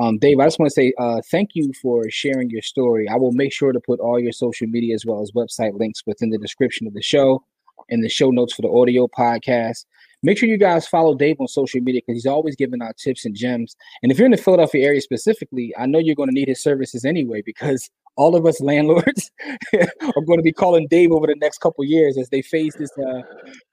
um, 0.00 0.16
Dave, 0.18 0.38
I 0.38 0.46
just 0.46 0.60
want 0.60 0.70
to 0.70 0.74
say 0.74 0.92
uh, 0.96 1.20
thank 1.28 1.50
you 1.54 1.72
for 1.82 2.08
sharing 2.08 2.50
your 2.50 2.62
story. 2.62 3.08
I 3.08 3.16
will 3.16 3.32
make 3.32 3.52
sure 3.52 3.72
to 3.72 3.80
put 3.80 3.98
all 3.98 4.20
your 4.20 4.30
social 4.30 4.68
media 4.68 4.94
as 4.94 5.04
well 5.04 5.20
as 5.20 5.32
website 5.32 5.76
links 5.76 6.04
within 6.06 6.30
the 6.30 6.38
description 6.38 6.86
of 6.86 6.94
the 6.94 7.02
show 7.02 7.44
and 7.90 8.02
the 8.02 8.08
show 8.08 8.30
notes 8.30 8.54
for 8.54 8.62
the 8.62 8.70
audio 8.70 9.08
podcast. 9.08 9.86
Make 10.22 10.38
sure 10.38 10.48
you 10.48 10.58
guys 10.58 10.86
follow 10.86 11.14
Dave 11.14 11.40
on 11.40 11.46
social 11.46 11.80
media 11.80 12.00
because 12.04 12.16
he's 12.16 12.26
always 12.26 12.56
giving 12.56 12.82
out 12.82 12.96
tips 12.96 13.24
and 13.24 13.34
gems. 13.34 13.76
And 14.02 14.10
if 14.10 14.18
you're 14.18 14.26
in 14.26 14.32
the 14.32 14.36
Philadelphia 14.36 14.84
area 14.84 15.00
specifically, 15.00 15.72
I 15.78 15.86
know 15.86 15.98
you're 15.98 16.16
going 16.16 16.28
to 16.28 16.34
need 16.34 16.48
his 16.48 16.62
services 16.62 17.04
anyway 17.04 17.42
because 17.44 17.88
all 18.16 18.34
of 18.34 18.44
us 18.46 18.60
landlords 18.60 19.30
are 19.74 20.24
going 20.26 20.38
to 20.38 20.42
be 20.42 20.52
calling 20.52 20.88
Dave 20.88 21.12
over 21.12 21.26
the 21.26 21.36
next 21.36 21.58
couple 21.58 21.84
years 21.84 22.18
as 22.18 22.28
they 22.30 22.42
face 22.42 22.74
this 22.76 22.90
uh, 22.98 23.22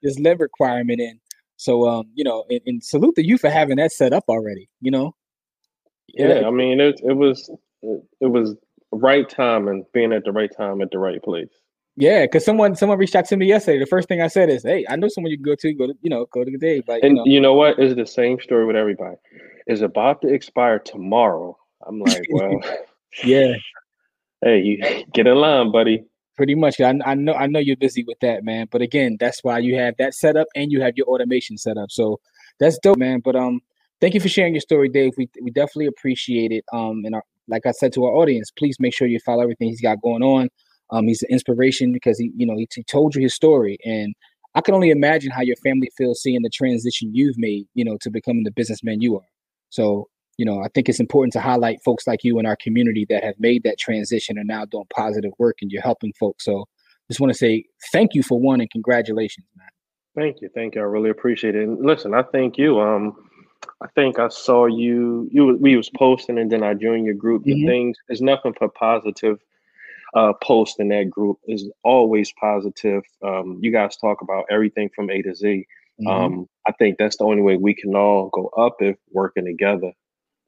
this 0.02 0.18
lead 0.18 0.38
requirement 0.38 1.00
in. 1.00 1.18
So 1.56 1.88
um, 1.88 2.06
you 2.14 2.22
know, 2.22 2.44
and, 2.48 2.60
and, 2.66 2.84
salute 2.84 3.16
to 3.16 3.26
you 3.26 3.38
for 3.38 3.50
having 3.50 3.78
that 3.78 3.90
set 3.90 4.12
up 4.12 4.24
already. 4.28 4.68
You 4.80 4.92
know. 4.92 5.14
Yeah, 6.14 6.42
I 6.46 6.50
mean 6.50 6.80
it. 6.80 7.00
It 7.02 7.16
was 7.16 7.50
it 7.82 8.26
was 8.26 8.54
right 8.92 9.28
time 9.28 9.68
and 9.68 9.84
being 9.92 10.12
at 10.12 10.24
the 10.24 10.32
right 10.32 10.50
time 10.56 10.80
at 10.80 10.90
the 10.90 10.98
right 10.98 11.22
place. 11.22 11.50
Yeah, 11.96 12.22
because 12.22 12.44
someone 12.44 12.76
someone 12.76 12.98
reached 12.98 13.16
out 13.16 13.24
to 13.26 13.36
me 13.36 13.46
yesterday. 13.46 13.78
The 13.78 13.86
first 13.86 14.06
thing 14.06 14.20
I 14.20 14.26
said 14.26 14.50
is, 14.50 14.62
"Hey, 14.62 14.84
I 14.88 14.96
know 14.96 15.08
someone 15.08 15.30
you 15.30 15.38
can 15.38 15.44
go 15.44 15.54
to. 15.54 15.72
Go 15.72 15.86
to 15.86 15.94
you 16.02 16.10
know 16.10 16.26
go 16.30 16.44
to 16.44 16.56
Dave." 16.58 16.86
Like, 16.86 17.02
and 17.02 17.12
you 17.12 17.16
know. 17.16 17.24
you 17.24 17.40
know 17.40 17.54
what? 17.54 17.78
It's 17.78 17.94
the 17.94 18.06
same 18.06 18.38
story 18.40 18.66
with 18.66 18.76
everybody. 18.76 19.16
It's 19.66 19.80
about 19.80 20.20
to 20.22 20.28
expire 20.28 20.78
tomorrow. 20.78 21.56
I'm 21.86 21.98
like, 21.98 22.24
well, 22.30 22.60
yeah. 23.24 23.54
Hey, 24.44 24.60
you 24.60 25.04
get 25.14 25.26
in 25.26 25.34
line, 25.36 25.72
buddy. 25.72 26.04
Pretty 26.36 26.54
much. 26.54 26.78
I, 26.78 26.92
I 27.06 27.14
know 27.14 27.32
I 27.32 27.46
know 27.46 27.58
you're 27.58 27.74
busy 27.74 28.04
with 28.06 28.20
that, 28.20 28.44
man. 28.44 28.68
But 28.70 28.82
again, 28.82 29.16
that's 29.18 29.42
why 29.42 29.58
you 29.58 29.76
have 29.76 29.94
that 29.96 30.14
set 30.14 30.36
up 30.36 30.46
and 30.54 30.70
you 30.70 30.82
have 30.82 30.92
your 30.94 31.06
automation 31.06 31.56
set 31.56 31.78
up. 31.78 31.90
So 31.90 32.20
that's 32.60 32.78
dope, 32.78 32.98
man. 32.98 33.20
But 33.24 33.34
um, 33.34 33.60
thank 33.98 34.12
you 34.12 34.20
for 34.20 34.28
sharing 34.28 34.52
your 34.52 34.60
story, 34.60 34.90
Dave. 34.90 35.14
We 35.16 35.30
we 35.42 35.50
definitely 35.50 35.86
appreciate 35.86 36.52
it. 36.52 36.64
Um, 36.70 37.02
and 37.06 37.14
our, 37.14 37.22
like 37.48 37.64
I 37.64 37.70
said 37.70 37.94
to 37.94 38.04
our 38.04 38.12
audience, 38.12 38.50
please 38.50 38.76
make 38.78 38.94
sure 38.94 39.08
you 39.08 39.18
follow 39.20 39.42
everything 39.42 39.68
he's 39.68 39.80
got 39.80 40.02
going 40.02 40.22
on. 40.22 40.50
Um, 40.90 41.06
he's 41.08 41.22
an 41.22 41.28
inspiration 41.30 41.92
because 41.92 42.18
he, 42.18 42.30
you 42.36 42.46
know, 42.46 42.56
he, 42.56 42.68
he 42.74 42.84
told 42.84 43.14
you 43.14 43.22
his 43.22 43.34
story, 43.34 43.78
and 43.84 44.14
I 44.54 44.60
can 44.60 44.74
only 44.74 44.90
imagine 44.90 45.30
how 45.30 45.42
your 45.42 45.56
family 45.56 45.90
feels 45.96 46.22
seeing 46.22 46.42
the 46.42 46.50
transition 46.50 47.10
you've 47.14 47.38
made, 47.38 47.66
you 47.74 47.84
know, 47.84 47.98
to 48.00 48.10
becoming 48.10 48.44
the 48.44 48.50
businessman 48.52 49.00
you 49.00 49.16
are. 49.16 49.28
So, 49.70 50.08
you 50.38 50.44
know, 50.46 50.62
I 50.62 50.68
think 50.68 50.88
it's 50.88 51.00
important 51.00 51.32
to 51.34 51.40
highlight 51.40 51.82
folks 51.84 52.06
like 52.06 52.22
you 52.24 52.38
in 52.38 52.46
our 52.46 52.56
community 52.56 53.06
that 53.10 53.24
have 53.24 53.34
made 53.38 53.62
that 53.64 53.78
transition 53.78 54.38
and 54.38 54.46
now 54.46 54.64
doing 54.64 54.86
positive 54.94 55.32
work, 55.38 55.56
and 55.60 55.70
you're 55.70 55.82
helping 55.82 56.12
folks. 56.18 56.44
So, 56.44 56.66
just 57.10 57.20
want 57.20 57.32
to 57.32 57.38
say 57.38 57.64
thank 57.92 58.14
you 58.14 58.22
for 58.22 58.38
one 58.40 58.60
and 58.60 58.70
congratulations, 58.70 59.46
man. 59.56 59.68
Thank 60.16 60.40
you, 60.40 60.48
thank 60.54 60.74
you. 60.74 60.80
I 60.80 60.84
really 60.84 61.10
appreciate 61.10 61.54
it. 61.54 61.62
And 61.62 61.84
listen, 61.84 62.14
I 62.14 62.22
thank 62.22 62.56
you. 62.56 62.80
Um, 62.80 63.28
I 63.82 63.86
think 63.94 64.18
I 64.18 64.28
saw 64.28 64.66
you. 64.66 65.28
You 65.30 65.56
we 65.60 65.76
was 65.76 65.90
posting, 65.90 66.38
and 66.38 66.50
then 66.50 66.62
I 66.62 66.74
joined 66.74 67.04
your 67.04 67.14
group. 67.14 67.44
The 67.44 67.54
Mhm. 67.54 67.66
things 67.66 67.98
there's 68.08 68.22
nothing 68.22 68.54
but 68.58 68.74
positive. 68.74 69.38
Uh, 70.14 70.32
post 70.42 70.78
in 70.78 70.88
that 70.88 71.10
group 71.10 71.36
is 71.46 71.68
always 71.82 72.32
positive. 72.40 73.02
Um, 73.24 73.58
you 73.60 73.72
guys 73.72 73.96
talk 73.96 74.22
about 74.22 74.44
everything 74.50 74.88
from 74.94 75.10
A 75.10 75.20
to 75.22 75.34
Z. 75.34 75.66
Mhm. 76.00 76.06
Um, 76.08 76.48
I 76.66 76.72
think 76.72 76.96
that's 76.98 77.16
the 77.16 77.24
only 77.24 77.42
way 77.42 77.56
we 77.56 77.74
can 77.74 77.94
all 77.94 78.28
go 78.28 78.46
up 78.56 78.76
if 78.80 78.96
working 79.12 79.44
together. 79.44 79.92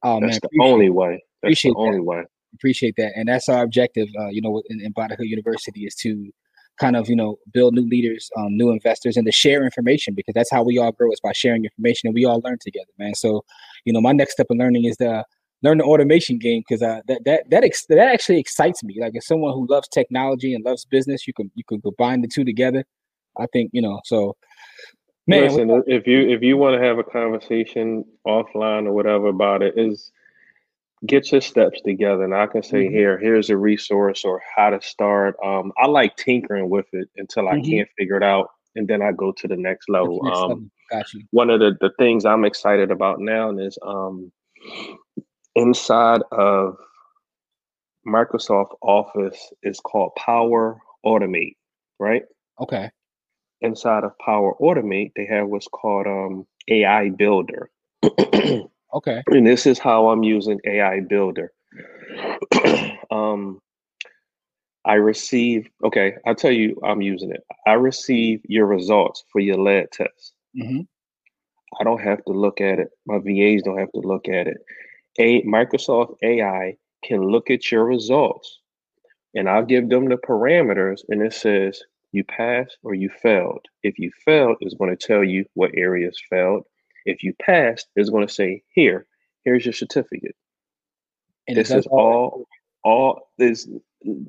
oh 0.05 0.21
man, 0.21 0.31
That's 0.31 0.41
the 0.41 0.63
only 0.63 0.91
way. 0.91 1.23
That's 1.43 1.51
appreciate 1.53 1.73
the 1.73 1.79
only 1.79 2.01
way. 2.01 2.23
appreciate 2.55 2.95
that, 2.99 3.13
and 3.17 3.29
that's 3.29 3.49
our 3.49 3.63
objective. 3.63 4.09
Uh, 4.19 4.29
you 4.29 4.41
know, 4.41 4.63
in, 4.69 4.81
in 4.81 4.93
University 5.21 5.85
is 5.87 5.95
to 5.97 6.31
kind 6.79 6.97
of 6.97 7.09
you 7.09 7.17
know 7.17 7.39
build 7.53 7.75
new 7.75 7.87
leaders, 7.87 8.31
um, 8.37 8.57
new 8.57 8.71
investors, 8.71 9.17
and 9.17 9.27
to 9.27 9.33
share 9.33 9.65
information 9.65 10.15
because 10.15 10.35
that's 10.35 10.51
how 10.51 10.63
we 10.63 10.79
all 10.79 10.93
grow 10.93 11.11
is 11.13 11.21
by 11.21 11.33
sharing 11.33 11.65
information 11.65 12.07
and 12.07 12.15
we 12.15 12.25
all 12.25 12.41
learn 12.45 12.59
together, 12.61 12.91
man. 12.99 13.15
So, 13.15 13.45
you 13.85 13.93
know, 13.93 14.01
my 14.01 14.13
next 14.13 14.33
step 14.33 14.47
in 14.51 14.59
learning 14.59 14.85
is 14.85 14.97
the 14.99 15.25
learn 15.63 15.79
the 15.79 15.85
automation 15.85 16.39
game 16.39 16.63
because 16.67 16.83
uh, 16.83 17.01
that 17.09 17.25
that 17.25 17.51
that 17.51 17.65
ex- 17.65 17.87
that 17.87 17.99
actually 17.99 18.39
excites 18.39 18.83
me. 18.83 18.97
Like 19.01 19.17
as 19.17 19.27
someone 19.27 19.53
who 19.55 19.67
loves 19.69 19.89
technology 19.89 20.55
and 20.55 20.65
loves 20.65 20.85
business, 20.85 21.27
you 21.27 21.33
can 21.35 21.51
you 21.55 21.65
can 21.69 21.81
combine 21.81 22.23
the 22.23 22.29
two 22.29 22.45
together. 22.45 22.85
I 23.39 23.47
think 23.53 23.71
you 23.73 23.83
know. 23.83 24.01
So, 24.05 24.37
man, 25.27 25.43
Listen, 25.43 25.83
if 25.87 26.07
you 26.07 26.29
if 26.29 26.43
you 26.43 26.57
want 26.57 26.81
to 26.81 26.87
have 26.87 26.99
a 26.99 27.05
conversation 27.05 28.05
offline 28.27 28.87
or 28.87 28.93
whatever 28.93 29.29
about 29.29 29.63
it, 29.63 29.75
is 29.77 30.13
get 31.07 31.31
your 31.31 31.41
steps 31.41 31.81
together, 31.83 32.25
and 32.25 32.35
I 32.35 32.47
can 32.47 32.63
say 32.63 32.87
Mhm. 32.87 32.91
here, 32.91 33.19
here's 33.19 33.51
a 33.51 33.57
resource 33.57 34.25
or 34.25 34.43
how 34.57 34.71
to 34.71 34.81
start. 34.83 35.37
Um, 35.45 35.73
I 35.77 35.87
like 35.87 36.17
tinkering 36.17 36.69
with 36.69 36.87
it 36.93 37.09
until 37.17 37.49
I 37.49 37.57
Mhm. 37.57 37.71
can't 37.71 37.89
figure 37.97 38.17
it 38.17 38.25
out, 38.25 38.51
and 38.75 38.89
then 38.89 39.01
I 39.03 39.13
go 39.13 39.33
to 39.33 39.49
the 39.49 39.57
next 39.57 39.89
level. 39.89 40.21
next 40.25 40.39
Um, 40.41 40.49
level? 40.49 40.71
one 41.31 41.51
of 41.51 41.61
the, 41.61 41.77
the 41.81 41.91
things 41.99 42.25
I'm 42.25 42.45
excited 42.45 42.91
about 42.91 43.21
now 43.21 43.57
is 43.59 43.79
um, 43.83 44.33
inside 45.59 46.23
of 46.33 46.77
Microsoft 48.07 48.77
Office 48.81 49.53
is 49.63 49.81
called 49.81 50.13
Power 50.17 50.79
Automate, 51.05 51.57
right? 51.99 52.23
Okay. 52.61 52.91
Inside 53.61 54.05
of 54.05 54.17
Power 54.19 54.55
Automate, 54.61 55.13
they 55.17 55.27
have 55.27 55.49
what's 55.49 55.67
called 55.69 56.07
um, 56.07 56.47
AI 56.69 57.11
Builder. 57.11 57.71
Okay. 58.95 59.23
and 59.27 59.47
this 59.47 59.67
is 59.67 59.79
how 59.79 60.09
I'm 60.09 60.23
using 60.23 60.59
AI 60.65 61.01
Builder. 61.01 61.53
um, 63.11 63.61
I 64.87 64.95
receive, 64.95 65.69
okay, 65.85 66.15
I'll 66.25 66.35
tell 66.35 66.53
you 66.53 66.81
I'm 66.83 67.03
using 67.03 67.31
it. 67.31 67.43
I 67.67 67.75
receive 67.75 68.41
your 68.45 68.65
results 68.65 69.25
for 69.31 69.41
your 69.41 69.59
lead 69.59 69.93
test. 69.93 70.33
hmm 70.59 70.81
I 71.79 71.85
don't 71.85 72.01
have 72.01 72.25
to 72.25 72.33
look 72.33 72.63
at 72.63 72.79
it. 72.79 72.89
My 73.07 73.19
VAs 73.19 73.63
don't 73.63 73.77
have 73.77 73.93
to 73.93 74.01
look 74.01 74.27
at 74.27 74.47
it. 74.47 74.57
A 75.19 75.43
Microsoft 75.43 76.17
AI 76.23 76.77
can 77.05 77.23
look 77.23 77.51
at 77.51 77.71
your 77.71 77.85
results 77.85 78.61
and 79.35 79.49
I'll 79.49 79.65
give 79.65 79.89
them 79.89 80.09
the 80.09 80.17
parameters 80.17 81.01
and 81.09 81.23
it 81.23 81.33
says 81.33 81.81
you 82.13 82.25
passed 82.25 82.79
or 82.83 82.95
you 82.95 83.11
failed. 83.23 83.65
If 83.83 83.99
you 83.99 84.11
failed, 84.25 84.57
it's 84.61 84.75
going 84.75 84.97
to 84.97 85.07
tell 85.07 85.23
you 85.25 85.45
what 85.55 85.73
areas 85.75 86.21
failed. 86.31 86.65
If 87.05 87.23
you 87.23 87.35
passed, 87.41 87.89
it's 87.97 88.11
going 88.11 88.27
to 88.27 88.33
say 88.33 88.63
here, 88.71 89.07
here's 89.45 89.65
your 89.67 89.73
certificate. 89.73 90.35
And 91.47 91.57
This 91.57 91.71
is 91.71 91.87
all 91.87 92.47
all 92.85 93.31
this 93.39 93.69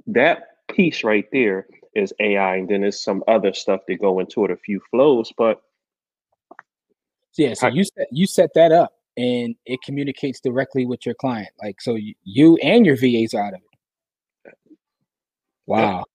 that 0.08 0.44
piece 0.72 1.04
right 1.04 1.26
there 1.32 1.68
is 1.96 2.14
AI, 2.20 2.56
and 2.58 2.70
then 2.70 2.82
there's 2.82 3.04
some 3.04 3.24
other 3.28 3.54
stuff 3.54 3.82
that 3.88 4.00
go 4.00 4.20
into 4.20 4.46
it, 4.46 4.52
a 4.52 4.58
few 4.58 4.80
flows, 4.92 5.32
but 5.38 5.62
Yeah, 7.38 7.54
so 7.54 7.68
I- 7.68 7.72
you 7.72 7.84
set 7.84 8.08
you 8.12 8.26
set 8.28 8.54
that 8.56 8.72
up 8.72 8.94
and 9.20 9.56
it 9.66 9.82
communicates 9.84 10.40
directly 10.40 10.86
with 10.86 11.06
your 11.06 11.16
client. 11.16 11.50
Like 11.62 11.82
so 11.82 11.98
you, 12.24 12.58
and 12.58 12.86
your 12.86 12.96
VAs 12.96 13.34
are 13.34 13.46
out 13.46 13.54
of 13.54 13.60
it. 13.60 14.56
Wow. 15.68 16.06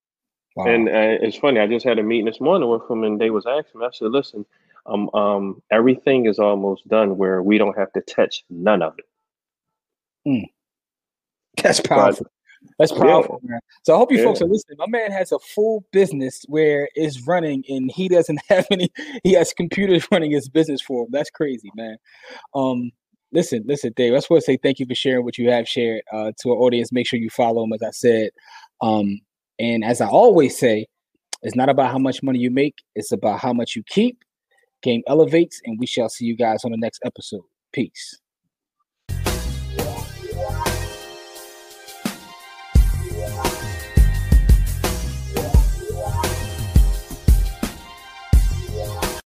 Wow. 0.56 0.66
And 0.66 0.88
uh, 0.88 1.18
it's 1.20 1.36
funny. 1.36 1.60
I 1.60 1.66
just 1.66 1.84
had 1.84 1.98
a 1.98 2.02
meeting 2.02 2.26
this 2.26 2.40
morning 2.40 2.68
with 2.70 2.86
them, 2.88 3.04
and 3.04 3.20
they 3.20 3.30
was 3.30 3.44
asking 3.44 3.80
me. 3.80 3.86
I 3.86 3.90
said, 3.92 4.10
"Listen, 4.10 4.46
um, 4.86 5.10
um, 5.12 5.62
everything 5.70 6.26
is 6.26 6.38
almost 6.38 6.86
done 6.88 7.18
where 7.18 7.42
we 7.42 7.58
don't 7.58 7.76
have 7.76 7.92
to 7.92 8.00
touch 8.02 8.44
none 8.48 8.80
of 8.80 8.94
it." 8.98 9.04
That's 11.62 11.80
powerful. 11.80 12.26
That's 12.78 12.92
powerful, 12.92 13.40
man. 13.42 13.60
So 13.84 13.94
I 13.94 13.98
hope 13.98 14.10
you 14.10 14.22
folks 14.22 14.42
are 14.42 14.46
listening. 14.46 14.78
My 14.78 14.86
man 14.88 15.12
has 15.12 15.32
a 15.32 15.38
full 15.38 15.84
business 15.92 16.44
where 16.48 16.88
it's 16.94 17.26
running 17.26 17.62
and 17.68 17.90
he 17.90 18.08
doesn't 18.08 18.40
have 18.48 18.66
any, 18.70 18.90
he 19.22 19.32
has 19.32 19.52
computers 19.52 20.06
running 20.10 20.32
his 20.32 20.48
business 20.48 20.80
for 20.80 21.04
him. 21.04 21.10
That's 21.12 21.30
crazy, 21.30 21.70
man. 21.76 21.96
Um, 22.54 22.90
listen, 23.32 23.64
listen, 23.66 23.92
Dave. 23.96 24.12
I 24.12 24.16
just 24.16 24.30
want 24.30 24.42
to 24.42 24.46
say 24.46 24.56
thank 24.56 24.78
you 24.78 24.86
for 24.86 24.94
sharing 24.94 25.24
what 25.24 25.38
you 25.38 25.50
have 25.50 25.68
shared 25.68 26.02
uh, 26.12 26.32
to 26.42 26.50
our 26.50 26.56
audience. 26.56 26.92
Make 26.92 27.06
sure 27.06 27.18
you 27.18 27.30
follow 27.30 27.64
him, 27.64 27.72
as 27.72 27.82
I 27.82 27.90
said. 27.90 28.30
Um, 28.80 29.20
and 29.58 29.84
as 29.84 30.00
I 30.00 30.08
always 30.08 30.58
say, 30.58 30.86
it's 31.42 31.54
not 31.54 31.68
about 31.68 31.92
how 31.92 31.98
much 31.98 32.22
money 32.22 32.38
you 32.38 32.50
make, 32.50 32.76
it's 32.94 33.12
about 33.12 33.40
how 33.40 33.52
much 33.52 33.76
you 33.76 33.82
keep. 33.86 34.24
Game 34.82 35.02
elevates, 35.06 35.60
and 35.64 35.78
we 35.78 35.86
shall 35.86 36.08
see 36.08 36.24
you 36.26 36.36
guys 36.36 36.64
on 36.64 36.70
the 36.70 36.76
next 36.76 37.00
episode. 37.04 37.44
Peace. 37.72 38.20